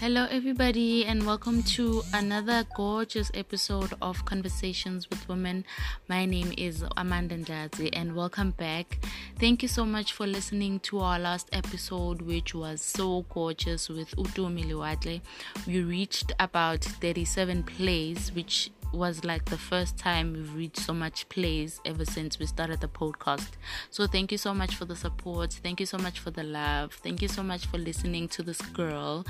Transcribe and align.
Hello, 0.00 0.28
everybody, 0.30 1.04
and 1.04 1.26
welcome 1.26 1.60
to 1.74 2.04
another 2.14 2.64
gorgeous 2.76 3.32
episode 3.34 3.94
of 4.00 4.24
Conversations 4.24 5.10
with 5.10 5.28
Women. 5.28 5.64
My 6.06 6.24
name 6.24 6.54
is 6.56 6.84
Amanda 6.96 7.36
Ndazi, 7.36 7.90
and 7.92 8.14
welcome 8.14 8.52
back. 8.52 9.04
Thank 9.40 9.60
you 9.60 9.68
so 9.68 9.84
much 9.84 10.12
for 10.12 10.24
listening 10.24 10.78
to 10.80 11.00
our 11.00 11.18
last 11.18 11.48
episode, 11.52 12.22
which 12.22 12.54
was 12.54 12.80
so 12.80 13.26
gorgeous 13.28 13.88
with 13.88 14.14
Utu 14.16 14.46
Miliwatle. 14.46 15.20
We 15.66 15.80
reached 15.82 16.32
about 16.38 16.84
37 16.84 17.64
plays, 17.64 18.32
which 18.32 18.70
was 18.92 19.24
like 19.24 19.44
the 19.46 19.58
first 19.58 19.96
time 19.96 20.32
we've 20.32 20.54
reached 20.54 20.80
so 20.80 20.94
much 20.94 21.28
plays 21.28 21.80
ever 21.84 22.04
since 22.04 22.38
we 22.38 22.46
started 22.46 22.80
the 22.80 22.88
podcast. 22.88 23.50
So 23.90 24.06
thank 24.06 24.32
you 24.32 24.38
so 24.38 24.54
much 24.54 24.74
for 24.74 24.84
the 24.84 24.96
support. 24.96 25.52
Thank 25.52 25.80
you 25.80 25.86
so 25.86 25.98
much 25.98 26.20
for 26.20 26.30
the 26.30 26.42
love. 26.42 26.94
Thank 26.94 27.22
you 27.22 27.28
so 27.28 27.42
much 27.42 27.66
for 27.66 27.78
listening 27.78 28.28
to 28.28 28.42
this 28.42 28.60
girl. 28.60 29.26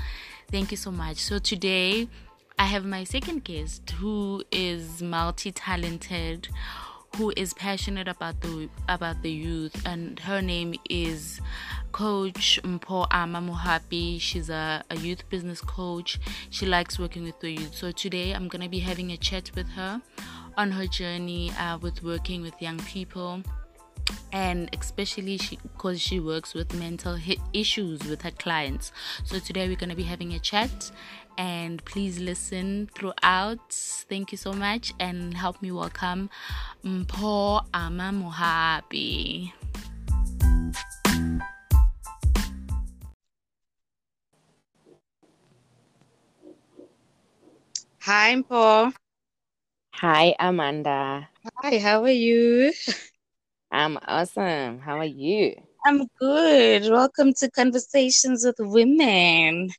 Thank 0.51 0.71
you 0.71 0.77
so 0.77 0.91
much. 0.91 1.17
So 1.17 1.39
today 1.39 2.07
I 2.57 2.65
have 2.65 2.85
my 2.85 3.03
second 3.03 3.43
guest 3.43 3.89
who 3.91 4.43
is 4.51 5.01
multi-talented, 5.01 6.49
who 7.15 7.33
is 7.35 7.53
passionate 7.53 8.07
about 8.07 8.39
the 8.41 8.69
about 8.87 9.21
the 9.21 9.31
youth 9.31 9.85
and 9.85 10.19
her 10.19 10.41
name 10.41 10.75
is 10.89 11.41
coach 11.91 12.59
Mpho 12.63 13.07
Ama 13.11 13.41
Mohapi 13.41 14.19
She's 14.19 14.49
a, 14.49 14.83
a 14.89 14.95
youth 14.95 15.27
business 15.29 15.61
coach. 15.61 16.19
She 16.49 16.65
likes 16.65 16.99
working 16.99 17.23
with 17.23 17.39
the 17.39 17.51
youth. 17.51 17.75
So 17.75 17.91
today 17.91 18.31
I'm 18.33 18.47
going 18.47 18.61
to 18.61 18.69
be 18.69 18.79
having 18.79 19.11
a 19.11 19.17
chat 19.17 19.51
with 19.55 19.67
her 19.69 20.01
on 20.57 20.71
her 20.71 20.87
journey 20.87 21.51
uh, 21.59 21.77
with 21.77 22.03
working 22.03 22.41
with 22.41 22.61
young 22.61 22.79
people 22.79 23.41
and 24.31 24.69
especially 24.79 25.37
because 25.37 26.01
she, 26.01 26.15
she, 26.15 26.19
works 26.19 26.53
with 26.53 26.73
mental 26.73 27.17
issues 27.53 28.03
with 28.03 28.21
her 28.21 28.31
clients. 28.31 28.91
So 29.23 29.39
today 29.39 29.67
we're 29.67 29.75
going 29.75 29.89
to 29.89 29.95
be 29.95 30.03
having 30.03 30.33
a 30.33 30.39
chat 30.39 30.91
and 31.39 31.83
please 31.85 32.19
listen 32.19 32.89
throughout. 32.93 33.71
Thank 33.71 34.33
you 34.33 34.37
so 34.37 34.51
much 34.51 34.93
and 34.99 35.33
help 35.33 35.61
me 35.61 35.71
welcome 35.71 36.29
Mpho 36.83 37.65
Ama 37.73 38.11
Mohapi. 38.11 39.53
Hi, 48.01 48.35
Mpho. 48.35 48.93
Hi, 49.95 50.35
Amanda. 50.39 51.29
Hi, 51.63 51.77
how 51.79 52.03
are 52.03 52.09
you? 52.09 52.73
I'm 53.71 53.97
awesome. 54.07 54.79
How 54.79 54.97
are 54.97 55.05
you? 55.05 55.55
I'm 55.85 56.07
good. 56.19 56.89
Welcome 56.91 57.33
to 57.35 57.49
Conversations 57.51 58.43
with 58.43 58.55
Women. 58.59 59.69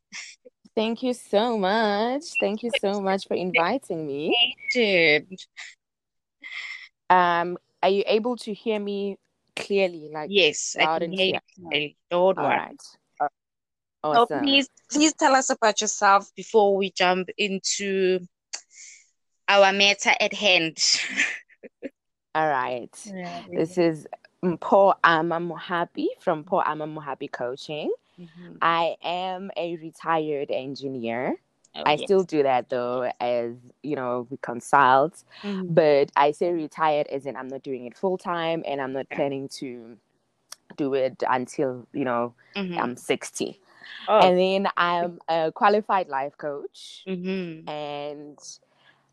Thank 0.80 1.02
you 1.02 1.12
so 1.12 1.58
much. 1.58 2.22
Thank 2.40 2.62
you 2.62 2.70
so 2.70 3.02
much 3.02 3.28
for 3.28 3.34
inviting 3.34 4.06
me. 4.06 4.34
Um, 7.10 7.58
are 7.82 7.90
you 7.90 8.02
able 8.06 8.38
to 8.38 8.54
hear 8.54 8.80
me 8.80 9.18
clearly? 9.54 10.08
Like 10.10 10.30
yes, 10.32 10.76
I 10.80 10.98
can 10.98 11.12
hear 11.12 11.38
you. 11.70 11.90
Don't 12.10 12.38
worry. 12.38 12.48
Right. 12.48 12.82
Awesome. 14.02 14.26
So 14.26 14.38
please, 14.42 14.68
please 14.90 15.12
tell 15.12 15.36
us 15.36 15.50
about 15.50 15.82
yourself 15.82 16.34
before 16.34 16.74
we 16.74 16.92
jump 16.92 17.28
into 17.36 18.20
our 19.48 19.74
matter 19.74 20.12
at 20.18 20.32
hand. 20.32 20.78
All 22.34 22.48
right. 22.48 22.88
Yeah, 23.04 23.42
this 23.52 23.76
is 23.76 24.06
Mpho 24.42 24.94
Ama 25.04 25.40
Mohapi 25.40 26.06
from 26.20 26.44
Mpho 26.44 26.66
Ama 26.66 26.86
Mohapi 26.86 27.30
Coaching. 27.30 27.92
Mm-hmm. 28.20 28.56
I 28.60 28.96
am 29.02 29.50
a 29.56 29.76
retired 29.76 30.50
engineer. 30.50 31.36
Oh, 31.74 31.82
I 31.86 31.92
yes. 31.92 32.02
still 32.02 32.24
do 32.24 32.42
that 32.42 32.68
though, 32.68 33.10
as 33.20 33.54
you 33.82 33.96
know, 33.96 34.26
we 34.28 34.36
consult. 34.38 35.22
Mm-hmm. 35.42 35.72
But 35.72 36.10
I 36.16 36.32
say 36.32 36.52
retired 36.52 37.06
as 37.08 37.26
in 37.26 37.36
I'm 37.36 37.48
not 37.48 37.62
doing 37.62 37.86
it 37.86 37.96
full 37.96 38.18
time 38.18 38.62
and 38.66 38.80
I'm 38.80 38.92
not 38.92 39.08
planning 39.10 39.48
to 39.60 39.96
do 40.76 40.94
it 40.94 41.22
until, 41.28 41.86
you 41.92 42.04
know, 42.04 42.34
mm-hmm. 42.56 42.78
I'm 42.78 42.96
60. 42.96 43.60
Oh. 44.08 44.18
And 44.18 44.38
then 44.38 44.72
I'm 44.76 45.20
a 45.28 45.52
qualified 45.52 46.08
life 46.08 46.36
coach. 46.36 47.04
Mm-hmm. 47.06 47.68
And 47.68 48.38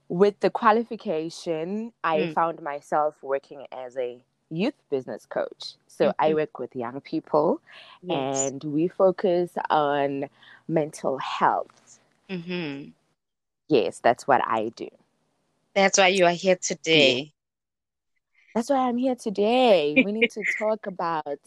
with 0.09 0.40
the 0.40 0.50
qualification, 0.50 1.91
I 2.03 2.19
mm. 2.19 2.34
found 2.34 2.62
myself 2.62 3.16
working 3.22 3.66
as 3.72 3.97
a 3.97 4.19
youth 4.50 4.74
business 4.90 5.25
coach. 5.25 5.75
So 5.88 6.06
mm-hmm. 6.09 6.25
I 6.25 6.34
work 6.34 6.59
with 6.59 6.75
young 6.75 7.02
people 7.02 7.62
yes. 8.02 8.52
and 8.52 8.63
we 8.63 8.88
focus 8.88 9.52
on 9.69 10.30
mental 10.68 11.18
health. 11.18 12.00
Mm-hmm. 12.30 12.90
Yes, 13.68 14.00
that's 14.00 14.28
what 14.28 14.41
I 14.46 14.69
do. 14.75 14.90
That's 15.74 15.97
why 15.97 16.08
you 16.08 16.25
are 16.25 16.31
here 16.31 16.56
today. 16.56 17.34
That's 18.56 18.69
why 18.69 18.88
I'm 18.88 18.97
here 18.97 19.16
today. 19.16 20.02
we 20.03 20.12
need 20.12 20.31
to 20.31 20.44
talk 20.59 20.88
about 20.88 21.40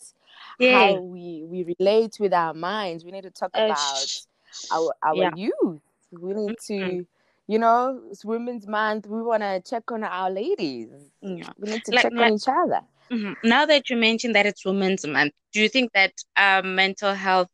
yeah. 0.58 0.92
how 0.92 1.00
we 1.00 1.42
we 1.44 1.74
relate 1.78 2.18
with 2.20 2.32
our 2.32 2.54
minds. 2.54 3.04
We 3.04 3.10
need 3.10 3.24
to 3.24 3.30
talk 3.30 3.50
uh, 3.54 3.64
about 3.64 4.26
our 4.72 4.94
our 5.02 5.16
yeah. 5.16 5.30
youth. 5.34 5.80
We 6.12 6.34
need 6.34 6.56
mm-hmm. 6.58 6.98
to, 6.98 7.06
you 7.50 7.58
know, 7.58 8.00
it's 8.12 8.24
Women's 8.24 8.68
Month. 8.68 9.08
We 9.08 9.22
want 9.22 9.42
to 9.42 9.60
check 9.68 9.90
on 9.90 10.04
our 10.04 10.30
ladies. 10.30 10.88
Yeah. 11.20 11.48
We 11.58 11.72
need 11.72 11.84
to 11.86 11.92
like, 11.92 12.02
check 12.04 12.12
like, 12.12 12.30
on 12.30 12.36
each 12.36 12.46
other. 12.46 12.80
Mm-hmm. 13.10 13.32
Now 13.42 13.66
that 13.66 13.90
you 13.90 13.96
mentioned 13.96 14.36
that 14.36 14.46
it's 14.46 14.64
Women's 14.64 15.04
Month, 15.04 15.32
do 15.52 15.60
you 15.60 15.68
think 15.68 15.90
that 15.92 16.12
um, 16.36 16.76
mental 16.76 17.12
health 17.12 17.48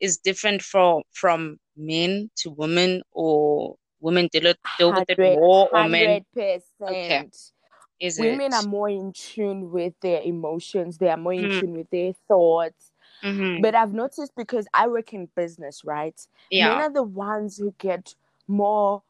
is 0.00 0.16
different 0.16 0.62
from 0.62 1.02
from 1.12 1.58
men 1.76 2.30
to 2.36 2.50
women, 2.50 3.02
or 3.12 3.76
women 4.00 4.30
deal, 4.32 4.54
deal 4.78 4.94
with 4.94 5.04
it 5.10 5.18
more, 5.18 5.68
or 5.70 5.86
men? 5.86 6.24
Okay. 6.34 7.28
Is 8.00 8.18
women 8.18 8.46
it? 8.46 8.54
are 8.54 8.66
more 8.66 8.88
in 8.88 9.12
tune 9.12 9.70
with 9.70 9.92
their 10.00 10.22
emotions 10.22 10.96
they 10.96 11.10
are 11.10 11.18
more 11.18 11.34
in 11.34 11.44
mm. 11.44 11.60
tune 11.60 11.72
with 11.74 11.88
their 11.90 12.12
thoughts 12.26 12.90
mm-hmm. 13.22 13.62
but 13.62 13.76
i've 13.76 13.92
noticed 13.92 14.32
because 14.36 14.66
i 14.74 14.88
work 14.88 15.14
in 15.14 15.28
business 15.36 15.84
right 15.84 16.26
yeah. 16.50 16.70
men 16.70 16.78
are 16.78 16.92
the 16.92 17.04
ones 17.04 17.58
who 17.58 17.72
get 17.78 18.16
more 18.48 19.04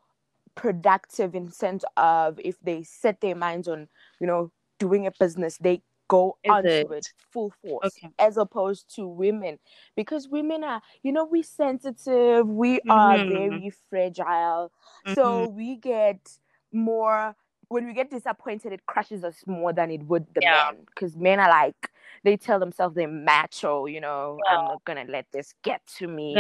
productive 0.55 1.35
in 1.35 1.51
sense 1.51 1.85
of 1.97 2.39
if 2.45 2.59
they 2.61 2.83
set 2.83 3.21
their 3.21 3.35
minds 3.35 3.69
on 3.69 3.89
you 4.21 4.27
know 4.27 4.51
doing 4.79 5.07
a 5.07 5.13
business 5.19 5.57
they 5.59 5.81
go 6.09 6.37
Is 6.45 6.51
onto 6.51 6.69
it? 6.69 6.91
it? 6.91 7.07
full 7.31 7.53
force 7.65 7.97
okay. 7.99 8.13
as 8.19 8.37
opposed 8.37 8.95
to 8.97 9.07
women 9.07 9.59
because 9.97 10.29
women 10.29 10.63
are 10.63 10.83
you 11.03 11.13
know 11.13 11.25
we're 11.25 11.43
sensitive 11.43 12.47
we 12.47 12.77
mm-hmm. 12.77 12.91
are 12.91 13.19
very 13.19 13.73
fragile 13.89 14.71
mm-hmm. 15.07 15.15
so 15.15 15.49
we 15.49 15.77
get 15.77 16.39
more 16.73 17.35
when 17.73 17.87
we 17.87 17.95
get 17.95 18.11
disappointed, 18.11 18.73
it 18.73 18.85
crushes 18.87 19.25
us 19.25 19.43
more 19.47 19.73
than 19.73 19.91
it 19.91 20.03
would 20.03 20.27
the 20.35 20.43
yeah. 20.43 20.71
men. 20.73 20.85
Because 20.87 21.17
men 21.17 21.41
are 21.41 21.49
like, 21.49 21.91
they 22.23 22.37
tell 22.37 22.61
themselves 22.61 22.95
they're 22.95 23.09
macho, 23.09 23.87
you 23.87 24.01
know, 24.01 24.39
yeah. 24.45 24.59
I'm 24.59 24.65
not 24.67 24.85
gonna 24.85 25.07
let 25.09 25.27
this 25.33 25.55
get 25.63 25.81
to 25.99 26.07
me. 26.07 26.35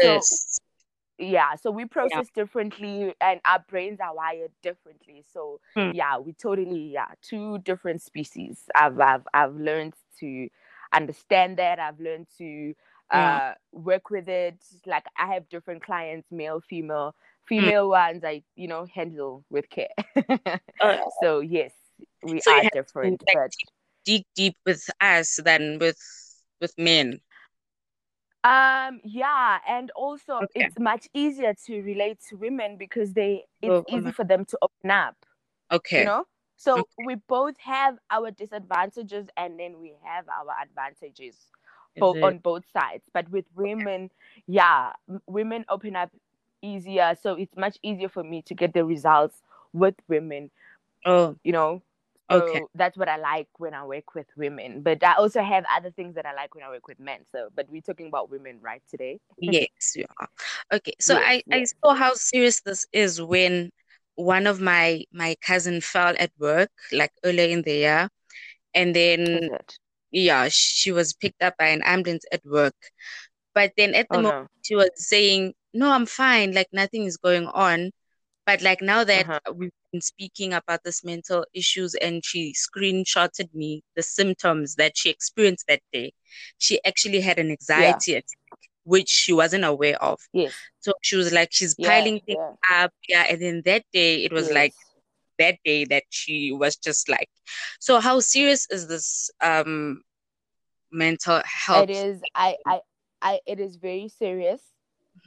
So, 0.00 0.20
yeah, 1.18 1.54
so 1.56 1.70
we 1.70 1.84
process 1.84 2.26
yeah. 2.34 2.42
differently 2.42 3.14
and 3.20 3.40
our 3.44 3.64
brains 3.68 3.98
are 4.00 4.14
wired 4.14 4.52
differently. 4.62 5.24
So 5.32 5.60
hmm. 5.74 5.90
yeah, 5.92 6.18
we 6.18 6.32
totally 6.32 6.90
yeah, 6.92 7.08
two 7.22 7.58
different 7.58 8.02
species. 8.02 8.64
I've 8.74 8.98
I've 9.00 9.26
I've 9.34 9.54
learned 9.56 9.94
to 10.20 10.48
understand 10.92 11.58
that. 11.58 11.78
I've 11.78 12.00
learned 12.00 12.26
to 12.38 12.74
uh 13.10 13.52
work 13.72 14.10
with 14.10 14.28
it. 14.28 14.62
Like 14.86 15.06
I 15.16 15.34
have 15.34 15.48
different 15.48 15.82
clients, 15.82 16.28
male, 16.30 16.60
female 16.60 17.14
Mm. 17.50 17.60
female 17.60 17.86
mm. 17.86 17.90
ones 17.90 18.24
I 18.24 18.42
you 18.56 18.68
know 18.68 18.86
handle 18.86 19.44
with 19.50 19.68
care. 19.70 19.88
uh, 20.80 20.98
so 21.22 21.40
yes, 21.40 21.72
we 22.22 22.40
so 22.40 22.52
are 22.52 22.68
different, 22.72 23.22
like, 23.26 23.34
but 23.34 23.52
deep 24.04 24.26
deep 24.34 24.56
with 24.66 24.88
us 25.00 25.38
than 25.44 25.78
with 25.78 25.98
with 26.60 26.74
men. 26.78 27.20
Um 28.48 29.00
yeah, 29.04 29.58
and 29.68 29.90
also 29.90 30.36
okay. 30.36 30.64
it's 30.64 30.78
much 30.78 31.06
easier 31.12 31.52
to 31.66 31.82
relate 31.82 32.18
to 32.30 32.36
women 32.36 32.78
because 32.78 33.12
they 33.12 33.44
it's 33.60 33.70
oh, 33.70 33.84
easy 33.94 34.10
for 34.10 34.24
them 34.24 34.46
to 34.46 34.58
open 34.62 34.90
up. 34.90 35.16
Okay. 35.70 36.00
You 36.00 36.04
know? 36.06 36.24
So 36.56 36.78
okay. 36.78 37.04
we 37.04 37.16
both 37.16 37.58
have 37.58 37.98
our 38.10 38.30
disadvantages 38.30 39.26
and 39.36 39.60
then 39.60 39.78
we 39.78 39.92
have 40.02 40.24
our 40.30 40.54
advantages 40.62 41.36
both 41.98 42.22
on 42.22 42.38
both 42.38 42.64
sides. 42.72 43.04
But 43.12 43.28
with 43.30 43.44
women, 43.54 44.04
okay. 44.04 44.12
yeah, 44.46 44.92
women 45.26 45.66
open 45.68 45.94
up 45.94 46.10
easier. 46.62 47.16
So 47.20 47.34
it's 47.34 47.54
much 47.54 47.76
easier 47.82 48.08
for 48.08 48.24
me 48.24 48.40
to 48.42 48.54
get 48.54 48.72
the 48.72 48.84
results 48.84 49.42
with 49.74 49.94
women. 50.08 50.50
Oh, 51.04 51.36
you 51.44 51.52
know. 51.52 51.82
So 52.30 52.42
okay. 52.42 52.62
that's 52.74 52.96
what 52.96 53.08
I 53.08 53.16
like 53.16 53.48
when 53.56 53.72
I 53.72 53.84
work 53.86 54.14
with 54.14 54.26
women. 54.36 54.82
But 54.82 55.02
I 55.02 55.14
also 55.14 55.42
have 55.42 55.64
other 55.74 55.90
things 55.90 56.14
that 56.16 56.26
I 56.26 56.34
like 56.34 56.54
when 56.54 56.62
I 56.62 56.68
work 56.68 56.86
with 56.86 57.00
men. 57.00 57.20
So, 57.32 57.48
but 57.54 57.66
we're 57.70 57.80
talking 57.80 58.08
about 58.08 58.30
women 58.30 58.58
right 58.60 58.82
today. 58.90 59.18
yes, 59.38 59.94
you 59.96 60.04
are. 60.20 60.28
Okay. 60.72 60.92
So 61.00 61.14
yes, 61.14 61.24
I 61.26 61.42
yes. 61.46 61.74
I 61.82 61.86
saw 61.86 61.94
how 61.94 62.14
serious 62.14 62.60
this 62.60 62.86
is 62.92 63.22
when 63.22 63.70
one 64.16 64.46
of 64.46 64.60
my 64.60 65.04
my 65.12 65.36
cousin 65.40 65.80
fell 65.80 66.14
at 66.18 66.30
work 66.38 66.70
like 66.92 67.12
earlier 67.24 67.48
in 67.48 67.62
the 67.62 67.72
year, 67.72 68.08
and 68.74 68.94
then 68.94 69.48
yeah, 70.10 70.48
she 70.50 70.92
was 70.92 71.14
picked 71.14 71.42
up 71.42 71.56
by 71.58 71.68
an 71.68 71.82
ambulance 71.82 72.24
at 72.30 72.44
work. 72.44 72.76
But 73.54 73.72
then 73.76 73.94
at 73.94 74.08
the 74.10 74.18
oh, 74.18 74.22
moment, 74.22 74.42
no. 74.42 74.48
she 74.62 74.74
was 74.74 74.90
saying 74.96 75.54
no, 75.72 75.90
I'm 75.90 76.06
fine. 76.06 76.52
Like 76.52 76.68
nothing 76.72 77.04
is 77.04 77.16
going 77.16 77.46
on. 77.46 77.90
But 78.48 78.62
like 78.62 78.80
now 78.80 79.04
that 79.04 79.28
uh-huh. 79.28 79.52
we've 79.54 79.70
been 79.92 80.00
speaking 80.00 80.54
about 80.54 80.82
this 80.82 81.04
mental 81.04 81.44
issues 81.52 81.94
and 81.96 82.24
she 82.24 82.54
screenshotted 82.54 83.52
me 83.52 83.82
the 83.94 84.02
symptoms 84.02 84.76
that 84.76 84.96
she 84.96 85.10
experienced 85.10 85.66
that 85.68 85.82
day, 85.92 86.14
she 86.56 86.82
actually 86.86 87.20
had 87.20 87.38
an 87.38 87.50
anxiety 87.50 88.12
yeah. 88.12 88.18
attack, 88.18 88.60
which 88.84 89.10
she 89.10 89.34
wasn't 89.34 89.66
aware 89.66 90.02
of. 90.02 90.18
Yes. 90.32 90.54
So 90.80 90.94
she 91.02 91.16
was 91.16 91.30
like, 91.30 91.50
she's 91.52 91.74
piling 91.74 92.14
yeah, 92.14 92.20
things 92.24 92.38
yeah. 92.70 92.84
up. 92.84 92.92
Yeah. 93.06 93.26
And 93.28 93.42
then 93.42 93.62
that 93.66 93.84
day, 93.92 94.24
it 94.24 94.32
was 94.32 94.46
yes. 94.46 94.54
like 94.54 94.74
that 95.38 95.58
day 95.62 95.84
that 95.84 96.04
she 96.08 96.50
was 96.50 96.76
just 96.76 97.10
like, 97.10 97.28
so 97.80 98.00
how 98.00 98.18
serious 98.18 98.66
is 98.70 98.88
this 98.88 99.30
um 99.42 100.00
mental 100.90 101.42
health? 101.44 101.90
It 101.90 101.96
is. 101.96 102.22
I, 102.34 102.56
I, 102.66 102.80
I, 103.20 103.40
it 103.46 103.60
is 103.60 103.76
very 103.76 104.08
serious. 104.08 104.62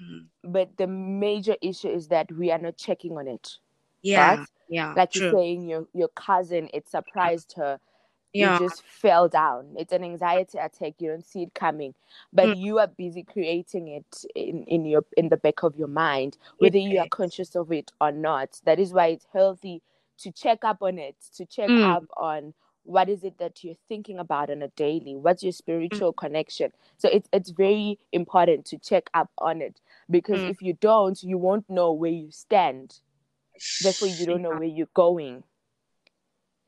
Mm-hmm. 0.01 0.51
But 0.51 0.77
the 0.77 0.87
major 0.87 1.55
issue 1.61 1.89
is 1.89 2.07
that 2.07 2.31
we 2.31 2.51
are 2.51 2.57
not 2.57 2.77
checking 2.77 3.17
on 3.17 3.27
it. 3.27 3.57
Yeah. 4.01 4.37
Right? 4.37 4.47
Yeah. 4.69 4.93
Like 4.95 5.11
true. 5.11 5.23
you're 5.23 5.33
saying, 5.33 5.69
your 5.69 5.87
your 5.93 6.07
cousin, 6.09 6.69
it 6.73 6.87
surprised 6.89 7.53
her. 7.57 7.79
Yeah. 8.33 8.53
You 8.59 8.69
just 8.69 8.83
fell 8.83 9.27
down. 9.27 9.75
It's 9.77 9.91
an 9.91 10.05
anxiety 10.05 10.57
attack. 10.57 10.93
You 10.99 11.09
don't 11.09 11.25
see 11.25 11.43
it 11.43 11.53
coming, 11.53 11.93
but 12.31 12.47
mm. 12.47 12.57
you 12.57 12.79
are 12.79 12.87
busy 12.87 13.23
creating 13.23 13.89
it 13.89 14.25
in, 14.35 14.63
in 14.63 14.85
your 14.85 15.03
in 15.17 15.27
the 15.27 15.37
back 15.37 15.63
of 15.63 15.75
your 15.75 15.89
mind, 15.89 16.37
whether 16.59 16.77
you 16.77 16.99
are 16.99 17.09
conscious 17.09 17.55
of 17.55 17.71
it 17.73 17.91
or 17.99 18.11
not. 18.13 18.61
That 18.63 18.79
is 18.79 18.93
why 18.93 19.07
it's 19.07 19.27
healthy 19.33 19.81
to 20.19 20.31
check 20.31 20.63
up 20.63 20.81
on 20.81 20.97
it, 20.97 21.15
to 21.35 21.45
check 21.45 21.67
mm. 21.69 21.83
up 21.83 22.05
on 22.15 22.53
what 22.83 23.09
is 23.09 23.23
it 23.23 23.37
that 23.37 23.63
you're 23.63 23.75
thinking 23.87 24.17
about 24.17 24.49
on 24.49 24.61
a 24.61 24.67
daily 24.69 25.15
what's 25.15 25.43
your 25.43 25.51
mm. 25.51 25.57
spiritual 25.57 26.13
mm. 26.13 26.17
connection 26.17 26.71
so 26.97 27.09
it's 27.11 27.29
it's 27.31 27.51
very 27.51 27.99
important 28.11 28.65
to 28.65 28.77
check 28.77 29.09
up 29.13 29.29
on 29.37 29.61
it 29.61 29.79
because 30.09 30.39
mm. 30.39 30.49
if 30.49 30.61
you 30.61 30.73
don't 30.73 31.21
you 31.23 31.37
won't 31.37 31.69
know 31.69 31.91
where 31.91 32.11
you 32.11 32.31
stand 32.31 32.99
therefore 33.83 34.07
you 34.07 34.25
don't 34.25 34.41
know 34.41 34.49
where 34.49 34.63
you're 34.63 34.87
going 34.93 35.43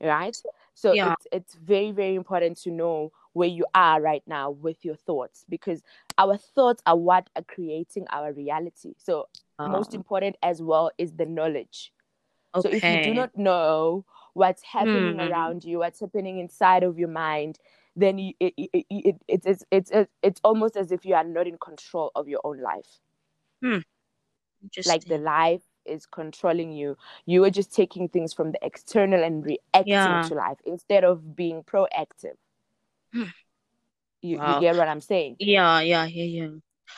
right 0.00 0.36
so 0.74 0.92
yeah. 0.92 1.12
it's 1.12 1.26
it's 1.32 1.54
very 1.54 1.90
very 1.90 2.14
important 2.14 2.56
to 2.56 2.70
know 2.70 3.10
where 3.32 3.48
you 3.48 3.66
are 3.74 4.00
right 4.00 4.22
now 4.26 4.50
with 4.50 4.84
your 4.84 4.94
thoughts 4.94 5.44
because 5.48 5.82
our 6.18 6.36
thoughts 6.36 6.82
are 6.86 6.96
what 6.96 7.28
are 7.34 7.42
creating 7.42 8.06
our 8.10 8.32
reality 8.32 8.94
so 8.98 9.28
most 9.58 9.90
oh. 9.92 9.96
important 9.96 10.36
as 10.42 10.62
well 10.62 10.90
is 10.98 11.12
the 11.12 11.26
knowledge 11.26 11.92
okay. 12.54 12.68
so 12.68 12.76
if 12.76 12.84
you 12.84 13.12
do 13.12 13.14
not 13.14 13.36
know 13.36 14.04
what's 14.34 14.62
happening 14.62 15.16
mm. 15.16 15.30
around 15.30 15.64
you, 15.64 15.78
what's 15.78 16.00
happening 16.00 16.38
inside 16.38 16.82
of 16.82 16.98
your 16.98 17.08
mind, 17.08 17.58
then 17.96 18.18
you, 18.18 18.34
it, 18.40 18.52
it, 18.56 18.70
it, 18.72 19.16
it, 19.28 19.42
it's, 19.46 19.64
it's, 19.70 19.90
it's 20.22 20.40
almost 20.44 20.76
as 20.76 20.92
if 20.92 21.06
you 21.06 21.14
are 21.14 21.24
not 21.24 21.46
in 21.46 21.56
control 21.58 22.10
of 22.14 22.28
your 22.28 22.40
own 22.44 22.60
life. 22.60 23.00
Hmm. 23.62 23.78
Like 24.86 25.04
the 25.04 25.18
life 25.18 25.62
is 25.84 26.06
controlling 26.06 26.72
you. 26.72 26.96
You 27.26 27.44
are 27.44 27.50
just 27.50 27.72
taking 27.72 28.08
things 28.08 28.32
from 28.32 28.52
the 28.52 28.58
external 28.62 29.22
and 29.22 29.44
reacting 29.44 29.92
yeah. 29.92 30.22
to 30.28 30.34
life 30.34 30.58
instead 30.64 31.04
of 31.04 31.36
being 31.36 31.62
proactive. 31.62 32.36
Hmm. 33.12 33.24
You, 34.22 34.38
wow. 34.38 34.54
you 34.54 34.60
get 34.62 34.76
what 34.76 34.88
I'm 34.88 35.02
saying? 35.02 35.36
Yeah, 35.38 35.80
yeah, 35.80 36.06
yeah, 36.06 36.24
yeah. 36.24 36.48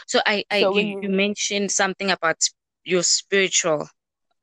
So 0.06 0.20
I, 0.24 0.44
I 0.50 0.60
so 0.60 0.78
you, 0.78 1.00
you 1.02 1.08
mentioned 1.08 1.72
something 1.72 2.10
about 2.10 2.36
your 2.84 3.02
spiritual, 3.02 3.88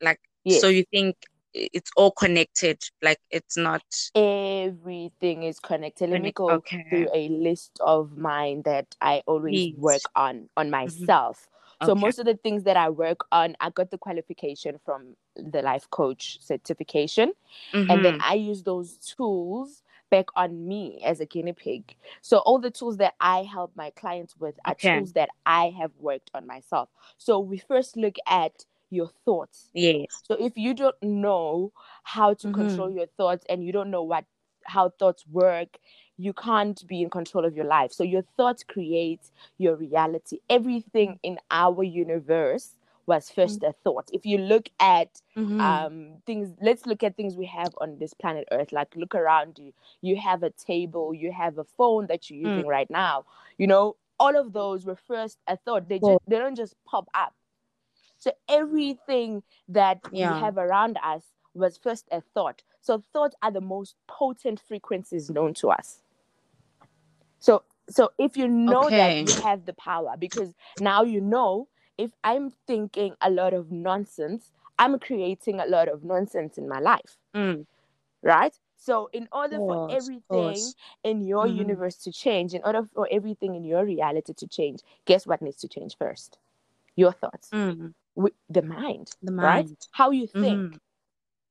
like 0.01 0.19
yes. 0.44 0.60
so 0.60 0.68
you 0.68 0.84
think 0.92 1.16
it's 1.53 1.91
all 1.95 2.11
connected 2.11 2.81
like 3.01 3.19
it's 3.29 3.57
not 3.57 3.83
everything 4.15 5.44
is 5.44 5.59
connected 5.59 6.09
let 6.09 6.21
me 6.21 6.31
go 6.31 6.50
okay. 6.50 6.85
through 6.89 7.07
a 7.13 7.29
list 7.29 7.79
of 7.81 8.17
mine 8.17 8.61
that 8.63 8.95
i 9.01 9.21
always 9.27 9.71
Please. 9.71 9.75
work 9.77 10.01
on 10.15 10.50
on 10.57 10.65
mm-hmm. 10.65 10.71
myself 10.71 11.47
mm-hmm. 11.47 11.85
so 11.85 11.91
okay. 11.91 12.01
most 12.01 12.19
of 12.19 12.25
the 12.25 12.35
things 12.35 12.63
that 12.63 12.77
i 12.77 12.89
work 12.89 13.25
on 13.31 13.55
i 13.59 13.69
got 13.69 13.91
the 13.91 13.97
qualification 13.97 14.79
from 14.83 15.15
the 15.35 15.61
life 15.61 15.89
coach 15.91 16.39
certification 16.41 17.31
mm-hmm. 17.71 17.89
and 17.89 18.03
then 18.03 18.15
mm-hmm. 18.15 18.31
i 18.31 18.33
use 18.33 18.63
those 18.63 18.97
tools 18.97 19.83
back 20.09 20.25
on 20.35 20.67
me 20.67 21.01
as 21.03 21.19
a 21.19 21.25
guinea 21.25 21.53
pig 21.53 21.95
so 22.21 22.38
all 22.39 22.59
the 22.59 22.71
tools 22.71 22.97
that 22.97 23.13
i 23.19 23.44
help 23.44 23.71
my 23.75 23.89
clients 23.91 24.35
with 24.38 24.55
are 24.65 24.73
okay. 24.73 24.97
tools 24.97 25.13
that 25.13 25.29
i 25.45 25.73
have 25.79 25.91
worked 26.00 26.29
on 26.33 26.45
myself 26.45 26.89
so 27.17 27.39
we 27.39 27.57
first 27.57 27.95
look 27.97 28.15
at 28.27 28.65
your 28.94 29.10
thoughts. 29.25 29.69
Yes. 29.74 30.22
So 30.24 30.36
if 30.36 30.57
you 30.57 30.74
don't 30.74 31.01
know 31.01 31.72
how 32.04 32.34
to 32.34 32.48
mm-hmm. 32.48 32.68
control 32.68 32.90
your 32.92 33.07
thoughts 33.18 33.45
and 33.50 33.63
you 33.66 33.72
don't 33.72 33.92
know 33.92 34.04
what 34.04 34.25
how 34.66 34.90
thoughts 34.90 35.25
work, 35.28 35.78
you 36.18 36.34
can't 36.34 36.86
be 36.88 37.01
in 37.01 37.10
control 37.10 37.45
of 37.45 37.56
your 37.56 37.66
life. 37.66 37.92
So 37.92 38.04
your 38.04 38.24
thoughts 38.38 38.63
create 38.63 39.22
your 39.57 39.75
reality. 39.75 40.40
Everything 40.50 41.19
in 41.24 41.38
our 41.51 41.84
universe 41.84 42.75
was 43.06 43.30
1st 43.36 43.60
mm-hmm. 43.60 43.66
a 43.66 43.74
thought. 43.84 44.10
If 44.13 44.25
you 44.25 44.38
look 44.38 44.69
at 44.80 45.22
mm-hmm. 45.36 45.60
um, 45.60 46.13
things, 46.25 46.56
let's 46.62 46.86
look 46.86 47.04
at 47.04 47.18
things 47.18 47.36
we 47.36 47.46
have 47.48 47.74
on 47.80 47.98
this 48.00 48.13
planet 48.13 48.48
Earth. 48.51 48.72
Like 48.72 48.96
look 48.96 49.16
around 49.16 49.60
you. 49.60 49.74
You 50.01 50.16
have 50.18 50.44
a 50.44 50.51
table. 50.51 51.13
You 51.13 51.31
have 51.31 51.57
a 51.57 51.66
phone 51.78 52.07
that 52.07 52.30
you're 52.30 52.39
using 52.39 52.66
mm. 52.66 52.69
right 52.69 52.89
now. 52.89 53.25
You 53.57 53.68
know, 53.68 53.98
all 54.19 54.39
of 54.39 54.54
those 54.54 54.86
were 54.86 54.98
first 55.07 55.38
a 55.48 55.57
thought. 55.57 55.89
They 55.89 56.00
just 56.00 56.19
they 56.28 56.38
don't 56.38 56.56
just 56.56 56.75
pop 56.86 57.07
up. 57.13 57.34
So 58.24 58.31
everything 58.48 59.44
that 59.68 60.00
yeah. 60.14 60.34
we 60.34 60.40
have 60.40 60.58
around 60.58 60.98
us 61.04 61.24
was 61.54 61.75
first 61.75 62.08
a 62.10 62.22
thought. 62.22 62.64
So 62.80 63.04
thoughts 63.12 63.36
are 63.42 63.52
the 63.52 63.60
most 63.60 63.96
potent 64.08 64.62
frequencies 64.66 65.30
known 65.30 65.54
to 65.56 65.72
us. 65.72 66.00
So 67.40 67.64
so 67.90 68.14
if 68.18 68.38
you 68.38 68.48
know 68.48 68.86
okay. 68.86 69.25
that 69.25 69.36
you 69.36 69.42
have 69.42 69.66
the 69.66 69.74
power, 69.74 70.16
because 70.18 70.54
now 70.80 71.04
you 71.04 71.20
know 71.20 71.68
if 71.98 72.12
I'm 72.24 72.50
thinking 72.66 73.14
a 73.20 73.30
lot 73.30 73.54
of 73.54 73.74
nonsense, 73.74 74.54
I'm 74.80 75.00
creating 75.00 75.60
a 75.60 75.66
lot 75.66 75.90
of 75.90 76.06
nonsense 76.06 76.58
in 76.58 76.70
my 76.70 76.80
life. 76.80 77.18
Mm. 77.36 77.66
Right? 78.22 78.58
So, 78.78 79.10
in 79.12 79.28
order 79.34 79.58
course, 79.58 79.92
for 79.92 79.98
everything 79.98 80.72
in 81.04 81.22
your 81.25 81.46
mm-hmm. 81.46 81.58
universe 81.58 81.98
to 82.04 82.12
change, 82.12 82.54
in 82.54 82.62
order 82.64 82.88
for 82.94 83.08
everything 83.12 83.56
in 83.56 83.66
your 83.66 83.86
reality 83.86 84.34
to 84.34 84.48
change, 84.48 84.80
guess 85.06 85.28
what 85.28 85.42
needs 85.42 85.58
to 85.58 85.68
change 85.68 85.98
first? 85.98 86.38
Your 86.96 87.12
thoughts. 87.12 87.50
Mm 87.52 87.94
the 88.50 88.62
mind, 88.62 89.12
the 89.21 89.31
mind, 89.31 89.69
right? 89.69 89.88
How 89.92 90.12
you 90.12 90.27
think. 90.27 90.44
Mm-hmm. 90.44 90.77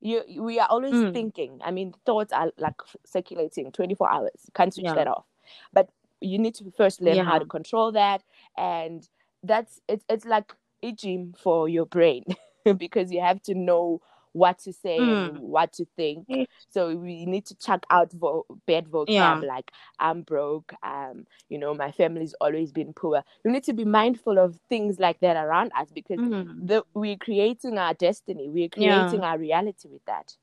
You, 0.05 0.43
we 0.43 0.59
are 0.59 0.67
always 0.69 0.95
mm. 0.95 1.13
thinking. 1.13 1.61
I 1.65 1.71
mean, 1.71 1.95
thoughts 2.05 2.33
are 2.33 2.51
like 2.59 2.75
circulating 3.07 3.71
24 3.71 4.11
hours. 4.11 4.33
You 4.45 4.53
can't 4.53 4.75
switch 4.75 4.87
yeah. 4.87 4.95
that 4.95 5.07
off. 5.07 5.27
But 5.73 5.91
you 6.21 6.39
need 6.39 6.57
to 6.57 6.73
first 6.77 7.01
learn 7.01 7.17
yeah. 7.17 7.25
how 7.25 7.39
to 7.39 7.47
control 7.47 7.93
that. 7.93 8.25
And 8.57 9.09
that's 9.45 9.81
it's 9.89 10.05
it's 10.09 10.25
like 10.25 10.53
a 10.83 10.93
gym 10.93 11.35
for 11.39 11.69
your 11.69 11.87
brain 11.87 12.25
because 12.77 13.13
you 13.13 13.21
have 13.21 13.43
to 13.43 13.55
know 13.55 14.01
what 14.33 14.59
to 14.61 14.73
say 14.73 14.99
mm. 14.99 15.39
what 15.39 15.73
to 15.75 15.87
think. 15.97 16.27
So 16.71 16.95
we 16.95 17.27
need 17.27 17.47
to 17.47 17.55
check 17.57 17.85
out 17.91 18.13
vo- 18.13 18.47
bad 18.67 18.87
vocab 18.87 19.09
yeah. 19.09 19.35
like 19.35 19.71
I'm 19.99 20.23
broke, 20.23 20.73
um, 20.83 21.27
you 21.49 21.59
know, 21.59 21.75
my 21.75 21.93
family's 21.93 22.35
always 22.41 22.73
been 22.73 22.93
poor. 22.93 23.23
We 23.45 23.53
need 23.53 23.65
to 23.65 23.73
be 23.73 23.85
mindful 23.85 24.39
of 24.39 24.59
things 24.69 24.99
like 24.99 25.21
that 25.21 25.37
around 25.37 25.73
us 25.77 25.89
because 25.93 26.19
mm. 26.19 26.67
the, 26.67 26.85
we're 26.95 27.17
creating 27.17 27.79
our 27.79 27.95
destiny, 27.95 28.49
we're 28.49 28.69
creating 28.69 29.21
yeah. 29.21 29.27
our 29.27 29.39
reality 29.39 29.89
with 29.89 30.05
that. 30.07 30.35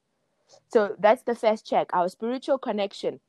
So 0.69 0.96
that's 1.00 1.24
the 1.24 1.36
first 1.36 1.65
check. 1.65 1.89
Our 1.93 2.10
spiritual 2.10 2.58
connection. 2.58 3.19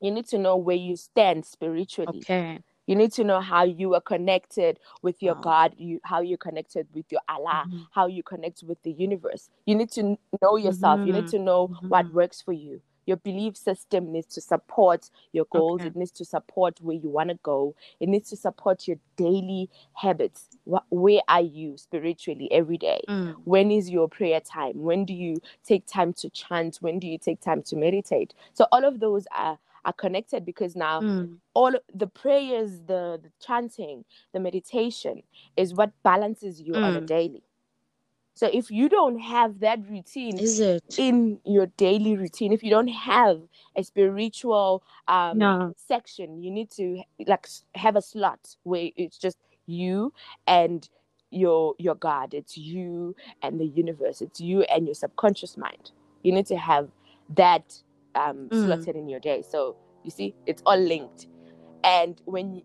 You 0.00 0.10
need 0.10 0.26
to 0.28 0.38
know 0.38 0.56
where 0.56 0.76
you 0.76 0.96
stand 0.96 1.46
spiritually. 1.46 2.18
Okay 2.18 2.60
you 2.86 2.96
need 2.96 3.12
to 3.12 3.24
know 3.24 3.40
how 3.40 3.64
you 3.64 3.94
are 3.94 4.00
connected 4.00 4.78
with 5.02 5.22
your 5.22 5.34
wow. 5.34 5.40
god 5.40 5.74
you 5.76 6.00
how 6.04 6.20
you're 6.20 6.38
connected 6.38 6.86
with 6.94 7.06
your 7.10 7.20
allah 7.28 7.64
mm-hmm. 7.66 7.82
how 7.92 8.06
you 8.06 8.22
connect 8.22 8.62
with 8.62 8.82
the 8.82 8.92
universe 8.92 9.50
you 9.66 9.74
need 9.74 9.90
to 9.90 10.16
know 10.42 10.56
yourself 10.56 10.98
mm-hmm. 10.98 11.08
you 11.08 11.12
need 11.12 11.24
mm-hmm. 11.24 11.36
to 11.36 11.38
know 11.38 11.68
mm-hmm. 11.68 11.88
what 11.88 12.12
works 12.12 12.40
for 12.40 12.52
you 12.52 12.80
your 13.06 13.16
belief 13.16 13.56
system 13.56 14.12
needs 14.12 14.32
to 14.34 14.40
support 14.40 15.10
your 15.32 15.44
goals 15.50 15.80
okay. 15.80 15.88
it 15.88 15.96
needs 15.96 16.12
to 16.12 16.24
support 16.24 16.78
where 16.80 16.96
you 16.96 17.08
want 17.08 17.28
to 17.28 17.38
go 17.42 17.74
it 18.00 18.08
needs 18.08 18.30
to 18.30 18.36
support 18.36 18.86
your 18.86 18.96
daily 19.16 19.68
habits 19.94 20.48
what, 20.64 20.84
where 20.90 21.20
are 21.28 21.40
you 21.40 21.76
spiritually 21.76 22.48
every 22.52 22.78
day 22.78 23.00
mm. 23.08 23.34
when 23.44 23.70
is 23.70 23.90
your 23.90 24.08
prayer 24.08 24.40
time 24.40 24.74
when 24.74 25.04
do 25.04 25.12
you 25.12 25.36
take 25.64 25.86
time 25.86 26.12
to 26.12 26.30
chant 26.30 26.78
when 26.80 26.98
do 26.98 27.06
you 27.06 27.18
take 27.18 27.40
time 27.40 27.62
to 27.62 27.76
meditate 27.76 28.34
so 28.52 28.66
all 28.72 28.84
of 28.84 29.00
those 29.00 29.26
are 29.36 29.58
are 29.84 29.92
connected 29.92 30.44
because 30.44 30.76
now 30.76 31.00
mm. 31.00 31.36
all 31.54 31.72
the 31.94 32.06
prayers, 32.06 32.80
the, 32.86 33.20
the 33.22 33.30
chanting, 33.44 34.04
the 34.32 34.40
meditation 34.40 35.22
is 35.56 35.74
what 35.74 35.90
balances 36.02 36.60
you 36.60 36.72
mm. 36.72 36.84
on 36.84 36.96
a 36.96 37.00
hmm. 37.00 37.06
daily. 37.06 37.42
So 38.34 38.48
if 38.52 38.70
you 38.70 38.88
don't 38.88 39.18
have 39.18 39.60
that 39.60 39.78
routine 39.88 40.38
is 40.38 40.58
it 40.58 40.82
in 40.96 41.38
your 41.44 41.66
daily 41.76 42.16
routine, 42.16 42.52
if 42.52 42.62
you 42.62 42.70
don't 42.70 42.88
have 42.88 43.42
a 43.76 43.84
spiritual 43.84 44.82
um, 45.06 45.38
no. 45.38 45.74
section, 45.76 46.42
you 46.42 46.50
need 46.50 46.70
to 46.72 47.02
like 47.26 47.46
have 47.74 47.94
a 47.96 48.02
slot 48.02 48.56
where 48.62 48.88
it's 48.96 49.18
just 49.18 49.36
you 49.66 50.14
and 50.46 50.88
your 51.30 51.74
your 51.78 51.94
God. 51.94 52.32
It's 52.32 52.56
you 52.56 53.14
and 53.42 53.60
the 53.60 53.66
universe. 53.66 54.22
It's 54.22 54.40
you 54.40 54.62
and 54.62 54.86
your 54.86 54.94
subconscious 54.94 55.56
mind. 55.58 55.90
You 56.22 56.32
need 56.32 56.46
to 56.46 56.56
have 56.56 56.88
that 57.36 57.82
um, 58.14 58.48
mm. 58.48 58.64
slotted 58.64 58.96
in 58.96 59.08
your 59.08 59.20
day. 59.20 59.42
So 59.42 59.76
you 60.04 60.10
see, 60.10 60.34
it's 60.46 60.62
all 60.64 60.78
linked. 60.78 61.26
And 61.84 62.20
when 62.24 62.54
you, 62.54 62.62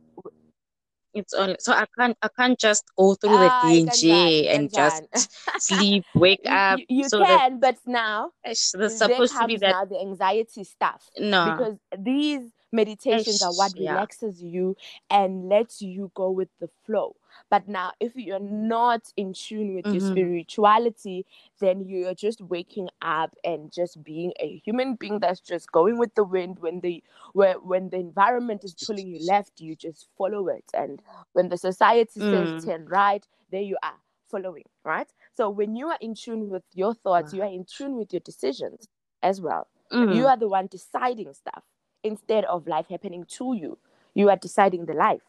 it's 1.14 1.34
only 1.34 1.56
so 1.60 1.74
I 1.74 1.86
can't 1.98 2.18
I 2.22 2.28
can't 2.38 2.60
just 2.60 2.86
go 2.98 3.16
through 3.16 3.38
the 3.38 3.98
day 4.00 4.50
and 4.50 4.72
just 4.72 5.04
sleep, 5.60 6.06
wake 6.14 6.46
up. 6.46 6.80
You, 6.80 6.86
you 6.90 7.10
so 7.10 7.24
can, 7.24 7.60
but 7.60 7.78
now 7.86 8.32
there's 8.44 8.60
supposed 8.60 9.36
to 9.36 9.48
be 9.48 9.58
that 9.58 9.72
now 9.72 9.86
the 9.86 10.00
anxiety 10.00 10.64
stuff. 10.64 11.10
No, 11.18 11.56
because 11.58 11.78
these 11.98 12.52
meditations 12.72 13.42
are 13.42 13.54
what 13.54 13.72
yeah. 13.76 13.92
relaxes 13.92 14.42
you 14.42 14.76
and 15.10 15.50
lets 15.50 15.82
you 15.82 16.12
go 16.14 16.30
with 16.30 16.50
the 16.60 16.70
flow. 16.86 17.16
But 17.50 17.68
now, 17.68 17.92
if 18.00 18.16
you're 18.16 18.40
not 18.40 19.12
in 19.16 19.34
tune 19.34 19.76
with 19.76 19.86
mm-hmm. 19.86 19.96
your 19.96 20.12
spirituality, 20.12 21.26
then 21.60 21.82
you're 21.82 22.14
just 22.14 22.42
waking 22.42 22.90
up 23.02 23.36
and 23.44 23.72
just 23.72 24.04
being 24.04 24.34
a 24.40 24.62
human 24.66 24.96
being 24.96 25.20
that's 25.20 25.40
just 25.40 25.72
going 25.72 25.98
with 25.98 26.14
the 26.16 26.24
wind. 26.24 26.60
When 26.60 26.82
the 26.82 27.04
where 27.34 27.60
when 27.60 27.90
the 27.90 27.98
environment 27.98 28.64
is 28.64 28.74
pulling 28.74 29.08
you 29.08 29.26
left, 29.26 29.60
you 29.60 29.76
just 29.76 30.08
follow 30.18 30.48
it. 30.48 30.66
And 30.74 31.02
when 31.34 31.50
the 31.50 31.58
society 31.58 32.20
mm. 32.20 32.32
says 32.32 32.66
turn 32.66 32.86
right, 32.88 33.26
there 33.52 33.62
you 33.62 33.78
are 33.84 33.96
following, 34.30 34.66
right? 34.84 35.08
So 35.34 35.50
when 35.50 35.76
you 35.76 35.88
are 35.88 35.98
in 36.02 36.16
tune 36.16 36.50
with 36.50 36.64
your 36.74 36.94
thoughts, 36.94 37.34
you 37.34 37.42
are 37.42 37.52
in 37.52 37.66
tune 37.66 37.96
with 37.98 38.14
your 38.14 38.20
decisions 38.22 38.88
as 39.24 39.42
well. 39.42 39.68
Mm. 39.92 40.16
You 40.16 40.28
are 40.28 40.38
the 40.38 40.48
one 40.48 40.68
deciding 40.68 41.34
stuff 41.34 41.64
instead 42.04 42.46
of 42.46 42.68
life 42.68 42.88
happening 42.90 43.26
to 43.30 43.56
you. 43.56 43.78
You 44.14 44.30
are 44.30 44.36
deciding 44.36 44.86
the 44.86 44.94
life 44.94 45.22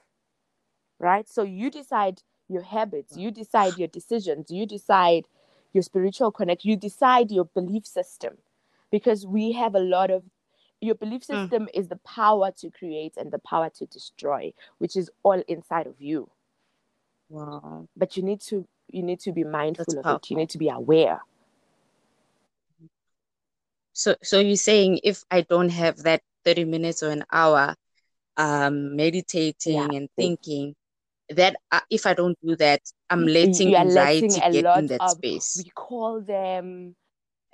right? 0.98 1.28
So 1.28 1.42
you 1.42 1.70
decide 1.70 2.22
your 2.48 2.62
habits, 2.62 3.16
you 3.16 3.30
decide 3.30 3.76
your 3.78 3.88
decisions, 3.88 4.50
you 4.50 4.66
decide 4.66 5.26
your 5.72 5.82
spiritual 5.82 6.32
connect, 6.32 6.64
you 6.64 6.76
decide 6.76 7.30
your 7.30 7.44
belief 7.44 7.86
system 7.86 8.38
because 8.90 9.26
we 9.26 9.52
have 9.52 9.74
a 9.74 9.80
lot 9.80 10.10
of 10.10 10.22
your 10.80 10.94
belief 10.94 11.24
hmm. 11.24 11.34
system 11.34 11.64
mm. 11.64 11.68
is 11.74 11.88
the 11.88 11.96
power 11.96 12.52
to 12.52 12.70
create 12.70 13.14
and 13.16 13.32
the 13.32 13.38
power 13.40 13.68
to 13.68 13.86
destroy, 13.86 14.52
which 14.78 14.96
is 14.96 15.10
all 15.22 15.42
inside 15.48 15.86
of 15.86 15.94
you. 15.98 16.30
Wow. 17.28 17.88
But 17.96 18.16
you 18.16 18.22
need 18.22 18.40
to 18.42 18.66
you 18.90 19.02
need 19.02 19.20
to 19.20 19.32
be 19.32 19.44
mindful 19.44 19.84
That's 19.88 19.98
of 19.98 20.04
powerful. 20.04 20.20
it. 20.24 20.30
You 20.30 20.36
need 20.36 20.50
to 20.50 20.58
be 20.58 20.68
aware. 20.68 21.20
So 23.92 24.14
so 24.22 24.38
you're 24.38 24.56
saying 24.56 25.00
if 25.02 25.24
I 25.30 25.42
don't 25.42 25.70
have 25.70 25.98
that 26.04 26.22
30 26.44 26.64
minutes 26.64 27.02
or 27.02 27.10
an 27.10 27.24
hour 27.32 27.74
um 28.36 28.94
meditating 28.96 29.74
yeah. 29.74 29.88
and 29.92 30.08
thinking, 30.16 30.76
that 31.30 31.56
uh, 31.70 31.80
if 31.90 32.06
I 32.06 32.14
don't 32.14 32.38
do 32.44 32.56
that, 32.56 32.80
I'm 33.10 33.26
letting 33.26 33.74
anxiety 33.76 34.28
letting 34.28 34.62
get 34.62 34.78
in 34.78 34.86
that 34.88 35.10
space. 35.10 35.62
We 35.64 35.70
call 35.70 36.20
them 36.20 36.94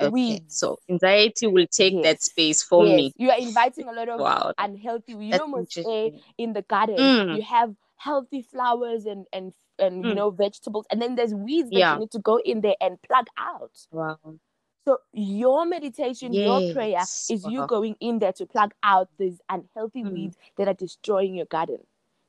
okay. 0.01 0.11
weeds. 0.11 0.59
So 0.59 0.79
anxiety 0.89 1.47
will 1.47 1.67
take 1.67 1.95
yes. 1.95 2.03
that 2.05 2.23
space 2.23 2.63
for 2.63 2.87
yes. 2.87 2.97
me. 2.97 3.13
You 3.17 3.31
are 3.31 3.39
inviting 3.39 3.89
a 3.89 3.93
lot 3.93 4.09
of 4.09 4.21
wow. 4.21 4.53
unhealthy. 4.59 5.13
You 5.13 5.31
That's 5.33 5.47
know, 5.47 5.67
say 5.69 6.21
in 6.39 6.53
the 6.53 6.63
garden, 6.63 6.97
mm. 6.97 7.37
you 7.37 7.43
have 7.43 7.75
healthy 7.97 8.43
flowers 8.43 9.07
and 9.07 9.27
and 9.33 9.53
and 9.79 10.05
mm. 10.05 10.09
you 10.09 10.15
know 10.15 10.31
vegetables, 10.31 10.87
and 10.91 11.01
then 11.01 11.15
there's 11.17 11.35
weeds 11.35 11.71
that 11.71 11.79
yeah. 11.79 11.95
you 11.95 12.01
need 12.01 12.11
to 12.13 12.19
go 12.21 12.39
in 12.45 12.61
there 12.61 12.77
and 12.81 13.01
plug 13.03 13.27
out. 13.39 13.73
Wow. 13.91 14.19
So 14.87 14.99
your 15.13 15.65
meditation, 15.65 16.35
yes. 16.35 16.45
your 16.45 16.75
prayer 16.75 17.01
is 17.01 17.45
wow. 17.45 17.51
you 17.51 17.67
going 17.67 17.97
in 18.01 18.19
there 18.19 18.35
to 18.35 18.45
plug 18.45 18.75
out 18.83 19.09
these 19.19 19.41
unhealthy 19.49 20.03
mm. 20.03 20.13
weeds 20.13 20.37
that 20.59 20.69
are 20.69 20.75
destroying 20.75 21.35
your 21.35 21.47
garden. 21.47 21.79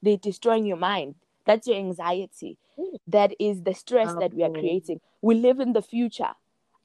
They're 0.02 0.18
destroying 0.18 0.66
your 0.66 0.78
mind 0.78 1.16
that's 1.46 1.68
your 1.68 1.78
anxiety. 1.78 2.58
That 3.08 3.34
is 3.40 3.64
the 3.64 3.74
stress 3.74 4.14
that 4.16 4.34
we 4.34 4.44
are 4.44 4.50
creating. 4.50 5.00
We 5.22 5.36
live 5.36 5.60
in 5.60 5.74
the 5.74 5.82
future. 5.82 6.32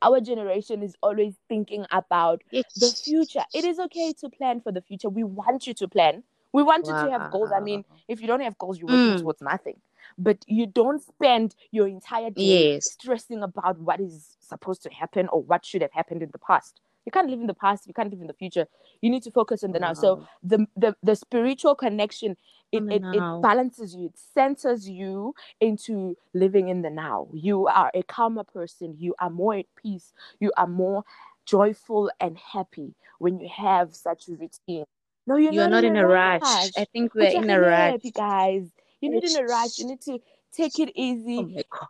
Our 0.02 0.20
generation 0.20 0.82
is 0.82 0.94
always 1.02 1.34
thinking 1.48 1.84
about 1.90 2.42
the 2.50 3.00
future. 3.04 3.44
It 3.52 3.64
is 3.64 3.78
okay 3.78 4.12
to 4.20 4.30
plan 4.30 4.60
for 4.60 4.72
the 4.72 4.80
future. 4.80 5.08
We 5.08 5.24
want 5.24 5.66
you 5.66 5.74
to 5.74 5.88
plan. 5.88 6.22
We 6.52 6.62
want 6.62 6.86
wow. 6.86 7.00
you 7.00 7.06
to 7.06 7.18
have 7.18 7.30
goals. 7.30 7.50
I 7.54 7.60
mean, 7.60 7.84
if 8.08 8.20
you 8.20 8.26
don't 8.26 8.40
have 8.40 8.56
goals, 8.58 8.78
you're 8.78 8.88
working 8.88 9.16
mm. 9.16 9.20
towards 9.20 9.42
nothing. 9.42 9.76
But 10.18 10.44
you 10.46 10.66
don't 10.66 11.02
spend 11.02 11.54
your 11.70 11.86
entire 11.86 12.30
day 12.30 12.74
yes. 12.74 12.92
stressing 12.92 13.42
about 13.42 13.78
what 13.78 14.00
is 14.00 14.36
supposed 14.40 14.82
to 14.82 14.90
happen 14.90 15.28
or 15.28 15.42
what 15.42 15.64
should 15.64 15.82
have 15.82 15.92
happened 15.92 16.22
in 16.22 16.30
the 16.32 16.38
past. 16.38 16.80
You 17.06 17.12
can't 17.12 17.28
live 17.28 17.40
in 17.40 17.46
the 17.46 17.54
past. 17.54 17.86
You 17.86 17.94
can't 17.94 18.10
live 18.10 18.20
in 18.20 18.26
the 18.26 18.34
future. 18.34 18.66
You 19.00 19.10
need 19.10 19.22
to 19.24 19.30
focus 19.30 19.64
on 19.64 19.72
the 19.72 19.78
wow. 19.78 19.88
now. 19.88 19.94
So 19.94 20.26
the, 20.42 20.66
the 20.76 20.94
the 21.02 21.16
spiritual 21.16 21.74
connection 21.74 22.36
it, 22.72 22.82
it, 22.84 23.02
it, 23.02 23.42
balances 23.42 23.94
you, 23.94 24.06
it 24.06 24.18
centers 24.34 24.88
you 24.88 25.34
into 25.60 26.16
living 26.34 26.68
in 26.68 26.82
the 26.82 26.90
now. 26.90 27.28
You 27.32 27.66
are 27.66 27.90
a 27.94 28.02
calmer 28.04 28.44
person, 28.44 28.94
you 28.98 29.14
are 29.18 29.30
more 29.30 29.54
at 29.54 29.66
peace, 29.74 30.12
you 30.38 30.52
are 30.56 30.68
more 30.68 31.04
joyful 31.46 32.10
and 32.20 32.38
happy 32.38 32.94
when 33.18 33.40
you 33.40 33.48
have 33.48 33.94
such 33.94 34.28
a 34.28 34.32
routine. 34.32 34.84
No, 35.26 35.36
you're, 35.36 35.52
you're 35.52 35.64
not, 35.64 35.82
not 35.82 35.84
in, 35.84 35.96
a 35.96 36.06
rush. 36.06 36.42
rush. 36.42 36.70
I 36.76 36.84
think 36.92 37.14
we're 37.14 37.30
in 37.30 37.50
a 37.50 37.60
rush. 37.60 38.00
you 38.02 38.12
guys. 38.12 38.70
You're 39.00 39.14
not 39.14 39.24
in 39.24 39.36
a 39.36 39.44
rush. 39.44 39.78
You 39.78 39.86
need 39.86 40.00
to 40.02 40.18
take 40.52 40.78
it 40.78 40.92
easy. 40.94 41.64
Oh. 41.72 41.86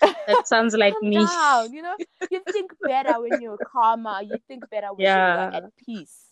That 0.00 0.46
sounds 0.46 0.74
like 0.74 0.94
me. 1.02 1.16
Down, 1.16 1.72
you 1.72 1.82
know, 1.82 1.96
you 2.30 2.42
think 2.50 2.72
better 2.82 3.20
when 3.20 3.40
you're 3.40 3.58
calmer. 3.58 4.20
You 4.22 4.38
think 4.48 4.68
better 4.70 4.88
when 4.88 5.04
yeah. 5.04 5.50
you're 5.50 5.64
at 5.64 5.76
peace 5.76 6.26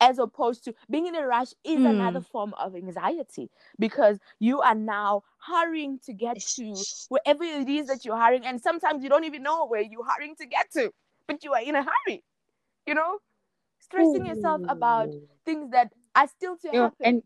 as 0.00 0.18
opposed 0.18 0.64
to 0.64 0.74
being 0.88 1.06
in 1.06 1.14
a 1.14 1.26
rush 1.26 1.52
is 1.64 1.78
mm. 1.78 1.90
another 1.90 2.20
form 2.20 2.54
of 2.58 2.74
anxiety 2.74 3.50
because 3.78 4.18
you 4.38 4.60
are 4.60 4.74
now 4.74 5.22
hurrying 5.46 5.98
to 6.04 6.12
get 6.12 6.40
to 6.40 6.74
wherever 7.08 7.44
it 7.44 7.68
is 7.68 7.86
that 7.86 8.04
you're 8.04 8.16
hurrying 8.16 8.44
and 8.44 8.60
sometimes 8.60 9.02
you 9.02 9.08
don't 9.08 9.24
even 9.24 9.42
know 9.42 9.66
where 9.66 9.82
you're 9.82 10.04
hurrying 10.04 10.34
to 10.34 10.46
get 10.46 10.70
to 10.72 10.90
but 11.26 11.44
you 11.44 11.52
are 11.52 11.62
in 11.62 11.74
a 11.76 11.82
hurry 11.82 12.24
you 12.86 12.94
know 12.94 13.18
stressing 13.78 14.24
Ooh. 14.24 14.28
yourself 14.28 14.62
about 14.68 15.08
things 15.44 15.70
that 15.70 15.92
are 16.14 16.28
still 16.28 16.56
to 16.56 16.68
happen 16.68 16.94
and 17.00 17.22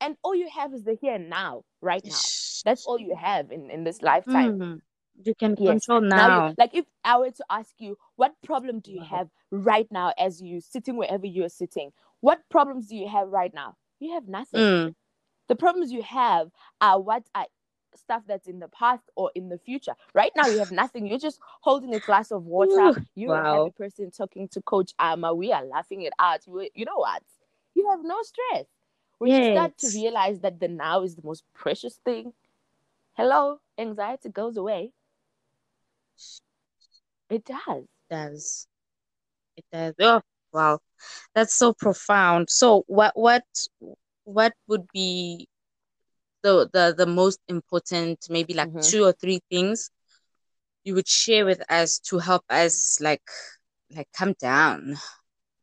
and 0.00 0.16
all 0.22 0.34
you 0.34 0.48
have 0.54 0.72
is 0.72 0.84
the 0.84 0.96
here 1.00 1.14
and 1.14 1.30
now 1.30 1.62
right 1.80 2.04
now 2.04 2.18
that's 2.64 2.86
all 2.86 2.98
you 2.98 3.14
have 3.16 3.50
in 3.50 3.70
in 3.70 3.84
this 3.84 4.02
lifetime 4.02 4.58
mm-hmm 4.58 4.76
you 5.24 5.34
can 5.34 5.56
yes. 5.58 5.68
control 5.68 6.00
now. 6.00 6.28
now 6.28 6.54
like 6.58 6.74
if 6.74 6.86
I 7.04 7.18
were 7.18 7.30
to 7.30 7.44
ask 7.50 7.72
you, 7.78 7.96
what 8.16 8.34
problem 8.44 8.80
do 8.80 8.92
you 8.92 9.02
have 9.02 9.28
right 9.50 9.86
now 9.90 10.12
as 10.18 10.40
you 10.40 10.60
sitting 10.60 10.96
wherever 10.96 11.26
you're 11.26 11.48
sitting? 11.48 11.90
What 12.20 12.40
problems 12.50 12.86
do 12.86 12.96
you 12.96 13.08
have 13.08 13.28
right 13.28 13.52
now? 13.52 13.76
You 13.98 14.14
have 14.14 14.28
nothing. 14.28 14.60
Mm. 14.60 14.94
The 15.48 15.56
problems 15.56 15.92
you 15.92 16.02
have 16.02 16.50
are 16.80 17.00
what 17.00 17.24
are 17.34 17.46
stuff 17.94 18.22
that's 18.26 18.46
in 18.46 18.60
the 18.60 18.68
past 18.68 19.02
or 19.16 19.30
in 19.34 19.48
the 19.48 19.58
future. 19.58 19.94
Right 20.14 20.30
now, 20.36 20.46
you 20.46 20.58
have 20.58 20.72
nothing. 20.72 21.06
You're 21.06 21.18
just 21.18 21.40
holding 21.60 21.94
a 21.94 22.00
glass 22.00 22.30
of 22.30 22.44
water. 22.44 23.04
You're 23.14 23.30
wow. 23.30 23.42
a 23.42 23.64
happy 23.64 23.74
person 23.76 24.10
talking 24.10 24.48
to 24.48 24.62
Coach 24.62 24.92
Ama. 24.98 25.34
We 25.34 25.52
are 25.52 25.64
laughing 25.64 26.02
it 26.02 26.12
out. 26.18 26.46
You, 26.46 26.68
you 26.74 26.84
know 26.84 26.96
what? 26.96 27.22
You 27.74 27.88
have 27.90 28.00
no 28.02 28.16
stress. 28.22 28.66
When 29.20 29.30
yes. 29.30 29.46
you 29.48 29.52
start 29.52 29.76
to 29.76 29.86
realize 29.94 30.40
that 30.40 30.58
the 30.58 30.68
now 30.68 31.02
is 31.02 31.14
the 31.14 31.20
most 31.22 31.44
precious 31.52 32.00
thing, 32.06 32.32
hello, 33.12 33.58
anxiety 33.76 34.30
goes 34.30 34.56
away. 34.56 34.92
It 37.28 37.44
does. 37.44 37.84
It 37.84 38.14
does. 38.14 38.66
It 39.58 39.64
does. 39.70 39.94
Oh, 40.00 40.22
wow. 40.54 40.78
That's 41.34 41.52
so 41.52 41.74
profound. 41.74 42.48
So 42.48 42.84
what 42.86 43.12
what 43.14 43.44
what 44.24 44.54
would 44.68 44.86
be 44.90 45.48
the 46.42 46.70
the, 46.72 46.94
the 46.96 47.06
most 47.06 47.40
important, 47.46 48.24
maybe 48.30 48.54
like 48.54 48.70
mm-hmm. 48.70 48.80
two 48.80 49.04
or 49.04 49.12
three 49.12 49.40
things 49.50 49.90
you 50.82 50.94
would 50.94 51.08
share 51.08 51.44
with 51.44 51.60
us 51.70 51.98
to 51.98 52.16
help 52.16 52.42
us 52.48 53.02
like 53.02 53.28
like 53.94 54.08
come 54.16 54.32
down, 54.40 54.96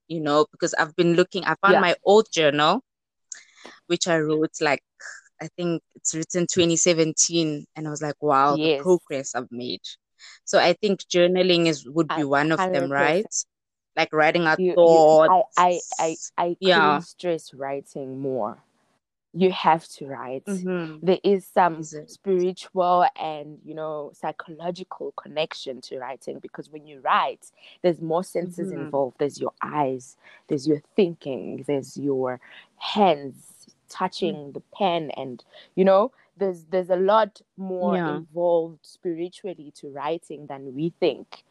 you 0.08 0.22
know, 0.22 0.46
because 0.52 0.76
I've 0.76 0.96
been 0.96 1.16
looking, 1.16 1.44
I 1.44 1.56
found 1.60 1.74
yeah. 1.74 1.80
my 1.80 1.96
old 2.04 2.28
journal, 2.32 2.84
which 3.88 4.08
I 4.08 4.20
wrote 4.20 4.54
like 4.62 4.84
I 5.42 5.48
think 5.56 5.84
it's 5.96 6.16
written 6.16 6.48
2017, 6.48 7.66
and 7.76 7.88
I 7.88 7.90
was 7.90 8.02
like, 8.02 8.16
wow, 8.22 8.56
yes. 8.56 8.78
the 8.78 8.84
progress 8.84 9.36
I've 9.36 9.52
made. 9.52 9.82
So 10.46 10.60
I 10.60 10.74
think 10.74 11.02
journaling 11.02 11.68
is 11.68 11.88
would 11.88 12.08
be 12.16 12.24
one 12.24 12.52
of 12.52 12.58
them, 12.58 12.92
right? 12.92 13.26
Like 13.96 14.14
writing 14.14 14.44
our 14.44 14.56
you, 14.60 14.74
thoughts. 14.74 15.30
You, 15.58 15.64
I, 15.64 15.80
I, 16.00 16.16
I, 16.38 16.46
I 16.46 16.58
yeah. 16.60 17.00
stress 17.00 17.54
writing 17.54 18.20
more. 18.20 18.64
You 19.38 19.52
have 19.52 19.88
to 19.90 20.08
write. 20.08 20.46
Mm-hmm. 20.46 21.06
There 21.06 21.20
is 21.24 21.46
some 21.46 21.84
spiritual 21.84 23.06
and 23.20 23.60
you 23.64 23.76
know 23.76 24.12
psychological 24.14 25.14
connection 25.16 25.82
to 25.82 26.00
writing 26.00 26.40
because 26.40 26.70
when 26.72 26.88
you 26.88 27.02
write, 27.02 27.52
there's 27.82 28.02
more 28.02 28.24
senses 28.24 28.72
mm-hmm. 28.72 28.82
involved. 28.82 29.18
There's 29.20 29.40
your 29.40 29.54
eyes, 29.62 30.18
there's 30.48 30.68
your 30.68 30.82
thinking, 30.96 31.64
there's 31.68 31.98
your 31.98 32.40
hands 32.78 33.36
touching 33.90 34.36
mm-hmm. 34.36 34.52
the 34.54 34.64
pen, 34.74 35.12
and 35.12 35.44
you 35.76 35.86
know 35.86 36.12
there's 36.38 36.64
there's 36.66 36.90
a 36.90 36.96
lot 36.96 37.42
more 37.58 37.96
yeah. 37.96 38.18
involved 38.18 38.80
spiritually 38.82 39.72
to 39.76 39.90
writing 39.90 40.48
than 40.48 40.74
we 40.74 40.94
think 41.00 41.44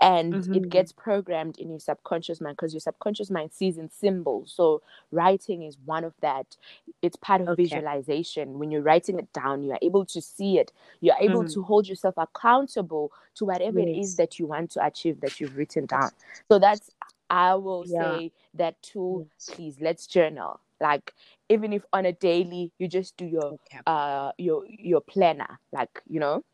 and 0.00 0.34
mm-hmm. 0.34 0.54
it 0.54 0.68
gets 0.68 0.92
programmed 0.92 1.58
in 1.58 1.70
your 1.70 1.78
subconscious 1.78 2.40
mind 2.40 2.56
because 2.56 2.72
your 2.72 2.80
subconscious 2.80 3.30
mind 3.30 3.52
sees 3.52 3.78
in 3.78 3.90
symbols 3.90 4.52
so 4.54 4.82
writing 5.12 5.62
is 5.62 5.76
one 5.84 6.04
of 6.04 6.14
that 6.20 6.56
it's 7.02 7.16
part 7.16 7.40
of 7.40 7.48
okay. 7.48 7.62
visualization 7.62 8.58
when 8.58 8.70
you're 8.70 8.82
writing 8.82 9.18
it 9.18 9.32
down 9.32 9.62
you 9.62 9.70
are 9.70 9.78
able 9.82 10.04
to 10.04 10.20
see 10.20 10.58
it 10.58 10.72
you're 11.00 11.16
able 11.20 11.42
mm-hmm. 11.42 11.52
to 11.52 11.62
hold 11.62 11.86
yourself 11.88 12.14
accountable 12.16 13.12
to 13.34 13.44
whatever 13.44 13.80
yes. 13.80 13.88
it 13.88 14.00
is 14.00 14.16
that 14.16 14.38
you 14.38 14.46
want 14.46 14.70
to 14.70 14.84
achieve 14.84 15.20
that 15.20 15.40
you've 15.40 15.56
written 15.56 15.86
down 15.86 16.10
so 16.50 16.58
that's 16.58 16.90
i 17.30 17.54
will 17.54 17.84
yeah. 17.86 18.18
say 18.18 18.32
that 18.54 18.80
too 18.82 19.26
yes. 19.34 19.50
please 19.54 19.76
let's 19.80 20.06
journal 20.06 20.60
like 20.80 21.14
even 21.48 21.72
if 21.72 21.82
on 21.92 22.06
a 22.06 22.12
daily 22.12 22.72
you 22.78 22.88
just 22.88 23.16
do 23.16 23.24
your 23.24 23.44
okay. 23.44 23.78
uh 23.86 24.32
your 24.38 24.64
your 24.66 25.00
planner 25.00 25.58
like 25.72 26.02
you 26.08 26.20
know 26.20 26.44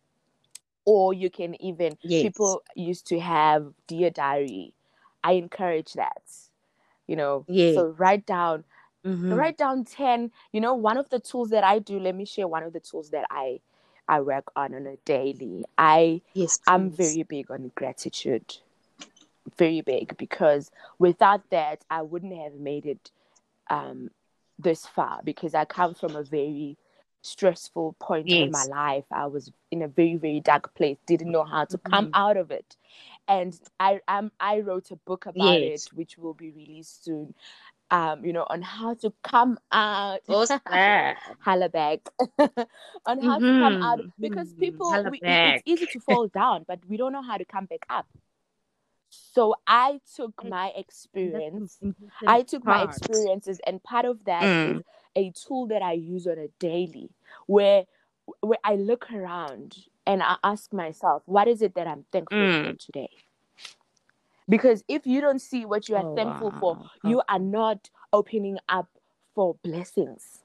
or 0.84 1.12
you 1.12 1.30
can 1.30 1.60
even 1.62 1.96
yes. 2.02 2.22
people 2.22 2.62
used 2.75 3.06
to 3.06 3.20
have 3.20 3.72
dear 3.87 4.10
diary 4.10 4.72
i 5.22 5.32
encourage 5.32 5.92
that 5.94 6.22
you 7.06 7.16
know 7.16 7.44
yeah 7.49 7.72
so 7.75 7.88
write 7.99 8.25
down 8.26 8.64
mm-hmm. 9.04 9.32
write 9.34 9.58
down 9.58 9.84
10 9.84 10.30
you 10.52 10.60
know 10.60 10.75
one 10.75 10.96
of 10.96 11.08
the 11.10 11.20
tools 11.20 11.50
that 11.50 11.64
i 11.64 11.78
do 11.78 11.99
let 11.99 12.14
me 12.14 12.25
share 12.25 12.49
one 12.49 12.62
of 12.62 12.72
the 12.72 12.80
tools 12.80 13.10
that 13.10 13.26
i 13.30 13.60
i 14.08 14.20
work 14.20 14.50
on 14.56 14.75
on 14.75 14.87
a 14.87 14.96
daily 15.04 15.64
i 15.76 16.20
yes 16.34 16.56
please. 16.56 16.62
i'm 16.66 16.90
very 16.90 17.22
big 17.22 17.50
on 17.50 17.70
gratitude 17.75 18.56
very 19.56 19.80
big 19.80 20.16
because 20.16 20.70
without 20.99 21.49
that 21.50 21.84
i 21.90 22.02
wouldn't 22.02 22.37
have 22.37 22.54
made 22.54 22.87
it 22.87 23.10
um 23.68 24.10
this 24.58 24.87
far 24.87 25.20
because 25.25 25.54
i 25.54 25.64
come 25.64 25.94
from 25.94 26.14
a 26.14 26.22
very 26.22 26.76
stressful 27.23 27.97
point 28.00 28.29
yes. 28.29 28.45
in 28.45 28.50
my 28.50 28.65
life. 28.65 29.05
I 29.12 29.27
was 29.27 29.50
in 29.71 29.83
a 29.83 29.89
very, 29.89 30.17
very 30.17 30.41
dark 30.41 30.75
place, 30.75 30.99
didn't 31.07 31.31
know 31.31 31.45
how 31.45 31.65
to 31.65 31.79
mm-hmm. 31.79 31.93
come 31.93 32.11
out 32.15 32.37
of 32.37 32.50
it. 32.50 32.77
And 33.29 33.59
I 33.79 34.00
um, 34.09 34.33
I 34.41 34.61
wrote 34.61 34.91
a 34.91 34.97
book 34.97 35.27
about 35.27 35.61
yes. 35.61 35.87
it, 35.87 35.93
which 35.95 36.19
will 36.19 36.35
be 36.35 36.50
released 36.50 37.05
soon. 37.05 37.35
Um, 37.93 38.25
you 38.25 38.33
know, 38.33 38.47
on 38.49 38.62
how 38.62 38.95
to 38.95 39.12
come 39.25 39.59
out. 39.73 40.21
What's 40.27 40.50
that? 40.50 41.17
Halleback. 41.41 42.00
on 42.39 43.21
how 43.21 43.39
mm-hmm. 43.39 43.45
to 43.45 43.61
come 43.61 43.83
out 43.83 43.99
mm-hmm. 43.99 44.09
because 44.21 44.53
people, 44.53 44.93
we, 45.11 45.19
it's 45.21 45.62
easy 45.67 45.87
to 45.87 45.99
fall 45.99 46.29
down, 46.29 46.65
but 46.69 46.79
we 46.87 46.97
don't 46.97 47.12
know 47.12 47.23
how 47.23 47.37
to 47.37 47.45
come 47.45 47.65
back 47.65 47.85
up. 47.91 48.07
So 49.11 49.57
I 49.67 50.00
took 50.17 50.45
my 50.49 50.73
experience. 50.76 51.79
I 52.26 52.43
took 52.43 52.64
my 52.64 52.85
experiences, 52.85 53.61
and 53.67 53.83
part 53.83 54.05
of 54.05 54.25
that 54.25 54.43
mm. 54.43 54.76
is 54.76 54.83
a 55.17 55.33
tool 55.33 55.67
that 55.67 55.83
I 55.83 55.93
use 55.93 56.26
on 56.26 56.38
a 56.38 56.49
daily 56.59 57.11
where 57.47 57.85
where 58.40 58.59
I 58.62 58.76
look 58.76 59.11
around 59.11 59.76
and 60.07 60.23
I 60.23 60.37
ask 60.45 60.73
myself, 60.73 61.23
what 61.26 61.49
is 61.49 61.61
it 61.62 61.75
that 61.75 61.88
I'm 61.88 62.05
thankful 62.12 62.38
mm. 62.38 62.71
for 62.71 62.76
today? 62.76 63.11
Because 64.49 64.85
if 64.88 65.07
you 65.07 65.21
don't 65.21 65.40
see 65.40 65.64
what 65.64 65.88
you 65.88 65.97
are 65.97 66.05
oh, 66.05 66.17
thankful 66.17 66.50
wow. 66.50 66.59
for, 66.61 67.09
you 67.09 67.23
are 67.29 67.38
not 67.38 67.90
opening 68.12 68.59
up 68.69 68.88
for 69.35 69.57
blessings. 69.62 70.40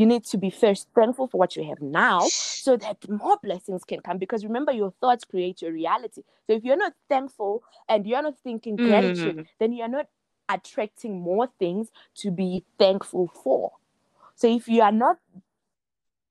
You 0.00 0.06
need 0.06 0.24
to 0.32 0.38
be 0.38 0.48
first 0.48 0.88
thankful 0.94 1.28
for 1.28 1.36
what 1.36 1.56
you 1.56 1.64
have 1.64 1.82
now 1.82 2.20
so 2.20 2.74
that 2.78 3.06
more 3.06 3.36
blessings 3.42 3.84
can 3.84 4.00
come. 4.00 4.16
Because 4.16 4.46
remember, 4.46 4.72
your 4.72 4.94
thoughts 4.98 5.24
create 5.26 5.60
your 5.60 5.72
reality. 5.72 6.22
So 6.46 6.54
if 6.54 6.64
you're 6.64 6.78
not 6.78 6.94
thankful 7.10 7.62
and 7.86 8.06
you're 8.06 8.22
not 8.22 8.38
thinking 8.42 8.76
gratitude, 8.76 9.36
mm. 9.36 9.46
then 9.58 9.74
you're 9.74 9.88
not 9.88 10.06
attracting 10.48 11.20
more 11.20 11.50
things 11.58 11.88
to 12.14 12.30
be 12.30 12.64
thankful 12.78 13.30
for. 13.44 13.72
So 14.36 14.46
if 14.46 14.68
you 14.68 14.80
are 14.80 14.90
not 14.90 15.18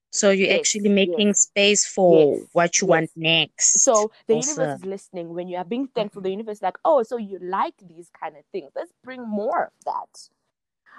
so 0.09 0.31
you're 0.31 0.47
yes, 0.47 0.61
actually 0.61 0.89
making 0.89 1.27
yes. 1.27 1.41
space 1.41 1.85
for 1.85 2.37
yes, 2.37 2.47
what 2.53 2.81
you 2.81 2.87
want 2.87 3.11
next. 3.15 3.81
So 3.81 4.11
the 4.25 4.33
also. 4.33 4.49
universe 4.49 4.79
is 4.79 4.85
listening. 4.85 5.29
When 5.35 5.47
you 5.47 5.57
are 5.57 5.63
being 5.63 5.87
thankful, 5.93 6.23
the 6.23 6.31
universe 6.31 6.57
is 6.57 6.63
like, 6.63 6.79
oh, 6.83 7.03
so 7.03 7.17
you 7.17 7.37
like 7.39 7.75
these 7.87 8.09
kind 8.19 8.35
of 8.35 8.43
things. 8.51 8.71
Let's 8.75 8.93
bring 9.03 9.21
more 9.29 9.65
of 9.65 9.73
that. 9.85 10.29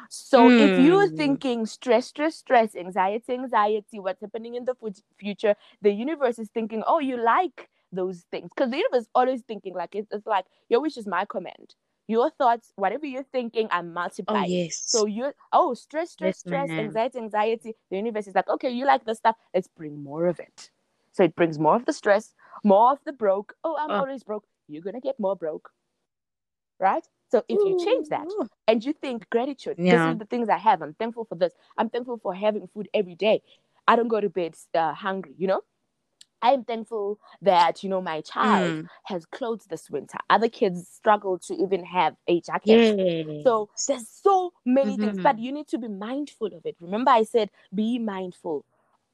So 0.08 0.48
mm. 0.48 0.60
if 0.60 0.80
you're 0.80 1.08
hmm. 1.08 1.16
thinking 1.16 1.66
stress, 1.66 2.06
stress, 2.06 2.36
stress, 2.36 2.74
anxiety, 2.74 3.32
anxiety, 3.32 3.98
what's 3.98 4.20
happening 4.20 4.54
in 4.54 4.64
the 4.64 4.74
future, 5.18 5.54
the 5.82 5.90
universe 5.90 6.38
is 6.38 6.48
thinking, 6.48 6.82
oh, 6.86 6.98
you 6.98 7.22
like 7.22 7.68
those 7.92 8.24
things. 8.30 8.50
Because 8.54 8.70
the 8.70 8.78
universe 8.78 9.02
is 9.02 9.08
always 9.14 9.42
thinking 9.42 9.74
like 9.74 9.94
it's, 9.94 10.08
it's 10.12 10.26
like 10.26 10.46
your 10.68 10.80
wish 10.80 10.96
is 10.96 11.06
my 11.06 11.24
command 11.24 11.74
your 12.10 12.28
thoughts, 12.28 12.72
whatever 12.74 13.06
you're 13.06 13.30
thinking, 13.30 13.68
are 13.70 13.84
multiplied. 13.84 14.48
Oh, 14.48 14.52
yes. 14.52 14.82
So 14.84 15.06
you 15.06 15.32
oh 15.52 15.74
stress, 15.74 16.10
stress, 16.10 16.34
yes, 16.34 16.40
stress, 16.40 16.70
anxiety, 16.70 17.18
anxiety. 17.18 17.76
The 17.88 17.96
universe 17.96 18.26
is 18.26 18.34
like, 18.34 18.48
okay, 18.48 18.70
you 18.70 18.84
like 18.84 19.04
the 19.04 19.14
stuff, 19.14 19.36
let's 19.54 19.68
bring 19.68 20.02
more 20.02 20.26
of 20.26 20.40
it. 20.40 20.70
So 21.12 21.22
it 21.22 21.36
brings 21.36 21.58
more 21.58 21.76
of 21.76 21.86
the 21.86 21.92
stress, 21.92 22.34
more 22.64 22.92
of 22.92 22.98
the 23.04 23.12
broke. 23.12 23.54
Oh, 23.62 23.76
I'm 23.78 23.92
oh. 23.92 24.00
always 24.00 24.24
broke. 24.24 24.44
You're 24.66 24.82
gonna 24.82 25.00
get 25.00 25.20
more 25.20 25.36
broke. 25.36 25.70
Right? 26.80 27.06
So 27.30 27.44
if 27.48 27.58
you 27.64 27.84
change 27.84 28.08
that 28.08 28.26
and 28.66 28.84
you 28.84 28.92
think 28.92 29.30
gratitude, 29.30 29.76
yeah. 29.78 30.06
this 30.06 30.14
is 30.14 30.18
the 30.18 30.24
things 30.24 30.48
I 30.48 30.58
have. 30.58 30.82
I'm 30.82 30.94
thankful 30.94 31.24
for 31.24 31.36
this. 31.36 31.52
I'm 31.78 31.88
thankful 31.88 32.18
for 32.18 32.34
having 32.34 32.68
food 32.74 32.88
every 32.92 33.14
day. 33.14 33.42
I 33.86 33.96
don't 33.96 34.08
go 34.08 34.20
to 34.20 34.28
bed 34.28 34.56
uh, 34.74 34.94
hungry, 34.94 35.34
you 35.38 35.46
know? 35.46 35.62
I'm 36.42 36.64
thankful 36.64 37.18
that 37.42 37.82
you 37.82 37.90
know 37.90 38.00
my 38.00 38.22
child 38.22 38.84
mm. 38.84 38.86
has 39.04 39.26
clothes 39.26 39.66
this 39.66 39.90
winter. 39.90 40.18
Other 40.30 40.48
kids 40.48 40.88
struggle 40.88 41.38
to 41.40 41.54
even 41.54 41.84
have 41.84 42.16
a 42.26 42.40
jacket. 42.40 42.98
Yes. 42.98 43.44
So 43.44 43.68
there's 43.86 44.08
so 44.08 44.52
many 44.64 44.92
mm-hmm. 44.92 45.04
things, 45.04 45.22
but 45.22 45.38
you 45.38 45.52
need 45.52 45.68
to 45.68 45.78
be 45.78 45.88
mindful 45.88 46.48
of 46.48 46.64
it. 46.64 46.76
Remember, 46.80 47.10
I 47.10 47.24
said 47.24 47.50
be 47.74 47.98
mindful. 47.98 48.64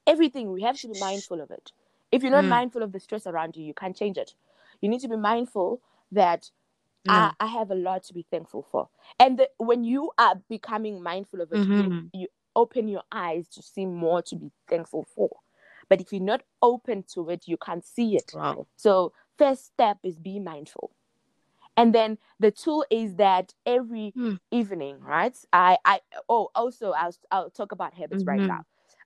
Everything 0.07 0.53
we 0.53 0.63
have 0.63 0.77
to 0.79 0.89
be 0.89 1.01
mindful 1.01 1.41
of 1.41 1.51
it. 1.51 1.73
If 2.13 2.23
you're 2.23 2.31
not 2.31 2.45
mm. 2.45 2.49
mindful 2.49 2.83
of 2.85 2.93
the 2.93 3.01
stress 3.01 3.27
around 3.27 3.57
you, 3.57 3.65
you 3.65 3.75
can't 3.75 3.97
change 3.97 4.17
it. 4.17 4.35
You 4.81 4.89
need 4.89 5.01
to 5.01 5.09
be 5.09 5.17
mindful 5.17 5.81
that. 6.13 6.51
I, 7.09 7.33
I, 7.41 7.47
have 7.47 7.71
a 7.71 7.75
lot 7.75 8.05
to 8.05 8.15
be 8.15 8.27
thankful 8.31 8.67
for. 8.71 8.89
And 9.19 9.39
the, 9.39 9.49
when 9.59 9.85
you 9.85 10.11
are 10.19 10.37
becoming 10.49 11.03
mindful 11.03 11.41
of 11.41 11.53
it, 11.53 11.59
mm-hmm. 11.59 11.91
you, 11.91 12.11
you 12.13 12.27
open 12.55 12.89
your 12.89 13.03
eyes 13.13 13.49
to 13.49 13.63
see 13.63 13.87
more 13.87 14.23
to 14.23 14.37
be 14.37 14.51
thankful 14.69 15.07
for. 15.15 15.31
But 15.89 16.01
if 16.01 16.13
you're 16.13 16.23
not 16.23 16.43
open 16.63 17.05
to 17.15 17.31
it, 17.31 17.47
you 17.47 17.57
can't 17.57 17.85
see 17.85 18.17
it. 18.17 18.33
Wow. 18.35 18.67
So 18.77 19.13
first 19.39 19.67
step 19.67 19.99
is 20.03 20.17
be 20.17 20.41
mindful. 20.41 20.91
And 21.77 21.95
then 21.95 22.19
the 22.41 22.51
tool 22.51 22.85
is 22.91 23.17
that 23.17 23.53
every 23.67 24.13
mm. 24.17 24.39
evening, 24.51 24.99
right? 25.01 25.37
I, 25.53 25.77
I, 25.85 26.01
oh, 26.29 26.49
also 26.55 26.93
I'll, 26.93 27.15
I'll 27.31 27.51
talk 27.51 27.73
about 27.73 27.95
habits 27.95 28.23
mm-hmm. 28.23 28.31
right 28.31 28.49
now. 28.49 28.63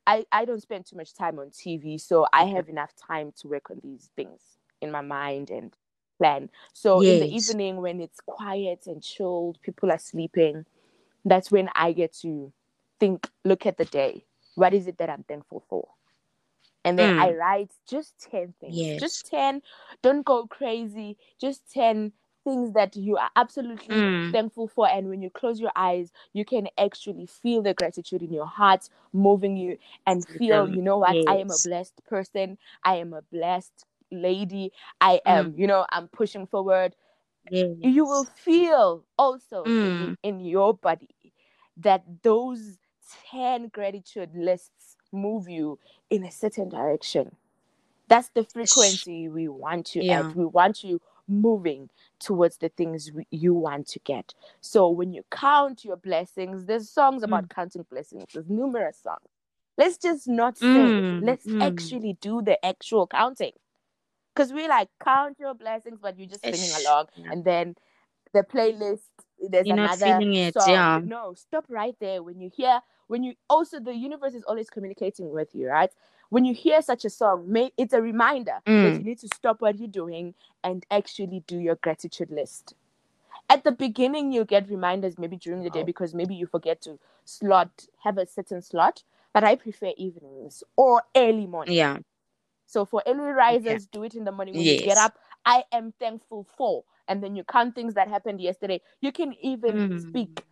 I, 0.07 0.25
I 0.33 0.45
don't 0.45 0.63
spend 0.63 0.87
too 0.87 0.97
much 0.97 1.15
time 1.15 1.39
on 1.39 1.51
TV, 1.51 2.01
so 2.01 2.27
I 2.33 2.45
have 2.45 2.69
enough 2.69 2.93
time 2.97 3.33
to 3.41 3.49
work 3.49 3.71
on 3.71 3.81
these 3.83 4.11
things 4.17 4.41
in 4.81 4.91
my 4.91 5.03
mind 5.03 5.51
and 5.51 5.77
plan. 6.21 6.51
So 6.73 7.01
yes. 7.01 7.15
in 7.15 7.21
the 7.21 7.35
evening 7.35 7.81
when 7.81 8.01
it's 8.01 8.21
quiet 8.21 8.87
and 8.87 9.03
chilled, 9.03 9.59
people 9.63 9.91
are 9.91 9.99
sleeping, 9.99 10.67
that's 11.25 11.51
when 11.51 11.69
I 11.75 11.93
get 11.93 12.13
to 12.21 12.53
think, 12.99 13.29
look 13.45 13.65
at 13.67 13.79
the 13.79 13.87
day. 13.87 14.25
What 14.55 14.75
is 14.75 14.87
it 14.87 14.99
that 14.99 15.09
I'm 15.09 15.23
thankful 15.23 15.65
for? 15.69 15.89
and 16.85 16.99
then 16.99 17.17
mm. 17.17 17.21
I 17.21 17.35
write 17.35 17.71
just 17.89 18.15
10 18.31 18.55
things. 18.61 18.77
Yes. 18.77 19.01
Just 19.01 19.31
10. 19.31 19.63
Don't 20.03 20.25
go 20.25 20.47
crazy. 20.47 21.17
Just 21.41 21.71
10 21.73 22.13
things 22.45 22.73
that 22.73 22.97
you 22.97 23.19
are 23.19 23.31
absolutely 23.37 23.95
mm. 23.95 24.33
thankful 24.33 24.69
for. 24.69 24.89
And 24.89 25.09
when 25.09 25.21
you 25.21 25.31
close 25.31 25.61
your 25.61 25.73
eyes, 25.77 26.11
you 26.33 26.45
can 26.45 26.69
actually 26.79 27.27
feel 27.27 27.63
the 27.63 27.75
gratitude 27.75 28.23
in 28.23 28.33
your 28.33 28.47
heart 28.47 28.89
moving 29.13 29.57
you 29.57 29.77
and 30.07 30.27
feel, 30.27 30.69
you 30.69 30.81
know 30.81 30.99
what, 30.99 31.15
yes. 31.15 31.25
I 31.29 31.37
am 31.37 31.51
a 31.51 31.69
blessed 31.69 32.01
person. 32.09 32.57
I 32.83 32.97
am 32.97 33.13
a 33.13 33.23
blessed 33.23 33.85
lady. 34.11 34.73
I 35.01 35.21
am, 35.27 35.53
mm. 35.53 35.59
you 35.59 35.67
know, 35.67 35.87
I'm 35.91 36.09
pushing 36.09 36.47
forward. 36.47 36.95
Yes. 37.51 37.71
You 37.81 38.05
will 38.05 38.25
feel 38.25 39.05
also 39.19 39.63
in, 39.65 39.73
mm. 39.73 40.17
in 40.23 40.41
your 40.41 40.75
body 40.75 41.09
that 41.79 42.05
those 42.23 42.79
10 43.31 43.69
gratitude 43.69 44.31
lists 44.35 44.97
move 45.13 45.49
you 45.49 45.79
in 46.11 46.25
a 46.25 46.31
certain 46.31 46.69
direction. 46.69 47.35
That's 48.09 48.29
the 48.31 48.45
frequency 48.45 49.29
we 49.29 49.49
want 49.49 49.95
you 49.95 50.03
yeah. 50.03 50.21
at. 50.21 50.37
We 50.37 50.45
want 50.45 50.83
you 50.83 51.01
moving 51.29 51.89
towards 52.19 52.59
the 52.59 52.69
things 52.69 53.11
we, 53.13 53.27
you 53.31 53.55
want 53.55 53.87
to 53.89 54.01
get. 54.01 54.35
So 54.61 54.89
when 54.89 55.13
you 55.13 55.25
count 55.31 55.85
your 55.85 55.97
blessings, 55.97 56.67
there's 56.67 56.91
songs 56.91 57.23
about 57.23 57.45
mm. 57.45 57.55
counting 57.55 57.87
blessings. 57.89 58.25
There's 58.33 58.49
numerous 58.49 58.99
songs. 59.03 59.29
Let's 59.79 59.97
just 59.97 60.29
not 60.29 60.59
sing. 60.59 60.69
Mm. 60.69 61.25
Let's 61.25 61.47
mm. 61.47 61.63
actually 61.63 62.19
do 62.21 62.43
the 62.43 62.63
actual 62.65 63.07
counting. 63.07 63.53
Because 64.35 64.53
we 64.53 64.69
like 64.69 64.89
count 65.03 65.39
your 65.41 65.55
blessings, 65.55 65.99
but 66.01 66.19
you're 66.19 66.29
just 66.29 66.45
singing 66.45 66.71
along, 66.85 67.07
yeah. 67.17 67.33
and 67.33 67.45
then 67.45 67.77
the 68.33 68.43
playlist 68.43 69.01
there's 69.49 69.67
You're 69.67 69.77
another 69.77 70.07
not 70.07 70.19
feeling 70.21 70.35
it, 70.35 70.55
song. 70.55 70.71
Yeah. 70.71 71.01
No, 71.05 71.35
stop 71.35 71.65
right 71.69 71.97
there. 72.01 72.23
When 72.23 72.41
you 72.41 72.51
hear, 72.55 72.81
when 73.07 73.23
you 73.23 73.35
also 73.49 73.81
the 73.81 73.95
universe 73.95 74.35
is 74.35 74.45
always 74.45 74.71
communicating 74.71 75.31
with 75.31 75.55
you, 75.55 75.69
right? 75.69 75.91
When 76.29 76.45
you 76.45 76.55
hear 76.55 76.81
such 76.83 77.05
a 77.05 77.11
song, 77.11 77.51
may, 77.51 77.73
it's 77.77 77.93
a 77.93 78.01
reminder 78.01 78.61
mm. 78.67 78.83
that 78.83 78.99
you 78.99 79.05
need 79.05 79.19
to 79.21 79.29
stop 79.35 79.61
what 79.61 79.79
you're 79.79 79.89
doing 79.89 80.35
and 80.63 80.87
actually 80.91 81.43
do 81.47 81.59
your 81.59 81.75
gratitude 81.77 82.31
list. 82.31 82.75
At 83.49 83.65
the 83.65 83.73
beginning, 83.73 84.31
you'll 84.31 84.45
get 84.45 84.71
reminders 84.71 85.19
maybe 85.19 85.37
during 85.37 85.65
the 85.65 85.71
day 85.71 85.83
because 85.83 86.15
maybe 86.15 86.37
you 86.37 86.47
forget 86.47 86.81
to 86.83 87.01
slot 87.25 87.87
have 88.05 88.17
a 88.17 88.27
certain 88.27 88.63
slot. 88.63 89.03
But 89.33 89.45
I 89.45 89.57
prefer 89.57 89.93
evenings 89.97 90.63
or 90.77 91.03
early 91.17 91.47
morning. 91.47 91.75
Yeah. 91.75 91.99
So 92.71 92.85
for 92.85 93.03
early 93.07 93.33
risers, 93.33 93.83
okay. 93.83 93.89
do 93.93 94.03
it 94.05 94.15
in 94.15 94.25
the 94.25 94.33
morning 94.33 94.55
when 94.55 94.65
yes. 94.65 94.81
you 94.81 94.87
get 94.87 94.99
up. 94.99 95.19
I 95.45 95.65
am 95.73 95.93
thankful 95.99 96.47
for 96.57 96.85
and 97.11 97.23
then 97.23 97.35
you 97.35 97.45
count 97.45 97.75
things 97.75 97.95
that 97.95 98.09
happened 98.09 98.41
yesterday 98.41 98.81
you 99.01 99.13
can 99.13 99.35
even 99.43 99.77
mm. 99.77 100.09
speak 100.09 100.45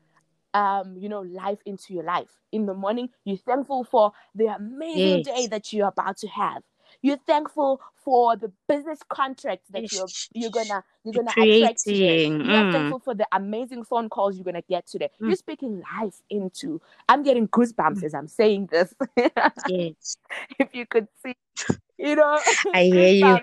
um 0.54 0.96
you 0.98 1.08
know 1.08 1.20
life 1.20 1.60
into 1.64 1.94
your 1.94 2.02
life 2.02 2.30
in 2.52 2.66
the 2.66 2.74
morning 2.74 3.08
you're 3.24 3.36
thankful 3.36 3.84
for 3.84 4.12
the 4.34 4.46
amazing 4.46 5.22
yes. 5.24 5.26
day 5.26 5.46
that 5.46 5.72
you're 5.72 5.88
about 5.88 6.16
to 6.16 6.26
have 6.28 6.62
You're 7.02 7.18
thankful 7.26 7.80
for 7.94 8.36
the 8.36 8.50
business 8.68 8.98
contracts 9.08 9.68
that 9.70 9.92
you're 9.92 10.08
you're 10.32 10.50
gonna 10.50 10.82
you're 11.04 11.14
gonna 11.14 11.30
attract 11.30 11.84
today. 11.84 12.26
You're 12.26 12.40
mm. 12.40 12.72
thankful 12.72 12.98
for 13.00 13.14
the 13.14 13.26
amazing 13.32 13.84
phone 13.84 14.08
calls 14.08 14.36
you're 14.36 14.44
gonna 14.44 14.62
get 14.62 14.86
today. 14.86 15.10
Mm. 15.20 15.28
You're 15.28 15.36
speaking 15.36 15.82
life 16.00 16.20
into. 16.30 16.80
I'm 17.08 17.22
getting 17.22 17.46
goosebumps 17.48 17.98
mm. 17.98 18.04
as 18.04 18.14
I'm 18.14 18.26
saying 18.26 18.70
this. 18.72 18.94
yes. 19.68 20.16
If 20.58 20.68
you 20.72 20.86
could 20.86 21.08
see, 21.22 21.36
you 21.98 22.16
know. 22.16 22.38
I 22.74 22.84
hear 22.84 23.08
you. 23.08 23.38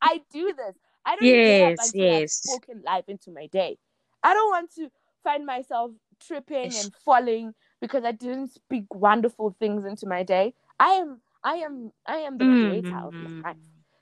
I 0.00 0.20
do 0.32 0.52
this. 0.56 0.76
I 1.06 1.16
don't 1.16 1.24
yes, 1.24 1.92
yes. 1.94 2.32
spoken 2.34 2.82
life 2.84 3.04
into 3.08 3.30
my 3.30 3.46
day. 3.48 3.76
I 4.22 4.32
don't 4.32 4.50
want 4.50 4.74
to 4.76 4.90
find 5.22 5.44
myself 5.44 5.90
tripping 6.26 6.72
and 6.74 6.90
falling 7.04 7.54
because 7.80 8.04
I 8.04 8.12
didn't 8.12 8.52
speak 8.54 8.86
wonderful 8.94 9.54
things 9.58 9.84
into 9.84 10.06
my 10.06 10.22
day. 10.22 10.54
I 10.80 10.90
am 10.92 11.20
I 11.44 11.56
am 11.56 11.92
I 12.06 12.16
am 12.24 12.38
the 12.38 12.44
mm-hmm. 12.44 12.68
creator 12.68 12.98
of 12.98 13.12
my 13.12 13.50
life. 13.50 13.56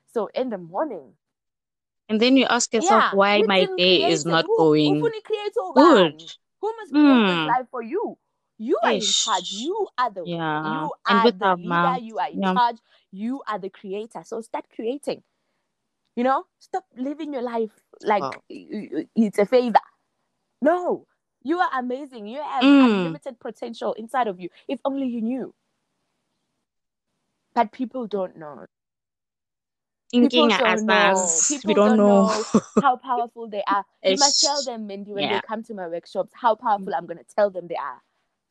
So 0.07 0.29
in 0.33 0.51
the 0.51 0.59
morning. 0.59 1.13
And 2.09 2.21
then 2.21 2.37
you 2.37 2.47
ask 2.49 2.73
yourself 2.73 3.05
yeah, 3.05 3.15
why 3.15 3.43
my 3.43 3.67
day 3.77 4.11
is 4.11 4.27
not 4.27 4.45
who, 4.47 4.57
going 4.57 5.01
who 5.01 5.11
good. 5.75 6.23
Who 6.61 6.73
must 6.77 6.93
create 6.93 7.05
mm. 7.05 7.27
this 7.27 7.49
life 7.49 7.67
for 7.71 7.83
you? 7.83 8.17
You 8.59 8.79
are 8.83 8.93
Ish. 8.93 9.27
in 9.27 9.33
charge. 9.33 9.53
You 9.53 9.89
are 9.99 10.11
the 10.11 10.23
yeah. 10.27 10.83
you 10.83 10.93
are 11.09 11.23
the 11.23 11.33
leader. 11.33 11.57
Mouth. 11.57 12.03
You 12.03 12.19
are 12.19 12.31
in 12.31 12.43
yeah. 12.43 12.53
charge. 12.55 12.77
You 13.11 13.43
are 13.49 13.59
the 13.59 13.71
creator. 13.71 14.23
So 14.25 14.41
start 14.41 14.67
creating. 14.75 15.23
You 16.15 16.25
know, 16.25 16.45
stop 16.59 16.85
living 16.97 17.33
your 17.33 17.43
life 17.43 17.71
like 18.03 18.23
oh. 18.23 18.35
it's 19.17 19.39
a 19.39 19.47
favor. 19.47 19.81
No, 20.61 21.07
you 21.43 21.59
are 21.59 21.71
amazing. 21.79 22.29
You 22.29 22.43
have 22.43 22.63
mm. 22.63 22.85
unlimited 22.85 23.41
potential 23.41 23.95
inside 23.95 24.29
of 24.29 24.39
you. 24.39 24.51
If 24.69 24.81
only 24.85 25.07
you 25.07 25.23
knew. 25.23 25.55
But 27.55 27.73
people 27.73 28.07
don't 28.07 28.37
know. 28.37 28.67
Thinking 30.11 30.51
people 30.51 30.59
don't 30.59 30.87
know. 30.87 31.29
People 31.49 31.69
we 31.69 31.75
don't, 31.75 31.89
don't 31.89 31.97
know. 31.97 32.27
know. 32.27 32.61
how 32.83 32.97
powerful 32.97 33.49
they 33.49 33.63
are. 33.67 33.85
You 34.05 34.17
must 34.19 34.41
tell 34.41 34.63
them, 34.65 34.87
Mindy, 34.87 35.13
when 35.13 35.25
yeah. 35.25 35.35
they 35.35 35.41
come 35.47 35.63
to 35.65 35.75
my 35.75 35.89
workshops, 35.89 36.33
how 36.35 36.55
powerful 36.55 36.95
I'm 36.95 37.07
going 37.07 37.19
to 37.19 37.25
tell 37.35 37.51
them 37.51 37.67
they 37.69 37.77
are. 37.77 38.03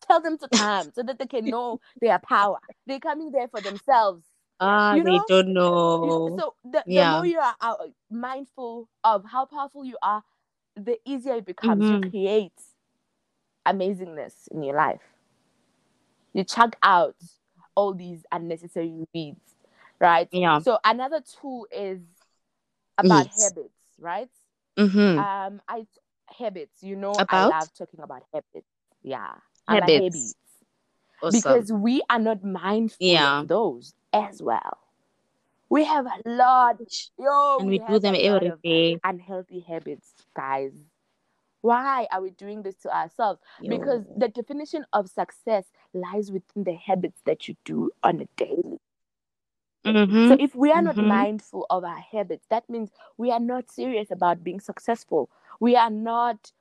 Tell 0.07 0.21
them 0.21 0.37
to 0.39 0.47
come 0.53 0.91
so 0.93 1.03
that 1.03 1.19
they 1.19 1.27
can 1.27 1.45
know 1.45 1.79
their 1.99 2.19
power. 2.19 2.57
They're 2.87 2.99
coming 2.99 3.31
there 3.31 3.47
for 3.47 3.61
themselves. 3.61 4.25
Ah, 4.59 4.95
you 4.95 5.03
know? 5.03 5.11
they 5.11 5.19
don't 5.27 5.53
know. 5.53 6.37
So 6.39 6.55
the, 6.63 6.83
yeah. 6.85 7.11
the 7.11 7.17
more 7.17 7.25
you 7.25 7.39
are 7.39 7.55
uh, 7.61 7.75
mindful 8.09 8.89
of 9.03 9.23
how 9.25 9.45
powerful 9.45 9.85
you 9.85 9.97
are, 10.01 10.23
the 10.75 10.97
easier 11.05 11.35
it 11.35 11.45
becomes 11.45 11.83
mm-hmm. 11.83 12.01
to 12.01 12.09
create 12.09 12.53
amazingness 13.67 14.47
in 14.49 14.63
your 14.63 14.75
life. 14.75 15.01
You 16.33 16.43
chuck 16.43 16.75
out 16.81 17.15
all 17.75 17.93
these 17.93 18.23
unnecessary 18.31 19.05
weeds, 19.13 19.55
right? 19.99 20.27
Yeah. 20.31 20.59
So 20.59 20.77
another 20.83 21.21
tool 21.41 21.67
is 21.71 21.99
about 22.97 23.27
habits, 23.27 23.73
right? 23.99 24.29
Mm-hmm. 24.77 25.19
Um, 25.19 25.61
I 25.67 25.85
habits. 26.27 26.81
You 26.81 26.95
know, 26.95 27.13
about? 27.13 27.29
I 27.29 27.59
love 27.59 27.73
talking 27.73 27.99
about 28.01 28.23
habits. 28.33 28.67
Yeah, 29.03 29.33
habits. 29.67 29.91
habits. 29.91 30.35
Awesome. 31.21 31.37
Because 31.37 31.71
we 31.71 32.01
are 32.09 32.19
not 32.19 32.43
mindful 32.43 33.05
yeah. 33.05 33.41
of 33.41 33.47
those 33.47 33.93
as 34.11 34.41
well. 34.41 34.79
We 35.69 35.85
have 35.85 36.05
a 36.05 36.29
lot, 36.29 36.81
yo, 37.17 37.57
and 37.59 37.69
we, 37.69 37.79
we 37.79 37.85
do 37.87 37.99
them 37.99 38.15
every 38.17 38.51
day. 38.63 38.99
Unhealthy 39.03 39.61
habits, 39.61 40.13
guys. 40.35 40.73
Why 41.61 42.07
are 42.11 42.21
we 42.21 42.31
doing 42.31 42.63
this 42.63 42.75
to 42.77 42.95
ourselves? 42.95 43.39
Yo. 43.61 43.77
Because 43.77 44.03
the 44.17 44.27
definition 44.27 44.83
of 44.93 45.07
success 45.07 45.65
lies 45.93 46.31
within 46.31 46.63
the 46.63 46.75
habits 46.75 47.21
that 47.25 47.47
you 47.47 47.55
do 47.65 47.91
on 48.03 48.21
a 48.21 48.27
daily. 48.37 48.79
Mm-hmm. 49.85 50.27
So 50.29 50.37
if 50.39 50.55
we 50.55 50.71
are 50.71 50.81
not 50.81 50.95
mm-hmm. 50.95 51.07
mindful 51.07 51.65
of 51.69 51.83
our 51.83 51.97
habits, 51.97 52.45
that 52.49 52.69
means 52.69 52.91
we 53.17 53.31
are 53.31 53.39
not 53.39 53.71
serious 53.71 54.11
about 54.11 54.43
being 54.43 54.59
successful. 54.59 55.29
We 55.59 55.75
are 55.75 55.89
not 55.89 56.51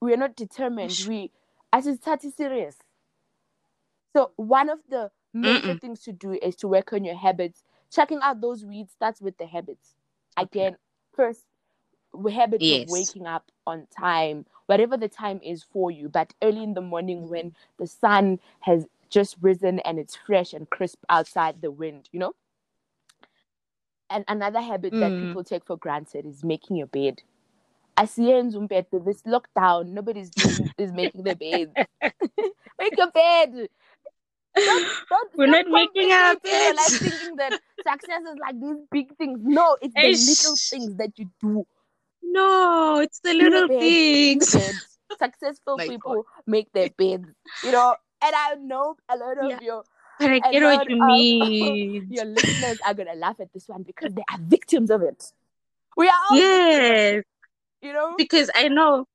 we 0.00 0.12
are 0.12 0.16
not 0.16 0.34
determined. 0.36 0.92
We 1.06 1.30
as 1.72 1.86
it's 1.86 2.04
serious. 2.36 2.76
So 4.16 4.32
one 4.36 4.68
of 4.68 4.80
the 4.88 5.10
major 5.32 5.74
Mm-mm. 5.74 5.80
things 5.80 6.00
to 6.02 6.12
do 6.12 6.32
is 6.32 6.56
to 6.56 6.68
work 6.68 6.92
on 6.92 7.04
your 7.04 7.16
habits. 7.16 7.62
Checking 7.90 8.20
out 8.22 8.40
those 8.40 8.64
weeds 8.64 8.92
starts 8.92 9.20
with 9.20 9.38
the 9.38 9.46
habits. 9.46 9.94
Again, 10.36 10.76
first 11.14 11.44
habit 12.30 12.60
yes. 12.60 12.84
of 12.84 12.90
waking 12.90 13.26
up 13.26 13.50
on 13.66 13.86
time, 13.96 14.46
whatever 14.66 14.96
the 14.96 15.08
time 15.08 15.40
is 15.42 15.62
for 15.62 15.90
you, 15.90 16.08
but 16.08 16.32
early 16.42 16.62
in 16.62 16.74
the 16.74 16.80
morning 16.80 17.28
when 17.28 17.54
the 17.78 17.86
sun 17.86 18.40
has 18.60 18.86
just 19.10 19.36
risen 19.40 19.78
and 19.80 19.98
it's 19.98 20.16
fresh 20.16 20.52
and 20.52 20.68
crisp 20.70 20.98
outside 21.08 21.60
the 21.60 21.70
wind, 21.70 22.08
you 22.12 22.20
know? 22.20 22.34
And 24.10 24.24
another 24.28 24.60
habit 24.60 24.92
mm. 24.92 25.00
that 25.00 25.26
people 25.26 25.44
take 25.44 25.64
for 25.64 25.76
granted 25.76 26.26
is 26.26 26.42
making 26.42 26.76
your 26.76 26.86
bed. 26.86 27.22
I 27.96 28.04
see 28.04 28.32
in 28.32 28.52
Zumbeto, 28.52 29.04
this 29.04 29.22
lockdown, 29.22 29.88
nobody's 29.88 30.30
doing, 30.30 30.72
is 30.78 30.92
making 30.92 31.24
their 31.24 31.34
bed. 31.34 31.72
Make 32.78 32.96
your 32.96 33.10
bed. 33.10 33.68
Don't, 34.54 34.88
don't, 35.10 35.30
We're 35.36 35.46
not 35.46 35.66
making 35.68 36.12
our 36.12 36.36
bed. 36.36 36.76
Like 36.76 36.86
thinking 36.86 37.36
that 37.36 37.52
success 37.86 38.22
is 38.22 38.38
like 38.40 38.60
these 38.60 38.76
big 38.90 39.16
things. 39.16 39.40
No, 39.42 39.76
it's 39.82 39.94
the 39.96 40.30
little 40.30 40.56
things 40.56 40.96
that 40.98 41.18
you 41.18 41.28
do 41.40 41.66
no, 42.22 43.00
it's 43.00 43.20
the 43.20 43.34
little 43.34 43.68
things. 43.68 44.50
Successful 45.18 45.76
My 45.76 45.88
people 45.88 46.14
God. 46.14 46.24
make 46.46 46.72
their 46.72 46.90
beds, 46.90 47.28
you 47.64 47.72
know. 47.72 47.96
And 48.22 48.34
I 48.34 48.54
know 48.56 48.96
a 49.08 49.16
lot 49.16 49.38
of 49.38 49.50
yeah. 49.50 49.58
you. 49.62 49.82
But 50.18 50.30
I 50.30 50.38
get 50.52 50.62
what 50.62 50.90
you 50.90 51.06
mean. 51.06 52.08
Your 52.10 52.24
listeners 52.24 52.78
are 52.86 52.94
gonna 52.94 53.14
laugh 53.14 53.40
at 53.40 53.52
this 53.52 53.68
one 53.68 53.84
because 53.84 54.12
they 54.12 54.22
are 54.32 54.38
victims 54.40 54.90
of 54.90 55.02
it. 55.02 55.32
We 55.96 56.08
are 56.08 56.14
all 56.30 56.36
yes, 56.36 57.14
victims, 57.14 57.24
you 57.82 57.92
know, 57.92 58.14
because 58.18 58.50
I 58.54 58.68
know. 58.68 59.06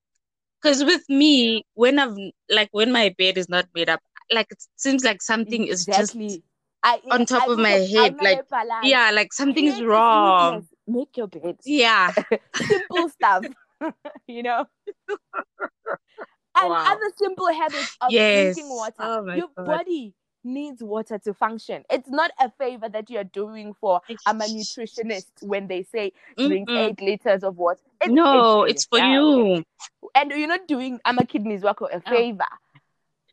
Because 0.61 0.83
with 0.83 1.03
me, 1.09 1.65
when 1.73 1.99
I've 1.99 2.17
like 2.49 2.69
when 2.71 2.91
my 2.91 3.13
bed 3.17 3.37
is 3.37 3.49
not 3.49 3.67
made 3.75 3.89
up, 3.89 3.99
like 4.31 4.47
it 4.49 4.63
seems 4.77 5.03
like 5.03 5.21
something 5.21 5.67
exactly. 5.67 6.25
is 6.25 6.33
just 6.33 6.43
I, 6.83 7.01
on 7.11 7.25
top 7.25 7.47
I, 7.49 7.51
of 7.51 7.59
my 7.59 7.69
head. 7.69 8.15
Like 8.21 8.41
yeah, 8.83 9.11
like 9.13 9.33
something's 9.33 9.81
wrong 9.81 10.67
make 10.93 11.17
your 11.17 11.27
bed. 11.27 11.57
Yeah. 11.65 12.13
simple 12.55 13.09
stuff, 13.09 13.45
you 14.27 14.43
know? 14.43 14.65
and 16.55 16.69
wow. 16.69 16.83
other 16.87 17.11
simple 17.17 17.51
habits 17.51 17.97
of 18.01 18.11
yes. 18.11 18.55
drinking 18.55 18.69
water. 18.69 18.93
Oh 18.99 19.33
your 19.33 19.47
God. 19.57 19.65
body 19.65 20.13
needs 20.43 20.83
water 20.83 21.17
to 21.17 21.33
function. 21.33 21.83
It's 21.89 22.09
not 22.09 22.31
a 22.39 22.51
favor 22.51 22.89
that 22.89 23.09
you're 23.09 23.23
doing 23.23 23.73
for 23.79 24.01
I'm 24.25 24.41
a 24.41 24.45
nutritionist 24.45 25.31
when 25.41 25.67
they 25.67 25.83
say 25.83 26.11
drink 26.37 26.69
Mm-mm. 26.69 26.89
eight 26.89 27.01
liters 27.01 27.43
of 27.43 27.57
water. 27.57 27.79
It's, 28.01 28.11
no, 28.11 28.63
it's, 28.63 28.73
it's 28.73 28.85
for 28.85 28.99
you. 28.99 29.63
And 30.15 30.31
you're 30.31 30.47
not 30.47 30.67
doing 30.67 30.99
I'm 31.05 31.17
a 31.17 31.25
kidneys 31.25 31.63
work 31.63 31.81
a 31.81 31.85
oh. 31.95 31.99
favor. 32.09 32.43
Oh. 32.43 32.79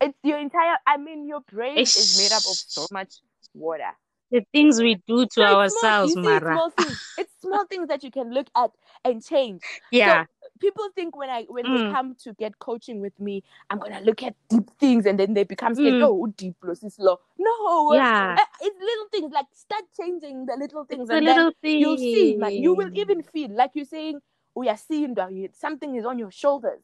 It's 0.02 0.18
your 0.22 0.38
entire 0.38 0.76
I 0.86 0.96
mean 0.96 1.26
your 1.26 1.40
brain 1.40 1.78
it's... 1.78 1.96
is 1.96 2.18
made 2.18 2.32
up 2.34 2.38
of 2.38 2.56
so 2.56 2.86
much 2.90 3.16
water 3.52 3.92
the 4.30 4.44
things 4.52 4.80
we 4.80 4.96
do 5.06 5.26
to 5.26 5.30
so 5.32 5.42
ourselves, 5.42 6.12
small, 6.12 6.24
Mara. 6.24 6.54
Small. 6.54 6.72
It's 7.18 7.32
small 7.40 7.66
things 7.66 7.88
that 7.88 8.02
you 8.02 8.10
can 8.10 8.32
look 8.32 8.48
at 8.56 8.70
and 9.04 9.24
change. 9.24 9.62
Yeah. 9.90 10.24
So 10.24 10.48
people 10.60 10.88
think 10.94 11.16
when 11.16 11.30
I 11.30 11.44
when 11.48 11.64
mm. 11.64 11.76
they 11.76 11.92
come 11.92 12.14
to 12.24 12.32
get 12.34 12.58
coaching 12.58 13.00
with 13.00 13.18
me, 13.18 13.42
I'm 13.68 13.78
gonna 13.78 14.00
look 14.00 14.22
at 14.22 14.34
deep 14.48 14.70
things 14.78 15.06
and 15.06 15.18
then 15.18 15.34
they 15.34 15.44
become 15.44 15.74
scared. 15.74 15.94
Mm. 15.94 16.06
Oh, 16.06 16.26
deep 16.36 16.56
loss 16.62 16.82
is 16.82 16.96
low. 16.98 17.18
No. 17.38 17.94
Yeah. 17.94 18.36
Uh, 18.38 18.44
it's 18.60 18.78
little 18.78 19.08
things 19.10 19.32
like 19.32 19.46
start 19.52 19.84
changing 19.98 20.46
the 20.46 20.56
little 20.56 20.84
things 20.84 21.02
it's 21.02 21.10
and 21.10 21.26
the 21.26 21.34
little 21.34 21.52
things. 21.60 21.80
you'll 21.80 21.98
see. 21.98 22.36
Like 22.38 22.54
you 22.54 22.74
will 22.74 22.90
even 22.94 23.22
feel 23.22 23.50
like 23.50 23.72
you're 23.74 23.84
saying, 23.84 24.20
we 24.54 24.68
are 24.68 24.76
seeing 24.76 25.14
that 25.14 25.30
something 25.54 25.94
is 25.96 26.04
on 26.04 26.18
your 26.18 26.30
shoulders. 26.30 26.82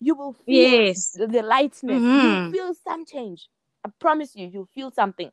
You 0.00 0.16
will 0.16 0.32
feel 0.32 0.86
yes. 0.86 1.12
the 1.12 1.42
lightness. 1.42 2.02
Mm-hmm. 2.02 2.46
You 2.46 2.52
feel 2.52 2.74
some 2.74 3.06
change. 3.06 3.48
I 3.84 3.90
promise 4.00 4.34
you, 4.34 4.48
you'll 4.52 4.68
feel 4.74 4.90
something. 4.90 5.30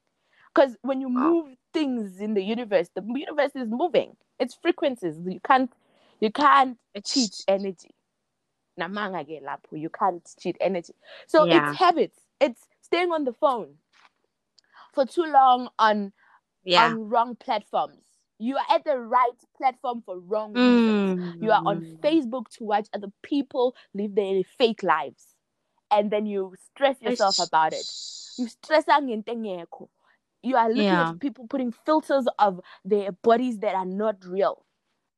Because 0.59 0.75
when 0.81 0.99
you 0.99 1.07
move 1.09 1.55
things 1.73 2.19
in 2.19 2.33
the 2.33 2.43
universe, 2.43 2.89
the 2.93 3.01
universe 3.01 3.51
is 3.55 3.69
moving. 3.69 4.17
It's 4.39 4.55
frequencies. 4.55 5.15
You 5.25 5.39
can't 5.39 5.71
you 6.19 6.31
can't 6.31 6.77
cheat 7.05 7.45
energy. 7.47 7.91
You 8.77 9.89
can't 9.89 10.29
cheat 10.37 10.57
energy. 10.59 10.93
So 11.27 11.45
yeah. 11.45 11.69
it's 11.69 11.79
habits. 11.79 12.19
It's 12.41 12.67
staying 12.81 13.11
on 13.11 13.23
the 13.23 13.31
phone 13.31 13.75
for 14.93 15.05
too 15.05 15.23
long 15.23 15.69
on 15.79 16.11
yeah. 16.65 16.87
on 16.87 17.07
wrong 17.07 17.35
platforms. 17.37 18.03
You 18.37 18.57
are 18.57 18.75
at 18.75 18.83
the 18.83 18.97
right 18.97 19.31
platform 19.57 20.03
for 20.05 20.19
wrong 20.19 20.53
reasons. 20.53 21.35
Mm. 21.35 21.43
You 21.43 21.51
are 21.51 21.63
on. 21.65 21.97
Facebook 22.01 22.49
to 22.57 22.65
watch 22.65 22.87
other 22.93 23.11
people 23.23 23.75
live 23.93 24.13
their 24.15 24.43
fake 24.57 24.83
lives. 24.83 25.23
And 25.89 26.11
then 26.11 26.25
you 26.25 26.53
stress 26.73 27.01
yourself 27.01 27.39
about 27.39 27.71
it. 27.71 27.85
You 28.37 28.47
stress 28.47 28.87
you 30.41 30.55
are 30.55 30.69
looking 30.69 30.83
yeah. 30.83 31.09
at 31.09 31.19
people 31.19 31.47
putting 31.47 31.71
filters 31.71 32.27
of 32.37 32.61
their 32.85 33.11
bodies 33.11 33.59
that 33.59 33.75
are 33.75 33.85
not 33.85 34.23
real. 34.25 34.65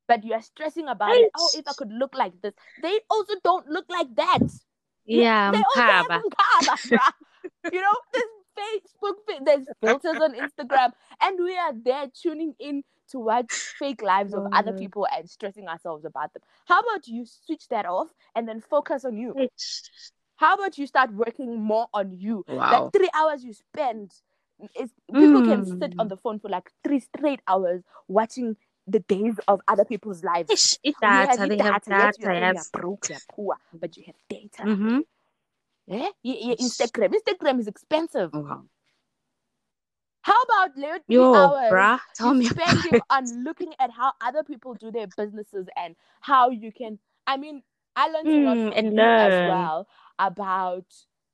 But 0.07 0.23
you 0.25 0.33
are 0.33 0.41
stressing 0.41 0.87
about 0.87 1.09
right. 1.09 1.21
it. 1.21 1.31
Oh, 1.37 1.49
if 1.55 1.67
I 1.67 1.73
could 1.77 1.91
look 1.91 2.15
like 2.15 2.33
this. 2.41 2.53
They 2.81 2.99
also 3.09 3.33
don't 3.43 3.67
look 3.67 3.85
like 3.89 4.13
that. 4.15 4.39
Yeah, 5.05 5.51
they 5.51 5.57
um, 5.57 5.63
also 5.75 5.81
have 5.81 6.07
you 7.71 7.81
know, 7.81 7.95
there's 8.13 8.25
Facebook, 8.59 9.45
there's 9.45 9.65
filters 9.81 10.21
on 10.21 10.35
Instagram, 10.35 10.91
and 11.21 11.39
we 11.43 11.57
are 11.57 11.73
there 11.73 12.07
tuning 12.13 12.53
in 12.59 12.83
to 13.09 13.19
watch 13.19 13.51
fake 13.77 14.01
lives 14.01 14.33
of 14.33 14.47
other 14.53 14.73
oh. 14.73 14.77
people 14.77 15.07
and 15.15 15.29
stressing 15.29 15.67
ourselves 15.67 16.05
about 16.05 16.33
them. 16.33 16.41
How 16.65 16.79
about 16.79 17.07
you 17.07 17.25
switch 17.25 17.67
that 17.69 17.85
off 17.85 18.07
and 18.35 18.47
then 18.47 18.61
focus 18.61 19.05
on 19.05 19.17
you? 19.17 19.35
How 20.37 20.55
about 20.55 20.77
you 20.77 20.87
start 20.87 21.13
working 21.13 21.61
more 21.61 21.87
on 21.93 22.11
you? 22.11 22.43
Wow. 22.47 22.89
That 22.91 22.97
three 22.97 23.09
hours 23.13 23.43
you 23.43 23.53
spend 23.53 24.11
is 24.79 24.89
people 25.13 25.41
mm. 25.41 25.45
can 25.45 25.65
sit 25.65 25.93
on 25.99 26.07
mm. 26.07 26.09
the 26.09 26.17
phone 26.17 26.39
for 26.39 26.49
like 26.49 26.69
three 26.83 26.99
straight 26.99 27.41
hours 27.47 27.81
watching 28.07 28.55
the 28.87 28.99
days 28.99 29.35
of 29.47 29.61
other 29.67 29.85
people's 29.85 30.23
lives. 30.23 30.49
Ish, 30.51 30.77
it 30.83 30.95
data, 31.01 31.39
have, 31.39 31.49
data, 31.49 31.63
have 31.63 31.83
data, 31.83 32.15
yes. 32.33 32.69
you're 32.73 32.81
broke, 32.81 33.09
you're 33.09 33.19
poor, 33.29 33.57
but 33.73 33.95
you 33.97 34.03
have 34.05 34.15
data. 34.29 34.63
Mm-hmm. 34.63 34.99
Yeah? 35.87 36.09
yeah, 36.23 36.55
Instagram. 36.55 37.13
Instagram 37.13 37.59
is 37.59 37.67
expensive. 37.67 38.31
Wow. 38.33 38.63
How 40.23 40.39
about 40.43 40.77
let 40.77 41.01
Yo, 41.07 41.33
hours 41.33 41.71
bruh, 41.71 41.99
tell 42.15 42.33
me 42.33 42.45
spending 42.45 43.01
on 43.09 43.43
looking 43.43 43.73
at 43.79 43.89
how 43.91 44.13
other 44.21 44.43
people 44.43 44.75
do 44.75 44.91
their 44.91 45.07
businesses 45.17 45.67
and 45.75 45.95
how 46.19 46.51
you 46.51 46.71
can 46.71 46.99
I 47.25 47.37
mean 47.37 47.63
I 47.95 48.07
learned 48.09 48.27
mm, 48.27 48.41
a 48.41 48.45
lot 48.45 48.57
mm, 48.57 48.73
and 48.77 48.95
learn. 48.95 49.31
as 49.31 49.49
well 49.49 49.87
about 50.19 50.85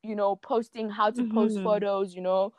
you 0.04 0.16
know 0.16 0.38
posting 0.38 0.90
how 0.90 1.12
to 1.12 1.22
mm-hmm. 1.22 1.34
post 1.34 1.60
photos 1.62 2.16
you 2.16 2.22
know 2.22 2.54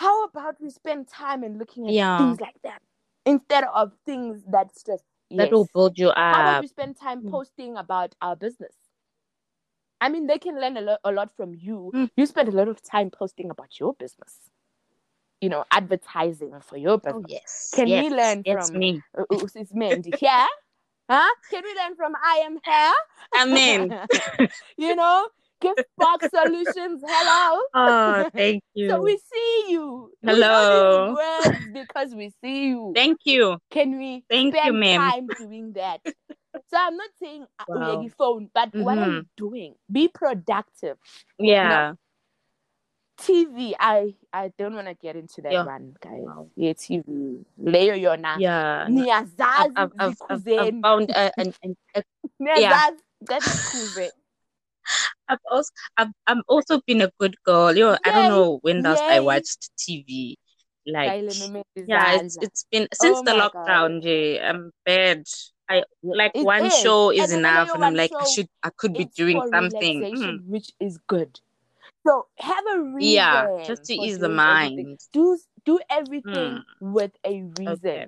how 0.00 0.24
about 0.24 0.56
we 0.60 0.70
spend 0.70 1.08
time 1.08 1.44
in 1.44 1.58
looking 1.58 1.86
at 1.86 1.92
yeah. 1.92 2.18
things 2.18 2.40
like 2.40 2.56
that 2.64 2.80
instead 3.26 3.64
of 3.74 3.92
things 4.06 4.42
that's 4.50 4.82
just 4.82 5.04
yes. 5.28 5.38
that 5.38 5.52
will 5.52 5.68
build 5.74 5.98
you 5.98 6.08
up 6.08 6.16
how 6.34 6.42
about 6.42 6.62
we 6.62 6.68
spend 6.68 6.96
time 6.96 7.22
mm. 7.22 7.30
posting 7.30 7.76
about 7.76 8.14
our 8.20 8.36
business 8.36 8.74
I 10.02 10.08
mean, 10.08 10.26
they 10.26 10.38
can 10.38 10.58
learn 10.58 10.78
a 10.78 10.80
lot, 10.80 11.00
a 11.04 11.12
lot 11.12 11.30
from 11.36 11.54
you. 11.54 11.92
Mm. 11.94 12.08
You 12.16 12.24
spend 12.24 12.48
a 12.48 12.52
lot 12.52 12.68
of 12.68 12.80
time 12.80 13.10
posting 13.10 13.50
about 13.50 13.78
your 13.78 13.92
business 13.92 14.34
you 15.40 15.48
know, 15.48 15.64
advertising 15.70 16.52
for 16.60 16.76
your 16.76 16.92
oh, 16.92 16.98
business. 16.98 17.24
Oh, 17.24 17.28
yes. 17.28 17.70
Can 17.74 17.88
yes. 17.88 18.04
we 18.04 18.10
learn 18.10 18.42
it's 18.44 18.70
from 18.70 18.78
me? 18.78 19.02
Uh, 19.16 19.24
it's 19.54 19.74
Mandy 19.74 20.12
here? 20.18 20.46
Huh? 21.08 21.34
Can 21.50 21.62
we 21.64 21.74
learn 21.74 21.96
from 21.96 22.12
I 22.22 22.42
am 22.44 22.58
here? 22.64 22.92
Amen. 23.42 24.06
you 24.76 24.94
know, 24.94 25.28
gift 25.60 25.84
box 25.96 26.28
solutions. 26.30 27.02
Hello. 27.06 27.60
Oh, 27.74 28.30
thank 28.34 28.62
you. 28.74 28.90
So 28.90 29.02
we 29.02 29.18
see 29.18 29.64
you. 29.68 30.12
Hello. 30.22 31.14
words 31.14 31.58
because 31.72 32.14
we 32.14 32.32
see 32.42 32.68
you. 32.68 32.92
Thank 32.94 33.20
you. 33.24 33.58
Can 33.70 33.98
we 33.98 34.24
thank 34.28 34.54
spend 34.54 34.74
you, 34.74 34.80
ma'am. 34.80 35.00
time 35.00 35.26
doing 35.38 35.72
that? 35.74 36.00
So 36.04 36.76
I'm 36.76 36.96
not 36.96 37.10
saying 37.22 37.46
uh, 37.58 37.64
wow. 37.68 38.06
phone, 38.18 38.50
but 38.52 38.70
mm-hmm. 38.70 38.82
what 38.82 38.98
are 38.98 39.10
you 39.10 39.26
doing? 39.36 39.74
Be 39.90 40.08
productive. 40.08 40.96
Yeah. 41.38 41.68
Know? 41.68 41.96
TV, 43.20 43.74
I 43.78 44.14
I 44.32 44.50
don't 44.56 44.74
want 44.74 44.86
to 44.86 44.94
get 44.94 45.14
into 45.14 45.42
that 45.42 45.52
yeah. 45.52 45.64
one, 45.66 45.94
guys. 46.00 46.24
Wow. 46.24 46.48
Yeah, 46.56 46.72
TV. 46.72 47.44
Layer 47.58 47.94
your 47.94 48.16
na. 48.16 48.36
Yeah. 48.38 48.86
Niyazazi 48.88 49.72
I've, 49.76 49.92
I've, 49.98 50.16
I've, 50.30 50.42
I've 50.48 50.80
found 50.80 51.10
a, 51.10 51.30
an, 51.38 51.54
an, 51.62 51.76
a, 51.94 52.02
yeah. 52.40 52.90
that 53.28 53.42
is 53.42 54.10
I've 55.30 55.38
also 55.50 55.70
I've, 55.96 56.12
I've 56.26 56.42
also 56.48 56.80
been 56.86 57.02
a 57.02 57.10
good 57.18 57.36
girl. 57.44 57.74
You 57.76 57.84
know, 57.84 57.98
I 58.04 58.10
don't 58.10 58.28
know 58.28 58.58
when 58.62 58.82
last. 58.82 59.02
I 59.02 59.20
watched 59.20 59.70
TV. 59.78 60.34
Like 60.86 61.32
yeah, 61.76 62.20
it's 62.20 62.36
it's 62.40 62.64
been 62.70 62.88
since 62.94 63.18
oh 63.18 63.24
the 63.24 63.32
lockdown. 63.32 64.02
Jay, 64.02 64.40
I'm 64.40 64.72
bad. 64.84 65.24
I 65.68 65.84
like 66.02 66.32
it 66.34 66.44
one 66.44 66.66
is. 66.66 66.78
show 66.78 67.10
is 67.12 67.30
and 67.30 67.40
enough, 67.40 67.70
and 67.72 67.84
I'm 67.84 67.94
like, 67.94 68.10
I 68.18 68.24
should, 68.24 68.48
I 68.62 68.70
could 68.76 68.94
be 68.94 69.04
doing 69.04 69.40
something, 69.52 70.02
mm. 70.02 70.46
which 70.46 70.72
is 70.80 70.98
good. 71.06 71.38
So 72.04 72.26
have 72.38 72.64
a 72.74 72.80
reason. 72.80 73.14
Yeah, 73.14 73.62
just 73.64 73.84
to 73.84 73.94
ease 73.94 74.18
the 74.18 74.28
mind. 74.28 74.72
Everything. 74.72 74.98
Do 75.12 75.38
do 75.64 75.78
everything 75.88 76.32
mm. 76.32 76.62
with 76.80 77.12
a 77.24 77.42
reason. 77.58 77.68
Okay. 77.68 78.06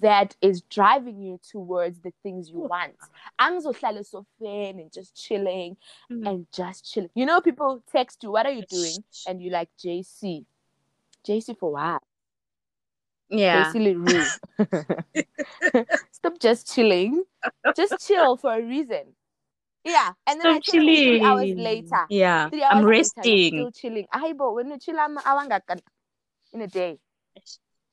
That 0.00 0.34
is 0.40 0.62
driving 0.62 1.20
you 1.20 1.38
towards 1.50 2.00
the 2.00 2.14
things 2.22 2.48
you 2.48 2.60
want. 2.60 2.94
Angizohlala 3.38 4.02
sofeni 4.08 4.80
and 4.80 4.92
just 4.92 5.14
chilling 5.14 5.76
mm. 6.10 6.26
and 6.26 6.46
just 6.50 6.90
chilling. 6.90 7.10
You 7.14 7.26
know, 7.26 7.42
people 7.42 7.82
text 7.92 8.22
you, 8.22 8.30
"What 8.30 8.46
are 8.46 8.52
you 8.52 8.64
doing?" 8.70 9.04
And 9.26 9.42
you 9.42 9.50
like 9.50 9.68
JC. 9.78 10.46
JC 11.28 11.58
for 11.58 11.72
what? 11.72 12.02
Yeah. 13.28 13.64
Basically, 13.64 13.96
rude. 13.96 14.26
Stop 16.12 16.38
just 16.38 16.74
chilling. 16.74 17.24
Just 17.76 18.06
chill 18.06 18.38
for 18.38 18.54
a 18.54 18.62
reason. 18.62 19.14
Yeah, 19.84 20.12
and 20.26 20.40
then 20.40 20.44
Stop 20.44 20.56
I 20.56 20.60
chilling. 20.60 20.96
three 20.96 21.22
hours 21.22 21.52
later. 21.54 22.06
Yeah, 22.08 22.44
hours 22.44 22.62
I'm 22.70 22.76
later, 22.78 22.88
resting. 22.88 23.52
Still 23.54 23.72
chilling. 23.72 24.06
I 24.10 24.32
but 24.32 24.54
when 24.54 24.70
you 24.70 24.78
chill, 24.78 24.98
I'm 24.98 25.18
in 26.54 26.60
a 26.62 26.66
day. 26.66 26.98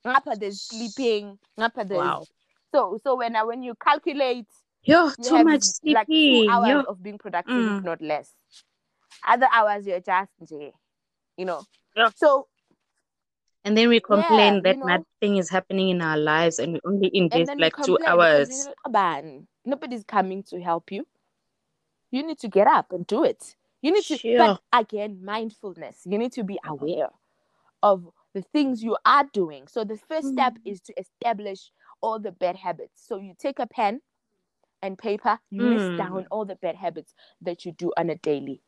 Ngapha 0.06 0.38
there's 0.38 0.62
sleeping. 0.62 1.38
Ngapha 1.58 1.88
there's 1.88 1.98
wow. 1.98 2.24
so 2.72 2.98
so 3.02 3.16
when 3.16 3.36
I 3.36 3.44
when 3.44 3.62
you 3.62 3.74
calculate, 3.74 4.46
Yo, 4.82 5.06
you 5.06 5.24
too 5.24 5.44
much 5.44 5.62
sleeping. 5.62 5.94
Like 5.94 6.06
two 6.06 6.48
hours 6.50 6.68
Yo. 6.68 6.80
of 6.82 7.02
being 7.02 7.18
productive, 7.18 7.54
mm. 7.54 7.78
if 7.78 7.84
not 7.84 8.00
less. 8.00 8.30
Other 9.26 9.48
hours 9.52 9.86
you're 9.86 10.00
just, 10.00 10.30
you 10.50 11.44
know. 11.44 11.62
So 12.16 12.46
and 13.64 13.76
then 13.76 13.90
we 13.90 14.00
complain 14.00 14.54
yeah, 14.54 14.60
that 14.64 14.76
you 14.76 14.86
know, 14.86 15.04
nothing 15.20 15.36
is 15.36 15.50
happening 15.50 15.90
in 15.90 16.00
our 16.00 16.16
lives 16.16 16.58
and 16.58 16.74
we 16.74 16.80
only 16.84 17.10
invest 17.12 17.52
like 17.58 17.76
two 17.84 17.98
hours. 18.06 18.68
Nobody's 19.66 20.04
coming 20.04 20.42
to 20.44 20.60
help 20.62 20.90
you 20.90 21.04
you 22.10 22.26
need 22.26 22.38
to 22.38 22.48
get 22.48 22.66
up 22.66 22.92
and 22.92 23.06
do 23.06 23.24
it. 23.24 23.56
You 23.82 23.92
need 23.92 24.04
to, 24.04 24.18
sure. 24.18 24.38
but 24.38 24.60
again, 24.72 25.24
mindfulness. 25.24 26.02
You 26.04 26.18
need 26.18 26.32
to 26.32 26.44
be 26.44 26.58
aware 26.66 27.08
of 27.82 28.06
the 28.34 28.42
things 28.42 28.82
you 28.82 28.96
are 29.04 29.24
doing. 29.32 29.66
So 29.68 29.84
the 29.84 29.98
first 30.08 30.28
mm. 30.28 30.32
step 30.32 30.54
is 30.64 30.80
to 30.82 30.94
establish 30.98 31.70
all 32.00 32.18
the 32.18 32.32
bad 32.32 32.56
habits. 32.56 33.02
So 33.06 33.18
you 33.18 33.34
take 33.38 33.58
a 33.58 33.66
pen 33.66 34.00
and 34.82 34.96
paper, 34.96 35.38
you 35.50 35.62
mm. 35.62 35.76
list 35.76 35.98
down 35.98 36.26
all 36.30 36.44
the 36.44 36.56
bad 36.56 36.76
habits 36.76 37.14
that 37.42 37.64
you 37.64 37.72
do 37.72 37.92
on 37.96 38.10
a 38.10 38.16
daily. 38.16 38.62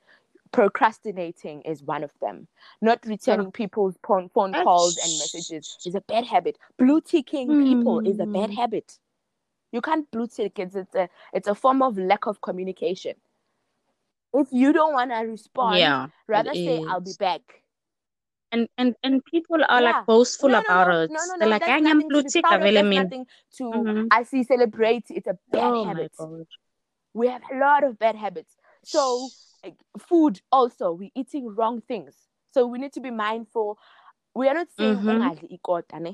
Procrastinating 0.53 1.63
is 1.63 1.83
one 1.83 2.05
of 2.05 2.13
them. 2.21 2.47
Not 2.83 3.01
returning 3.07 3.47
yeah. 3.47 3.51
people's 3.55 3.97
phone, 4.07 4.29
phone 4.29 4.53
calls 4.53 4.99
and 4.99 5.11
messages 5.19 5.79
is 5.87 5.95
a 5.95 6.03
bad 6.03 6.27
habit. 6.27 6.59
Blue 6.79 7.01
ticking 7.01 7.49
mm. 7.49 7.65
people 7.65 8.01
is 8.01 8.21
a 8.21 8.27
bad 8.27 8.51
mm. 8.51 8.57
habit. 8.57 8.99
You 9.71 9.81
can't 9.81 10.11
blue 10.11 10.27
tick. 10.27 10.59
It's, 10.59 10.75
it's 10.75 10.95
a 10.95 11.09
it's 11.33 11.49
a 11.49 11.55
form 11.55 11.81
of 11.81 11.97
lack 11.97 12.27
of 12.27 12.43
communication 12.43 13.15
if 14.35 14.49
you 14.51 14.73
don't 14.73 14.93
want 14.93 15.11
to 15.11 15.19
respond, 15.19 15.79
yeah, 15.79 16.09
rather 16.27 16.55
say 16.55 16.79
is. 16.79 16.87
I'll 16.89 17.01
be 17.01 17.13
back. 17.19 17.62
And 18.53 18.69
and 18.77 18.95
and 19.03 19.25
people 19.25 19.57
are 19.69 19.81
yeah. 19.83 19.93
like 19.93 20.07
boastful 20.07 20.51
no, 20.51 20.61
no, 20.61 20.65
about 20.65 20.89
no, 20.89 21.01
it. 21.01 21.11
No, 21.11 21.19
no, 21.25 21.39
They're 21.39 21.49
like, 21.49 21.63
I 21.63 21.79
am 21.79 22.07
blue 22.07 22.23
tick 22.23 22.45
nothing 22.45 23.27
to 23.57 23.65
mm-hmm. 23.65 24.07
I 24.11 24.25
see 24.25 24.45
celebrate. 24.45 25.07
It's 25.09 25.27
a 25.27 25.39
bad 25.51 25.65
oh 25.65 25.85
habit. 25.85 26.13
We 27.15 27.29
have 27.29 27.43
a 27.51 27.57
lot 27.57 27.83
of 27.83 27.99
bad 27.99 28.15
habits. 28.15 28.57
So 28.85 29.29
food 29.99 30.41
also, 30.51 30.93
we're 30.93 31.11
eating 31.15 31.55
wrong 31.55 31.81
things. 31.81 32.15
So 32.53 32.67
we 32.67 32.79
need 32.79 32.93
to 32.93 33.01
be 33.01 33.11
mindful. 33.11 33.79
We 34.35 34.49
are 34.49 34.55
not 34.55 34.69
saying 34.77 34.99
mm-hmm. 34.99 36.11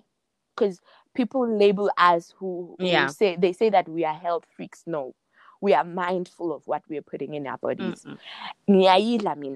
because 0.55 0.81
people 1.15 1.49
label 1.49 1.91
us 1.99 2.33
who, 2.39 2.77
who 2.79 2.87
yeah. 2.87 3.09
say 3.09 3.37
they 3.37 3.53
say 3.53 3.71
that 3.71 3.89
we 3.89 4.05
are 4.05 4.15
health 4.15 4.47
freaks. 4.57 4.85
No 4.87 5.15
we 5.61 5.75
are 5.75 5.85
mindful 5.85 6.53
of 6.53 6.67
what 6.67 6.83
we 6.89 6.97
are 6.99 7.03
putting 7.03 7.35
in 7.35 7.47
our 7.47 7.59
bodies. 7.59 8.05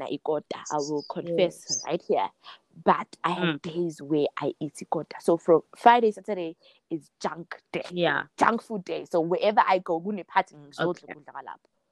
Ikota. 0.06 0.62
I 0.72 0.76
will 0.76 1.04
confess 1.08 1.64
yes. 1.68 1.82
right 1.86 2.02
here. 2.06 2.28
But 2.84 3.16
I 3.22 3.30
have 3.30 3.56
mm. 3.56 3.62
days 3.62 4.00
where 4.00 4.26
I 4.40 4.52
eat 4.60 4.74
ikota. 4.76 5.20
So 5.20 5.36
from 5.36 5.62
Friday, 5.76 6.10
Saturday 6.12 6.56
is 6.90 7.10
junk 7.20 7.56
day. 7.72 7.84
Yeah. 7.90 8.24
Junk 8.38 8.62
food 8.62 8.84
day. 8.84 9.04
So 9.10 9.20
wherever 9.20 9.60
I 9.66 9.78
go, 9.78 10.00
party, 10.00 10.56
okay. 10.78 11.14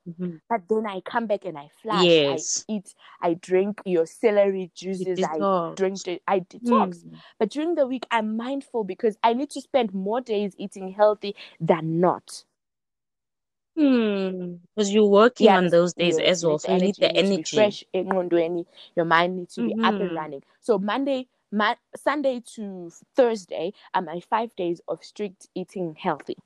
Mm-hmm. 0.08 0.36
But 0.48 0.62
then 0.68 0.86
I 0.86 1.00
come 1.00 1.26
back 1.26 1.44
and 1.44 1.58
I 1.58 1.68
flash. 1.82 2.04
Yes. 2.04 2.64
I 2.68 2.72
eat, 2.72 2.94
I 3.20 3.34
drink 3.34 3.82
your 3.84 4.06
celery 4.06 4.70
juices. 4.74 5.22
I 5.22 5.72
drink, 5.76 5.98
I 6.26 6.40
detox. 6.40 7.04
Mm. 7.04 7.16
But 7.38 7.50
during 7.50 7.74
the 7.74 7.86
week, 7.86 8.06
I'm 8.10 8.36
mindful 8.36 8.84
because 8.84 9.16
I 9.22 9.34
need 9.34 9.50
to 9.50 9.60
spend 9.60 9.92
more 9.92 10.20
days 10.20 10.54
eating 10.56 10.92
healthy 10.92 11.36
than 11.60 12.00
not. 12.00 12.44
Hmm. 13.76 14.54
Because 14.74 14.92
you're 14.92 15.06
working 15.06 15.46
yeah, 15.46 15.56
on 15.56 15.68
those 15.68 15.94
days 15.94 16.18
as 16.18 16.44
well, 16.44 16.58
so 16.58 16.74
you 16.74 16.80
need 16.80 16.96
the 16.96 17.10
energy. 17.14 17.56
Fresh, 17.56 17.84
your 17.92 19.04
mind 19.04 19.36
needs 19.36 19.54
to 19.54 19.66
be 19.66 19.74
mm-hmm. 19.74 19.84
up 19.84 19.94
and 19.94 20.02
mm-hmm. 20.02 20.16
running. 20.16 20.42
So 20.60 20.78
Monday, 20.78 21.28
Ma- 21.52 21.76
Sunday 21.96 22.42
to 22.54 22.90
Thursday 23.16 23.72
are 23.94 24.02
my 24.02 24.20
five 24.28 24.54
days 24.56 24.80
of 24.88 25.02
strict 25.04 25.48
eating 25.54 25.96
healthy. 25.98 26.36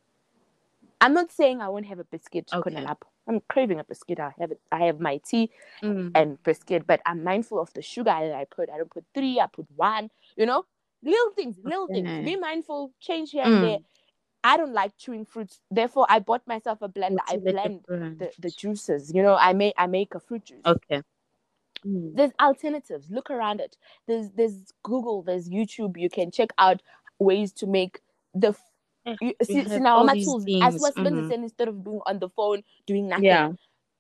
I'm 1.00 1.12
not 1.12 1.30
saying 1.30 1.60
I 1.60 1.68
won't 1.68 1.86
have 1.86 1.98
a 1.98 2.04
biscuit. 2.04 2.48
Okay. 2.52 2.86
I'm 3.26 3.40
craving 3.48 3.80
a 3.80 3.84
biscuit. 3.84 4.20
I 4.20 4.32
have 4.38 4.50
it. 4.50 4.60
I 4.70 4.84
have 4.84 5.00
my 5.00 5.18
tea 5.18 5.50
mm. 5.82 6.10
and 6.14 6.42
biscuit, 6.42 6.86
but 6.86 7.00
I'm 7.04 7.24
mindful 7.24 7.58
of 7.58 7.72
the 7.72 7.82
sugar 7.82 8.04
that 8.04 8.34
I 8.34 8.44
put. 8.44 8.70
I 8.70 8.76
don't 8.78 8.90
put 8.90 9.04
three. 9.14 9.40
I 9.40 9.46
put 9.46 9.66
one. 9.76 10.10
You 10.36 10.46
know, 10.46 10.64
little 11.02 11.30
things, 11.34 11.56
little 11.62 11.84
okay. 11.84 12.02
things. 12.02 12.24
Be 12.24 12.36
mindful. 12.36 12.92
Change 13.00 13.30
here 13.32 13.44
mm. 13.44 13.54
and 13.54 13.64
there 13.64 13.78
I 14.44 14.58
don't 14.58 14.74
like 14.74 14.96
chewing 14.98 15.24
fruits. 15.24 15.60
Therefore, 15.70 16.06
I 16.08 16.18
bought 16.18 16.46
myself 16.46 16.82
a 16.82 16.88
blender. 16.88 17.16
I 17.26 17.38
blend 17.38 17.80
the, 17.88 18.30
the 18.38 18.50
juices. 18.50 19.10
You 19.12 19.22
know, 19.22 19.36
I 19.36 19.54
make 19.54 19.74
I 19.78 19.86
make 19.86 20.14
a 20.14 20.20
fruit 20.20 20.44
juice. 20.44 20.60
Okay. 20.66 21.02
Mm. 21.84 22.14
There's 22.14 22.32
alternatives. 22.40 23.10
Look 23.10 23.30
around 23.30 23.60
it. 23.60 23.76
There's 24.06 24.30
there's 24.30 24.72
Google. 24.82 25.22
There's 25.22 25.48
YouTube. 25.48 25.96
You 25.96 26.10
can 26.10 26.30
check 26.30 26.50
out 26.58 26.82
ways 27.18 27.52
to 27.52 27.66
make 27.66 28.00
the 28.34 28.54
you, 29.20 29.34
see, 29.42 29.64
see 29.64 29.78
now 29.78 30.02
my 30.02 30.14
tools 30.14 30.44
as 30.62 30.74
was 30.74 30.92
mm-hmm. 30.94 31.30
instead 31.32 31.68
of 31.68 31.84
being 31.84 32.00
on 32.06 32.18
the 32.18 32.28
phone 32.28 32.62
doing 32.86 33.08
nothing 33.08 33.24
yeah 33.24 33.52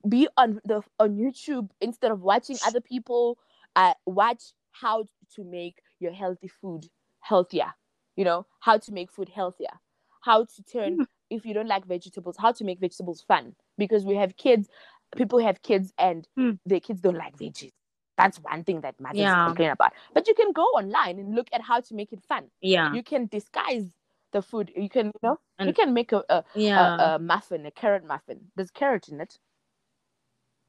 be 0.08 0.26
on 0.36 0.60
the 0.64 0.82
on 0.98 1.16
youtube 1.16 1.68
instead 1.80 2.10
of 2.10 2.22
watching 2.22 2.56
other 2.66 2.80
people 2.80 3.38
uh 3.76 3.92
watch 4.06 4.52
how 4.72 5.04
to 5.34 5.44
make 5.44 5.76
your 6.00 6.12
healthy 6.12 6.48
food 6.48 6.88
healthier 7.20 7.74
you 8.16 8.24
know 8.24 8.46
how 8.60 8.78
to 8.78 8.92
make 8.92 9.12
food 9.12 9.28
healthier 9.28 9.80
how 10.24 10.44
to 10.44 10.62
turn 10.64 10.98
mm. 10.98 11.06
if 11.30 11.44
you 11.44 11.54
don't 11.54 11.68
like 11.68 11.84
vegetables 11.86 12.36
how 12.38 12.52
to 12.52 12.64
make 12.64 12.80
vegetables 12.80 13.24
fun 13.26 13.54
because 13.78 14.04
we 14.04 14.14
have 14.16 14.36
kids 14.36 14.68
people 15.16 15.38
have 15.38 15.62
kids 15.62 15.92
and 15.98 16.28
mm. 16.38 16.58
their 16.66 16.80
kids 16.80 17.00
don't 17.00 17.16
like 17.16 17.36
veggies 17.36 17.72
that's 18.16 18.38
one 18.38 18.64
thing 18.64 18.80
that 18.82 18.94
mothers 19.00 19.18
yeah. 19.18 19.46
complain 19.46 19.70
about. 19.70 19.92
But 20.12 20.28
you 20.28 20.34
can 20.34 20.52
go 20.52 20.62
online 20.62 21.18
and 21.18 21.34
look 21.34 21.48
at 21.52 21.60
how 21.60 21.80
to 21.80 21.94
make 21.94 22.12
it 22.12 22.22
fun. 22.22 22.44
Yeah. 22.60 22.92
You 22.92 23.02
can 23.02 23.26
disguise 23.26 23.90
the 24.32 24.42
food. 24.42 24.70
You 24.76 24.88
can, 24.88 25.06
you 25.06 25.12
know, 25.22 25.38
and, 25.58 25.68
you 25.68 25.74
can 25.74 25.92
make 25.94 26.12
a, 26.12 26.22
a 26.28 26.44
yeah. 26.54 26.96
a, 26.96 27.14
a, 27.14 27.18
muffin, 27.18 27.66
a 27.66 27.70
carrot 27.70 28.06
muffin. 28.06 28.40
There's 28.56 28.70
carrot 28.70 29.08
in 29.08 29.20
it. 29.20 29.38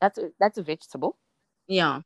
That's 0.02 0.18
a 0.18 0.32
that's 0.40 0.58
a 0.58 0.64
vegetable. 0.64 1.18
Yeah. 1.68 2.02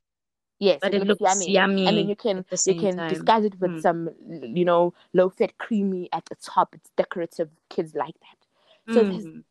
Yes, 0.60 0.78
but 0.82 0.92
it, 0.92 1.00
it 1.00 1.08
looks, 1.08 1.22
yummy. 1.22 1.50
yummy. 1.50 1.86
And 1.86 1.96
then 1.96 2.08
you 2.08 2.14
can 2.14 2.44
you 2.66 2.74
can 2.74 2.98
time. 2.98 3.08
disguise 3.08 3.44
it 3.44 3.58
with 3.58 3.70
mm. 3.70 3.80
some, 3.80 4.10
you 4.28 4.66
know, 4.66 4.92
low 5.14 5.30
fat 5.30 5.56
creamy 5.56 6.10
at 6.12 6.26
the 6.26 6.36
top. 6.36 6.74
It's 6.74 6.90
decorative. 6.98 7.48
Kids 7.70 7.94
like 7.94 8.14
that. 8.20 8.94
So 8.94 9.02
mm. 9.02 9.42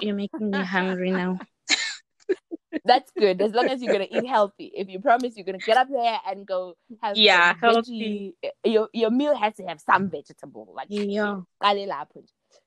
you're 0.00 0.14
making 0.14 0.50
me 0.50 0.58
hungry 0.58 1.10
now. 1.10 1.38
That's 2.86 3.10
good 3.18 3.42
as 3.42 3.52
long 3.52 3.68
as 3.68 3.82
you're 3.82 3.92
gonna 3.92 4.06
eat 4.10 4.26
healthy. 4.26 4.72
If 4.74 4.88
you 4.88 5.00
promise 5.00 5.36
you're 5.36 5.44
gonna 5.44 5.58
get 5.58 5.76
up 5.76 5.88
there 5.90 6.18
and 6.26 6.46
go 6.46 6.74
have 7.02 7.18
yeah 7.18 7.54
healthy, 7.60 8.34
veggie, 8.42 8.50
your 8.64 8.88
your 8.94 9.10
meal 9.10 9.36
has 9.36 9.54
to 9.56 9.64
have 9.64 9.80
some 9.80 10.08
vegetable 10.08 10.72
like 10.74 10.86
yeah. 10.88 11.40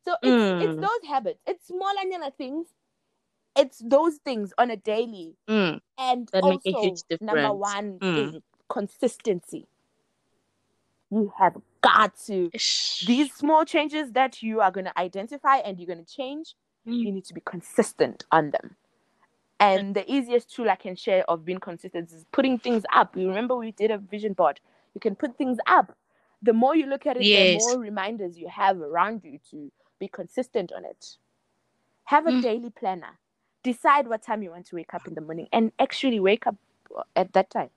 So 0.05 0.15
it's 0.21 0.32
mm. 0.32 0.63
it's 0.63 0.75
those 0.79 1.10
habits. 1.10 1.39
It's 1.47 1.67
small 1.67 1.93
and 1.99 2.34
things. 2.38 2.67
It's 3.60 3.80
those 3.84 4.15
things 4.17 4.54
on 4.58 4.72
a 4.72 4.78
daily, 4.78 5.36
mm. 5.48 5.80
and 5.98 6.30
that 6.32 6.43
also 6.43 6.95
number 7.19 7.54
one 7.54 8.00
mm. 8.00 8.36
is 8.36 8.41
consistency. 8.69 9.67
You 11.12 11.34
have 11.38 11.58
got 11.82 12.15
to 12.28 12.50
these 12.54 13.34
small 13.34 13.65
changes 13.65 14.12
that 14.12 14.41
you 14.43 14.62
are 14.62 14.72
going 14.72 14.86
to 14.86 14.98
identify 15.00 15.58
and 15.58 15.80
you're 15.80 15.88
going 15.88 16.06
to 16.06 16.15
change. 16.15 16.56
Mm. 16.88 17.06
You 17.06 17.12
need 17.12 17.26
to 17.26 17.34
be 17.34 17.41
consistent 17.41 18.26
on 18.32 18.52
them. 18.52 18.76
And 19.60 19.93
the 19.93 20.10
easiest 20.10 20.56
tool 20.56 20.69
I 20.69 20.76
can 20.76 20.95
share 20.95 21.30
of 21.30 21.43
being 21.43 21.60
consistent 21.60 22.12
is 22.13 22.26
putting 22.32 22.58
things 22.58 22.84
up. 22.93 23.17
You 23.17 23.28
remember 23.28 23.56
we 23.56 23.72
did 23.72 23.91
a 23.91 23.98
vision 23.98 24.34
board. 24.34 24.62
You 24.93 25.02
can 25.02 25.15
put 25.15 25.38
things 25.38 25.58
up. 25.67 25.98
The 26.41 26.54
more 26.54 26.76
you 26.76 26.86
look 26.86 27.06
at 27.06 27.17
it, 27.17 27.24
yes. 27.24 27.65
the 27.65 27.74
more 27.74 27.84
reminders 27.84 28.38
you 28.38 28.48
have 28.48 28.80
around 28.80 29.24
you 29.26 29.39
to 29.52 29.69
be 30.00 30.08
consistent 30.08 30.72
on 30.72 30.86
it. 30.86 31.17
Have 32.06 32.26
a 32.28 32.32
mm. 32.32 32.41
daily 32.41 32.69
planner. 32.69 33.19
Decide 33.63 34.08
what 34.08 34.24
time 34.24 34.41
you 34.43 34.52
want 34.52 34.67
to 34.67 34.76
wake 34.76 34.93
up 34.93 35.08
in 35.08 35.15
the 35.15 35.22
morning 35.22 35.48
and 35.52 35.72
actually 35.80 36.19
wake 36.19 36.48
up 36.48 36.56
at 37.15 37.34
that 37.34 37.50
time. 37.50 37.69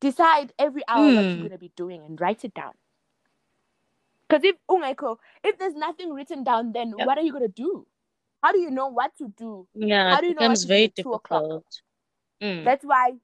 Decide 0.00 0.52
every 0.58 0.82
hour 0.88 1.06
mm. 1.06 1.16
what 1.16 1.24
you're 1.24 1.34
mm. 1.34 1.38
going 1.38 1.50
to 1.50 1.58
be 1.58 1.72
doing 1.76 2.02
and 2.04 2.20
write 2.20 2.44
it 2.44 2.54
down. 2.54 2.72
Because 4.28 4.44
if, 4.44 4.56
if 5.44 5.58
there's 5.58 5.74
nothing 5.74 6.12
written 6.12 6.44
down, 6.44 6.72
then 6.72 6.92
what 6.92 7.18
are 7.18 7.22
you 7.22 7.32
going 7.32 7.44
to 7.44 7.48
do? 7.48 7.86
How 8.42 8.52
do 8.52 8.58
you 8.58 8.70
know 8.70 8.88
what 8.88 9.16
to 9.18 9.28
do? 9.36 9.66
Yeah, 9.74 10.14
How 10.14 10.20
do 10.20 10.26
you 10.26 10.32
it 10.32 10.38
becomes 10.38 10.64
very 10.64 10.88
difficult. 10.88 11.66
Mm. 12.42 12.64
That's 12.64 12.84
why 12.84 13.14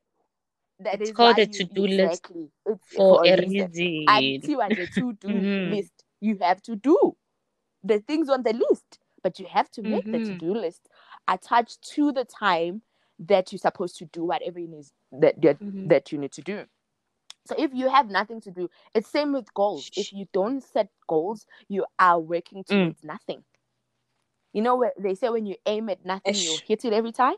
that 0.80 1.00
it's 1.00 1.12
called 1.12 1.38
a 1.38 1.46
to-do 1.46 1.86
list 1.86 2.26
it's 2.66 2.94
for, 2.94 3.22
for 3.22 3.26
a 3.26 3.40
reason. 3.40 4.04
And 4.08 4.42
the 4.42 4.88
to-do 4.94 5.28
mm-hmm. 5.28 5.74
list. 5.74 5.92
You 6.20 6.38
have 6.40 6.60
to 6.62 6.76
do 6.76 7.16
the 7.84 8.00
things 8.00 8.28
on 8.28 8.42
the 8.42 8.52
list, 8.52 8.98
but 9.26 9.40
you 9.40 9.46
have 9.50 9.68
to 9.72 9.82
make 9.82 10.04
mm-hmm. 10.04 10.22
the 10.22 10.24
to-do 10.24 10.54
list 10.54 10.88
attached 11.26 11.82
to 11.82 12.12
the 12.12 12.24
time 12.24 12.80
that 13.18 13.50
you're 13.50 13.58
supposed 13.58 13.96
to 13.98 14.04
do 14.04 14.24
whatever 14.24 14.60
it 14.60 14.70
is 14.70 14.92
that 15.10 15.34
that, 15.42 15.58
mm-hmm. 15.58 15.88
that 15.88 16.12
you 16.12 16.18
need 16.18 16.30
to 16.30 16.42
do. 16.42 16.62
So 17.44 17.56
if 17.58 17.72
you 17.74 17.88
have 17.90 18.08
nothing 18.08 18.40
to 18.42 18.52
do, 18.52 18.70
it's 18.94 19.08
same 19.08 19.32
with 19.32 19.52
goals. 19.52 19.90
If 19.96 20.12
you 20.12 20.26
don't 20.32 20.62
set 20.62 20.90
goals, 21.08 21.44
you 21.66 21.84
are 21.98 22.20
working 22.20 22.62
mm. 22.62 22.66
towards 22.68 23.00
mm. 23.00 23.04
nothing. 23.04 23.42
You 24.52 24.62
know 24.62 24.76
what 24.76 24.92
they 24.96 25.16
say 25.16 25.28
when 25.28 25.44
you 25.44 25.56
aim 25.66 25.88
at 25.88 26.04
nothing, 26.04 26.36
you 26.36 26.58
hit 26.64 26.84
it 26.84 26.92
every 26.92 27.10
time? 27.10 27.34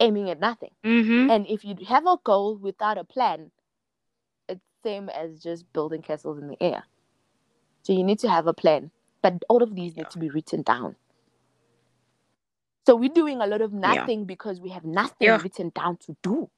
Aiming 0.00 0.28
at 0.28 0.38
nothing. 0.38 0.72
Mm-hmm. 0.84 1.30
And 1.30 1.46
if 1.46 1.64
you 1.64 1.76
have 1.88 2.06
a 2.06 2.18
goal 2.22 2.58
without 2.58 2.98
a 2.98 3.04
plan, 3.04 3.50
it's 4.50 4.60
same 4.82 5.08
as 5.08 5.42
just 5.42 5.72
building 5.72 6.02
castles 6.02 6.38
in 6.38 6.48
the 6.48 6.62
air. 6.62 6.84
So 7.84 7.94
you 7.94 8.04
need 8.04 8.18
to 8.18 8.28
have 8.28 8.46
a 8.46 8.54
plan. 8.54 8.90
But 9.24 9.42
all 9.48 9.62
of 9.62 9.74
these 9.74 9.96
need 9.96 10.10
to 10.10 10.18
be 10.18 10.28
written 10.28 10.60
down. 10.60 10.96
So 12.86 12.94
we're 12.94 13.08
doing 13.08 13.40
a 13.40 13.46
lot 13.46 13.62
of 13.62 13.72
nothing 13.72 14.18
yeah. 14.18 14.24
because 14.26 14.60
we 14.60 14.68
have 14.68 14.84
nothing 14.84 15.28
yeah. 15.28 15.40
written 15.40 15.72
down 15.74 15.96
to 16.04 16.14
do. 16.22 16.50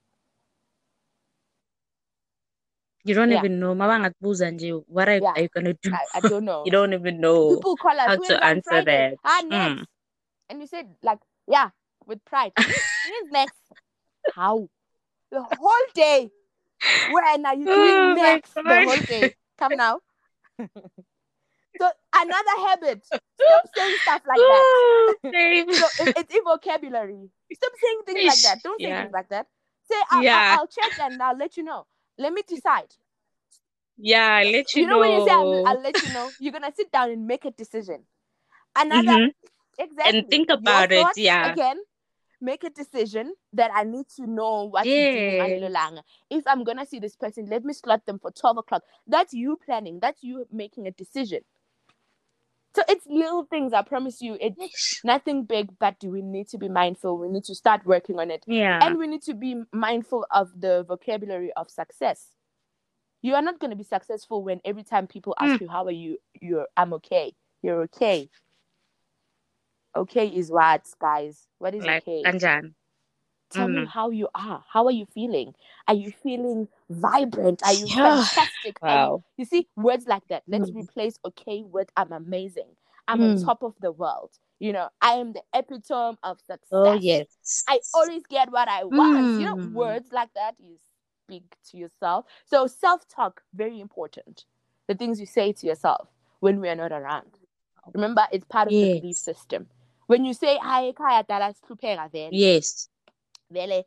You 3.05 3.15
don't 3.15 3.31
yeah. 3.31 3.39
even 3.39 3.61
know. 3.61 3.73
What 3.73 3.89
are, 3.89 5.15
yeah. 5.15 5.31
are 5.31 5.41
you 5.41 5.49
gonna 5.55 5.75
do? 5.81 5.93
I, 5.95 6.19
I 6.19 6.21
don't 6.29 6.45
know. 6.51 6.65
you 6.65 6.73
don't 6.73 6.93
even 6.93 7.21
know 7.21 7.55
People 7.55 7.77
call 7.77 7.93
us, 7.93 8.07
how 8.09 8.17
to 8.17 8.45
answer 8.45 8.63
Friday? 8.69 9.15
that. 9.15 9.19
Ah, 9.25 9.43
next. 9.47 9.81
Mm. 9.81 9.85
And 10.49 10.61
you 10.61 10.67
said 10.67 10.89
like, 11.05 11.21
yeah, 11.47 11.71
with 12.05 12.25
pride. 12.25 12.51
Next? 13.31 13.55
How? 14.35 14.69
The 15.31 15.41
whole 15.41 15.87
day. 15.95 16.31
When 17.13 17.47
are 17.47 17.55
you 17.55 17.65
doing 17.65 17.95
oh 17.95 18.15
next? 18.15 18.55
The 18.55 18.63
whole 18.65 18.97
day. 19.07 19.35
Come 19.57 19.77
now. 19.77 20.01
another 22.23 22.69
habit. 22.69 23.05
Stop 23.05 23.21
saying 23.75 23.97
stuff 24.03 24.23
like 24.27 24.39
that. 24.39 25.15
So 25.27 26.05
it, 26.05 26.17
it's 26.19 26.35
in 26.35 26.45
vocabulary. 26.45 27.29
Stop 27.53 27.73
saying 27.83 28.01
things 28.07 28.27
like 28.27 28.43
that. 28.43 28.63
Don't 28.63 28.81
say 28.81 28.89
yeah. 28.89 29.03
things 29.03 29.13
like 29.13 29.29
that. 29.29 29.47
Say, 29.91 29.97
I'll, 30.11 30.23
yeah. 30.23 30.53
I'll, 30.53 30.61
I'll 30.61 30.67
check 30.67 30.99
and 31.01 31.23
I'll 31.23 31.37
let 31.37 31.57
you 31.57 31.63
know 31.63 31.87
let 32.19 32.33
me 32.33 32.43
decide. 32.47 32.95
Yeah, 33.99 34.29
I 34.29 34.45
let 34.45 34.75
you, 34.75 34.83
you 34.83 34.89
know. 34.89 34.95
know. 34.95 35.01
when 35.01 35.13
you 35.13 35.27
say 35.27 35.33
I'll, 35.33 35.67
I'll, 35.67 35.81
let 35.81 36.03
you 36.03 36.13
know, 36.13 36.31
you're 36.41 36.53
gonna 36.53 36.73
sit 36.75 36.93
down 36.93 37.11
and 37.11 37.27
make 37.27 37.45
a 37.45 37.51
decision. 37.51 38.03
Another 38.77 39.09
mm-hmm. 39.09 39.83
exactly 39.83 40.19
and 40.19 40.29
think 40.29 40.51
about 40.51 40.93
it. 40.93 41.07
Yeah. 41.17 41.53
Again, 41.53 41.79
make 42.41 42.63
a 42.65 42.71
decision 42.71 43.35
that 43.55 43.71
I 43.75 43.85
need 43.85 44.07
to 44.17 44.27
know 44.27 44.65
what 44.65 44.85
yeah. 44.85 45.47
to 45.47 45.71
do. 45.71 46.01
If 46.29 46.45
I'm 46.47 46.63
gonna 46.63 46.85
see 46.85 46.99
this 46.99 47.17
person, 47.17 47.47
let 47.47 47.65
me 47.65 47.73
slot 47.73 48.05
them 48.05 48.19
for 48.19 48.31
12 48.31 48.59
o'clock. 48.59 48.83
That's 49.07 49.33
you 49.33 49.59
planning, 49.65 49.99
that's 50.01 50.23
you 50.23 50.47
making 50.53 50.87
a 50.87 50.91
decision. 50.91 51.41
So 52.77 52.83
it's 52.91 53.07
little 53.07 53.45
things, 53.45 53.73
I 53.73 53.81
promise 53.81 54.21
you. 54.21 54.37
It's 54.39 55.01
nothing 55.03 55.45
big, 55.45 55.71
but 55.79 55.97
we 56.05 56.21
need 56.21 56.47
to 56.49 56.59
be 56.59 56.69
mindful. 56.69 57.17
We 57.17 57.31
need 57.31 57.45
to 57.45 57.55
start 57.55 57.87
working 57.87 58.19
on 58.19 58.31
it. 58.31 58.45
Yeah. 58.47 58.79
And 58.83 58.99
we 58.99 59.07
need 59.07 59.23
to 59.23 59.33
be 59.33 59.63
mindful 59.73 60.27
of 60.31 60.51
the 60.55 60.85
vocabulary 60.87 61.55
of 61.55 61.71
success. 61.71 62.27
You 63.23 63.35
are 63.35 63.41
not 63.41 63.61
going 63.61 63.71
to 63.71 63.77
be 63.77 63.83
successful 63.83 64.45
when 64.45 64.61
every 64.63 64.83
time 64.85 65.07
people 65.07 65.35
ask 65.41 65.59
mm. 65.59 65.63
you, 65.63 65.69
How 65.69 65.87
are 65.87 65.91
you? 65.91 66.19
You're, 66.39 66.67
I'm 66.77 66.93
okay. 66.93 67.33
You're 67.63 67.81
okay. 67.85 68.29
Okay 69.97 70.29
is 70.29 70.51
what, 70.51 70.83
guys? 71.01 71.47
What 71.59 71.75
is 71.75 71.83
okay?" 71.83 71.95
like, 71.95 72.03
okay? 72.03 72.23
Anjan. 72.27 72.75
Tell 73.51 73.69
mm. 73.69 73.83
me 73.83 73.87
how 73.87 74.11
you 74.11 74.29
are. 74.35 74.65
How 74.69 74.87
are 74.87 74.93
you 74.93 75.07
feeling? 75.07 75.55
Are 75.87 75.95
you 75.95 76.13
feeling 76.23 76.69
vibrant? 76.91 77.63
Are 77.65 77.73
you 77.73 77.87
yeah. 77.87 78.25
fantastic? 78.25 78.79
Wow. 78.83 79.25
You, 79.37 79.43
you, 79.43 79.45
see, 79.45 79.69
words 79.77 80.07
like 80.07 80.27
that. 80.29 80.43
Let's 80.49 80.71
mm. 80.71 80.77
replace 80.83 81.19
okay 81.25 81.63
with 81.63 81.91
I'm 81.97 82.13
amazing. 82.13 82.69
I'm 83.09 83.21
mm. 83.21 83.39
on 83.39 83.45
top 83.45 83.63
of 83.63 83.75
the 83.81 83.93
world. 83.93 84.31
You 84.59 84.73
know, 84.73 84.89
I 85.01 85.13
am 85.13 85.33
the 85.33 85.43
epitome 85.55 86.17
of 86.23 86.41
success. 86.41 86.69
Oh, 86.73 86.95
yes. 86.95 87.65
I 87.69 87.79
always 87.95 88.23
get 88.29 88.51
what 88.51 88.69
I 88.69 88.85
want. 88.85 89.41
You 89.41 89.47
know, 89.47 89.57
mm. 89.57 89.73
words 89.73 90.09
like 90.13 90.33
that, 90.35 90.55
you 90.59 90.77
speak 91.25 91.45
to 91.71 91.77
yourself. 91.77 92.25
So, 92.47 92.67
self 92.67 93.07
talk, 93.09 93.43
very 93.55 93.81
important. 93.81 94.45
The 94.89 94.95
things 94.95 95.21
you 95.21 95.27
say 95.27 95.53
to 95.53 95.67
yourself 95.67 96.09
when 96.41 96.61
we 96.61 96.69
are 96.69 96.75
not 96.75 96.93
around. 96.93 97.39
Remember, 97.93 98.27
it's 98.33 98.47
part 98.47 98.69
of 98.69 98.73
yes. 98.73 98.95
the 98.95 99.01
belief 99.01 99.17
system. 99.17 99.67
When 100.07 100.25
you 100.25 100.35
say, 100.35 100.59
Hi, 103.51 103.55
Kaya, 103.55 103.69
Yes 103.69 103.87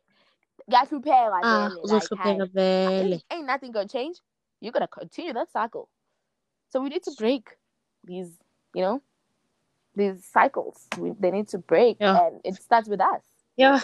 kuyahlupheka 0.66 1.40
ah, 1.42 1.70
uzohlupheka 1.82 2.46
vele. 2.54 3.20
ain't 3.30 3.46
nothing 3.46 3.72
gonna 3.72 3.88
change. 3.88 4.20
You're 4.60 4.72
gonna 4.72 4.88
continue 4.88 5.32
that 5.32 5.50
cycle. 5.52 5.88
So 6.68 6.80
we 6.80 6.88
need 6.88 7.02
to 7.04 7.12
break 7.18 7.56
these 8.04 8.38
you 8.74 8.82
know 8.82 9.02
these 9.96 10.24
cycles. 10.24 10.86
We, 10.98 11.12
they 11.18 11.30
need 11.30 11.48
to 11.48 11.58
break 11.58 11.96
yeah. 12.00 12.26
and 12.26 12.40
it 12.44 12.54
starts 12.62 12.88
with 12.88 13.00
us. 13.00 13.22
Yeah. 13.56 13.80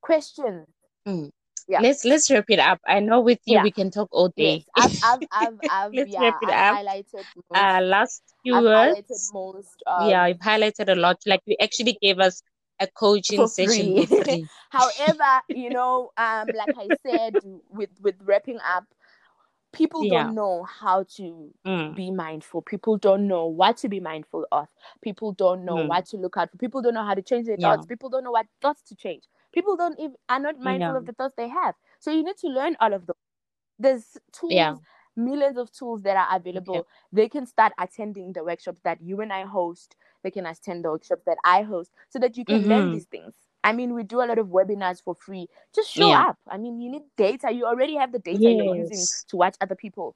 Questions. 0.00 0.66
Mm. 1.06 1.30
yeah. 1.68 1.80
Let's 1.80 2.04
let's 2.04 2.30
wrap 2.30 2.44
it 2.48 2.58
up. 2.58 2.80
I 2.86 3.00
know 3.00 3.20
with 3.20 3.40
you 3.44 3.56
yeah. 3.56 3.62
we 3.62 3.70
can 3.70 3.90
talk 3.90 4.08
all 4.12 4.28
day. 4.28 4.64
Yes. 4.76 5.00
I've, 5.04 5.22
I've, 5.22 5.28
I've, 5.32 5.58
I've 5.70 5.92
let's 5.92 6.12
yeah, 6.12 6.20
wrap 6.20 6.42
it 6.42 6.48
I've 6.48 6.74
up. 6.74 6.86
highlighted 6.86 7.24
most, 7.36 7.62
uh 7.62 7.80
last 7.82 8.22
few 8.42 8.56
I've 8.56 8.64
words. 8.64 9.30
most 9.34 9.82
um, 9.86 10.08
yeah 10.08 10.26
you've 10.26 10.38
highlighted 10.38 10.88
a 10.88 10.94
lot. 10.94 11.18
Like 11.26 11.42
you 11.46 11.56
actually 11.60 11.98
gave 12.00 12.18
us 12.18 12.42
a 12.80 12.86
coaching 12.86 13.46
session 13.46 14.06
for 14.06 14.24
free. 14.24 14.46
However, 14.70 15.42
you 15.48 15.70
know, 15.70 16.12
um, 16.16 16.48
like 16.54 16.74
I 16.76 16.88
said, 17.06 17.36
with 17.70 17.90
with 18.00 18.16
wrapping 18.22 18.58
up, 18.58 18.84
people 19.74 20.04
yeah. 20.04 20.24
don't 20.24 20.34
know 20.34 20.64
how 20.64 21.04
to 21.16 21.52
mm. 21.66 21.94
be 21.94 22.10
mindful 22.10 22.62
people 22.62 22.96
don't 22.96 23.26
know 23.26 23.46
what 23.46 23.76
to 23.76 23.88
be 23.88 24.00
mindful 24.00 24.46
of 24.52 24.68
people 25.02 25.32
don't 25.32 25.64
know 25.64 25.76
mm. 25.76 25.88
what 25.88 26.06
to 26.06 26.16
look 26.16 26.36
out 26.36 26.50
for 26.50 26.56
people 26.58 26.80
don't 26.80 26.94
know 26.94 27.04
how 27.04 27.14
to 27.14 27.22
change 27.22 27.46
their 27.46 27.56
yeah. 27.58 27.74
thoughts 27.74 27.86
people 27.86 28.08
don't 28.08 28.24
know 28.24 28.30
what 28.30 28.46
thoughts 28.62 28.82
to 28.82 28.94
change 28.94 29.24
people 29.52 29.76
don't 29.76 29.98
even 29.98 30.14
are 30.28 30.38
not 30.38 30.58
mindful 30.60 30.92
yeah. 30.92 30.96
of 30.96 31.06
the 31.06 31.12
thoughts 31.12 31.34
they 31.36 31.48
have 31.48 31.74
so 31.98 32.10
you 32.10 32.22
need 32.22 32.36
to 32.36 32.46
learn 32.48 32.76
all 32.80 32.92
of 32.92 33.04
those 33.06 33.16
there's 33.78 34.16
tools 34.32 34.52
millions 35.16 35.56
of 35.56 35.70
tools 35.72 36.02
that 36.02 36.16
are 36.16 36.36
available 36.36 36.78
okay. 36.78 36.88
they 37.12 37.28
can 37.28 37.46
start 37.46 37.72
attending 37.78 38.32
the 38.32 38.42
workshops 38.42 38.80
that 38.84 39.00
you 39.00 39.20
and 39.20 39.32
i 39.32 39.42
host 39.42 39.96
they 40.22 40.30
can 40.30 40.46
attend 40.46 40.84
the 40.84 40.90
workshops 40.90 41.22
that 41.26 41.36
i 41.44 41.62
host 41.62 41.90
so 42.08 42.18
that 42.18 42.36
you 42.36 42.44
can 42.44 42.60
mm-hmm. 42.60 42.70
learn 42.70 42.92
these 42.92 43.06
things 43.06 43.34
I 43.64 43.72
mean, 43.72 43.94
we 43.94 44.02
do 44.02 44.20
a 44.20 44.28
lot 44.28 44.38
of 44.38 44.48
webinars 44.48 45.02
for 45.02 45.14
free. 45.14 45.48
Just 45.74 45.90
show 45.90 46.08
yeah. 46.08 46.28
up. 46.28 46.38
I 46.46 46.58
mean, 46.58 46.82
you 46.82 46.90
need 46.90 47.04
data. 47.16 47.50
You 47.50 47.64
already 47.64 47.96
have 47.96 48.12
the 48.12 48.18
data 48.18 48.38
yes. 48.38 48.62
you're 48.62 48.76
using 48.76 49.06
to 49.28 49.36
watch 49.38 49.56
other 49.58 49.74
people. 49.74 50.14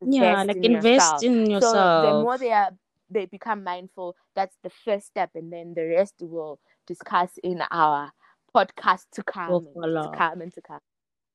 Invest 0.00 0.20
yeah, 0.20 0.42
like 0.42 0.56
in 0.56 0.76
invest 0.76 0.86
yourself. 0.86 1.22
in 1.22 1.50
yourself. 1.50 2.04
So 2.04 2.16
the 2.16 2.22
more 2.22 2.38
they 2.38 2.50
are, 2.50 2.70
they 3.08 3.26
become 3.26 3.62
mindful. 3.62 4.16
That's 4.34 4.56
the 4.64 4.70
first 4.70 5.06
step, 5.06 5.30
and 5.36 5.52
then 5.52 5.74
the 5.74 5.86
rest 5.86 6.14
will 6.20 6.58
discuss 6.86 7.30
in 7.44 7.62
our 7.70 8.12
podcast 8.54 9.04
to 9.12 9.22
come, 9.22 9.66
to 9.74 10.12
come 10.16 10.40
and 10.40 10.52
to 10.52 10.60
come. 10.60 10.80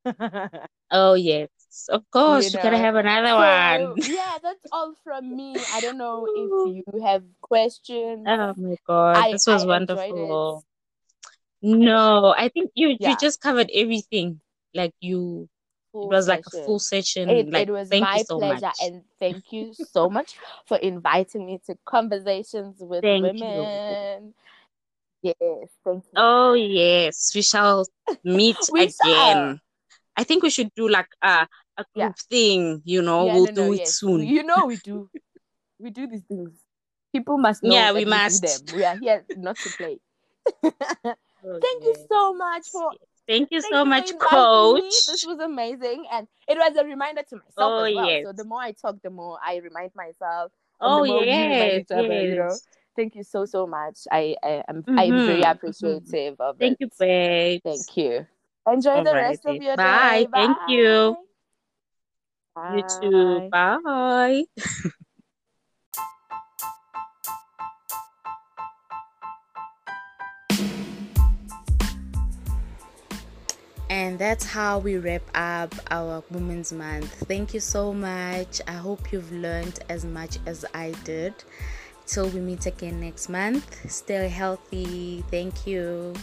oh 0.91 1.13
yes, 1.13 1.49
of 1.89 2.09
course. 2.11 2.51
You, 2.51 2.57
know? 2.57 2.63
gotta 2.63 2.77
have 2.77 2.95
another 2.95 3.27
so, 3.27 3.89
one. 3.89 3.97
yeah, 4.09 4.37
that's 4.41 4.65
all 4.71 4.93
from 5.03 5.35
me. 5.35 5.55
I 5.73 5.81
don't 5.81 5.97
know 5.97 6.25
if 6.25 6.49
oh. 6.51 6.65
you 6.71 7.01
have 7.03 7.23
questions. 7.41 8.25
Oh 8.27 8.53
my 8.57 8.75
god, 8.87 9.17
I, 9.17 9.31
this 9.31 9.47
was 9.47 9.63
I 9.63 9.67
wonderful. 9.67 10.63
No, 11.61 12.33
I 12.37 12.49
think 12.49 12.71
you 12.75 12.95
yeah. 12.99 13.09
you 13.09 13.17
just 13.17 13.41
covered 13.41 13.69
everything. 13.73 14.39
Like 14.73 14.93
you 14.99 15.49
it 15.95 16.09
was 16.09 16.27
like 16.27 16.43
a 16.45 16.63
full 16.65 16.79
session. 16.79 17.29
It, 17.29 17.49
like, 17.49 17.67
it 17.67 17.71
was 17.71 17.89
my 17.89 18.23
so 18.27 18.37
pleasure, 18.37 18.65
much. 18.65 18.75
and 18.81 19.01
thank 19.17 19.53
you 19.53 19.73
so 19.73 20.09
much 20.09 20.35
for 20.65 20.77
inviting 20.77 21.45
me 21.45 21.61
to 21.67 21.77
conversations 21.85 22.77
with 22.79 23.01
thank 23.01 23.23
women. 23.23 24.33
You. 25.21 25.33
Yes, 25.39 25.69
thank 25.85 26.03
you. 26.03 26.11
Oh 26.17 26.53
yes, 26.53 27.31
we 27.33 27.41
shall 27.41 27.87
meet 28.23 28.57
we 28.71 28.81
again. 28.81 28.93
Shall. 29.01 29.59
I 30.17 30.23
think 30.23 30.43
we 30.43 30.49
should 30.49 30.73
do 30.75 30.87
like 30.87 31.09
a 31.21 31.47
a 31.77 31.85
group 31.93 31.95
yeah. 31.95 32.11
thing. 32.29 32.81
You 32.85 33.01
know, 33.01 33.25
yeah, 33.25 33.33
we'll 33.33 33.45
no, 33.47 33.51
do 33.51 33.65
no, 33.65 33.73
it 33.73 33.79
yes. 33.79 33.95
soon. 33.95 34.25
You 34.25 34.43
know, 34.43 34.65
we 34.65 34.77
do. 34.77 35.09
we 35.79 35.89
do 35.89 36.07
these 36.07 36.23
things. 36.23 36.51
People 37.11 37.37
must 37.37 37.63
know. 37.63 37.73
Yeah, 37.73 37.93
we 37.93 38.05
must. 38.05 38.41
them. 38.41 38.75
We 38.75 38.83
are 38.83 38.97
here 38.97 39.25
not 39.37 39.57
to 39.57 39.69
play. 39.69 39.99
oh, 40.63 40.71
Thank 41.43 41.83
yes. 41.83 41.97
you 41.97 42.05
so 42.09 42.33
much 42.33 42.67
for. 42.69 42.91
Thank 43.27 43.49
you 43.51 43.61
Thank 43.61 43.73
so 43.73 43.83
you 43.83 43.89
much, 43.89 44.17
Coach. 44.19 44.83
Me. 44.83 44.89
This 45.07 45.25
was 45.25 45.39
amazing, 45.39 46.05
and 46.11 46.27
it 46.47 46.57
was 46.57 46.75
a 46.77 46.85
reminder 46.85 47.23
to 47.29 47.35
myself 47.37 47.53
oh, 47.57 47.83
as 47.83 47.95
well. 47.95 48.07
Yes. 48.07 48.25
So 48.25 48.33
the 48.33 48.45
more 48.45 48.61
I 48.61 48.71
talk, 48.71 49.01
the 49.01 49.09
more 49.09 49.39
I 49.43 49.57
remind 49.57 49.91
myself. 49.95 50.51
Oh 50.79 51.03
yes, 51.03 51.85
yes. 51.89 52.03
you 52.03 52.35
know. 52.35 52.55
Thank 52.95 53.15
you 53.15 53.23
so 53.23 53.45
so 53.45 53.65
much. 53.65 53.99
I 54.11 54.35
I 54.43 54.63
am 54.67 54.83
mm-hmm. 54.83 54.99
I'm 54.99 55.11
very 55.11 55.41
mm-hmm. 55.41 55.51
appreciative 55.51 56.37
mm-hmm. 56.37 56.41
of 56.41 56.57
Thank 56.59 56.77
it. 56.79 56.81
you, 56.81 56.89
babe. 56.99 57.61
Thank 57.63 57.97
you. 57.97 58.27
Enjoy 58.67 58.91
All 58.91 59.03
the 59.03 59.13
right, 59.13 59.29
rest 59.29 59.45
of 59.45 59.61
your 59.61 59.75
Bye. 59.75 60.23
day. 60.23 60.27
Bye. 60.31 60.39
Thank 60.39 60.57
you. 60.67 61.17
Bye. 62.55 62.75
You 62.75 62.83
too. 63.11 63.49
Bye. 63.51 64.43
And 73.87 74.17
that's 74.17 74.45
how 74.45 74.79
we 74.79 74.97
wrap 74.97 75.21
up 75.35 75.73
our 75.91 76.23
Women's 76.31 76.73
Month. 76.73 77.13
Thank 77.27 77.53
you 77.53 77.59
so 77.59 77.93
much. 77.93 78.59
I 78.67 78.73
hope 78.73 79.11
you've 79.11 79.31
learned 79.31 79.79
as 79.89 80.03
much 80.03 80.37
as 80.45 80.65
I 80.73 80.93
did. 81.03 81.33
Till 82.07 82.29
we 82.29 82.39
meet 82.39 82.65
again 82.65 82.99
next 82.99 83.29
month, 83.29 83.89
stay 83.89 84.27
healthy. 84.27 85.23
Thank 85.31 85.65
you. 85.65 86.13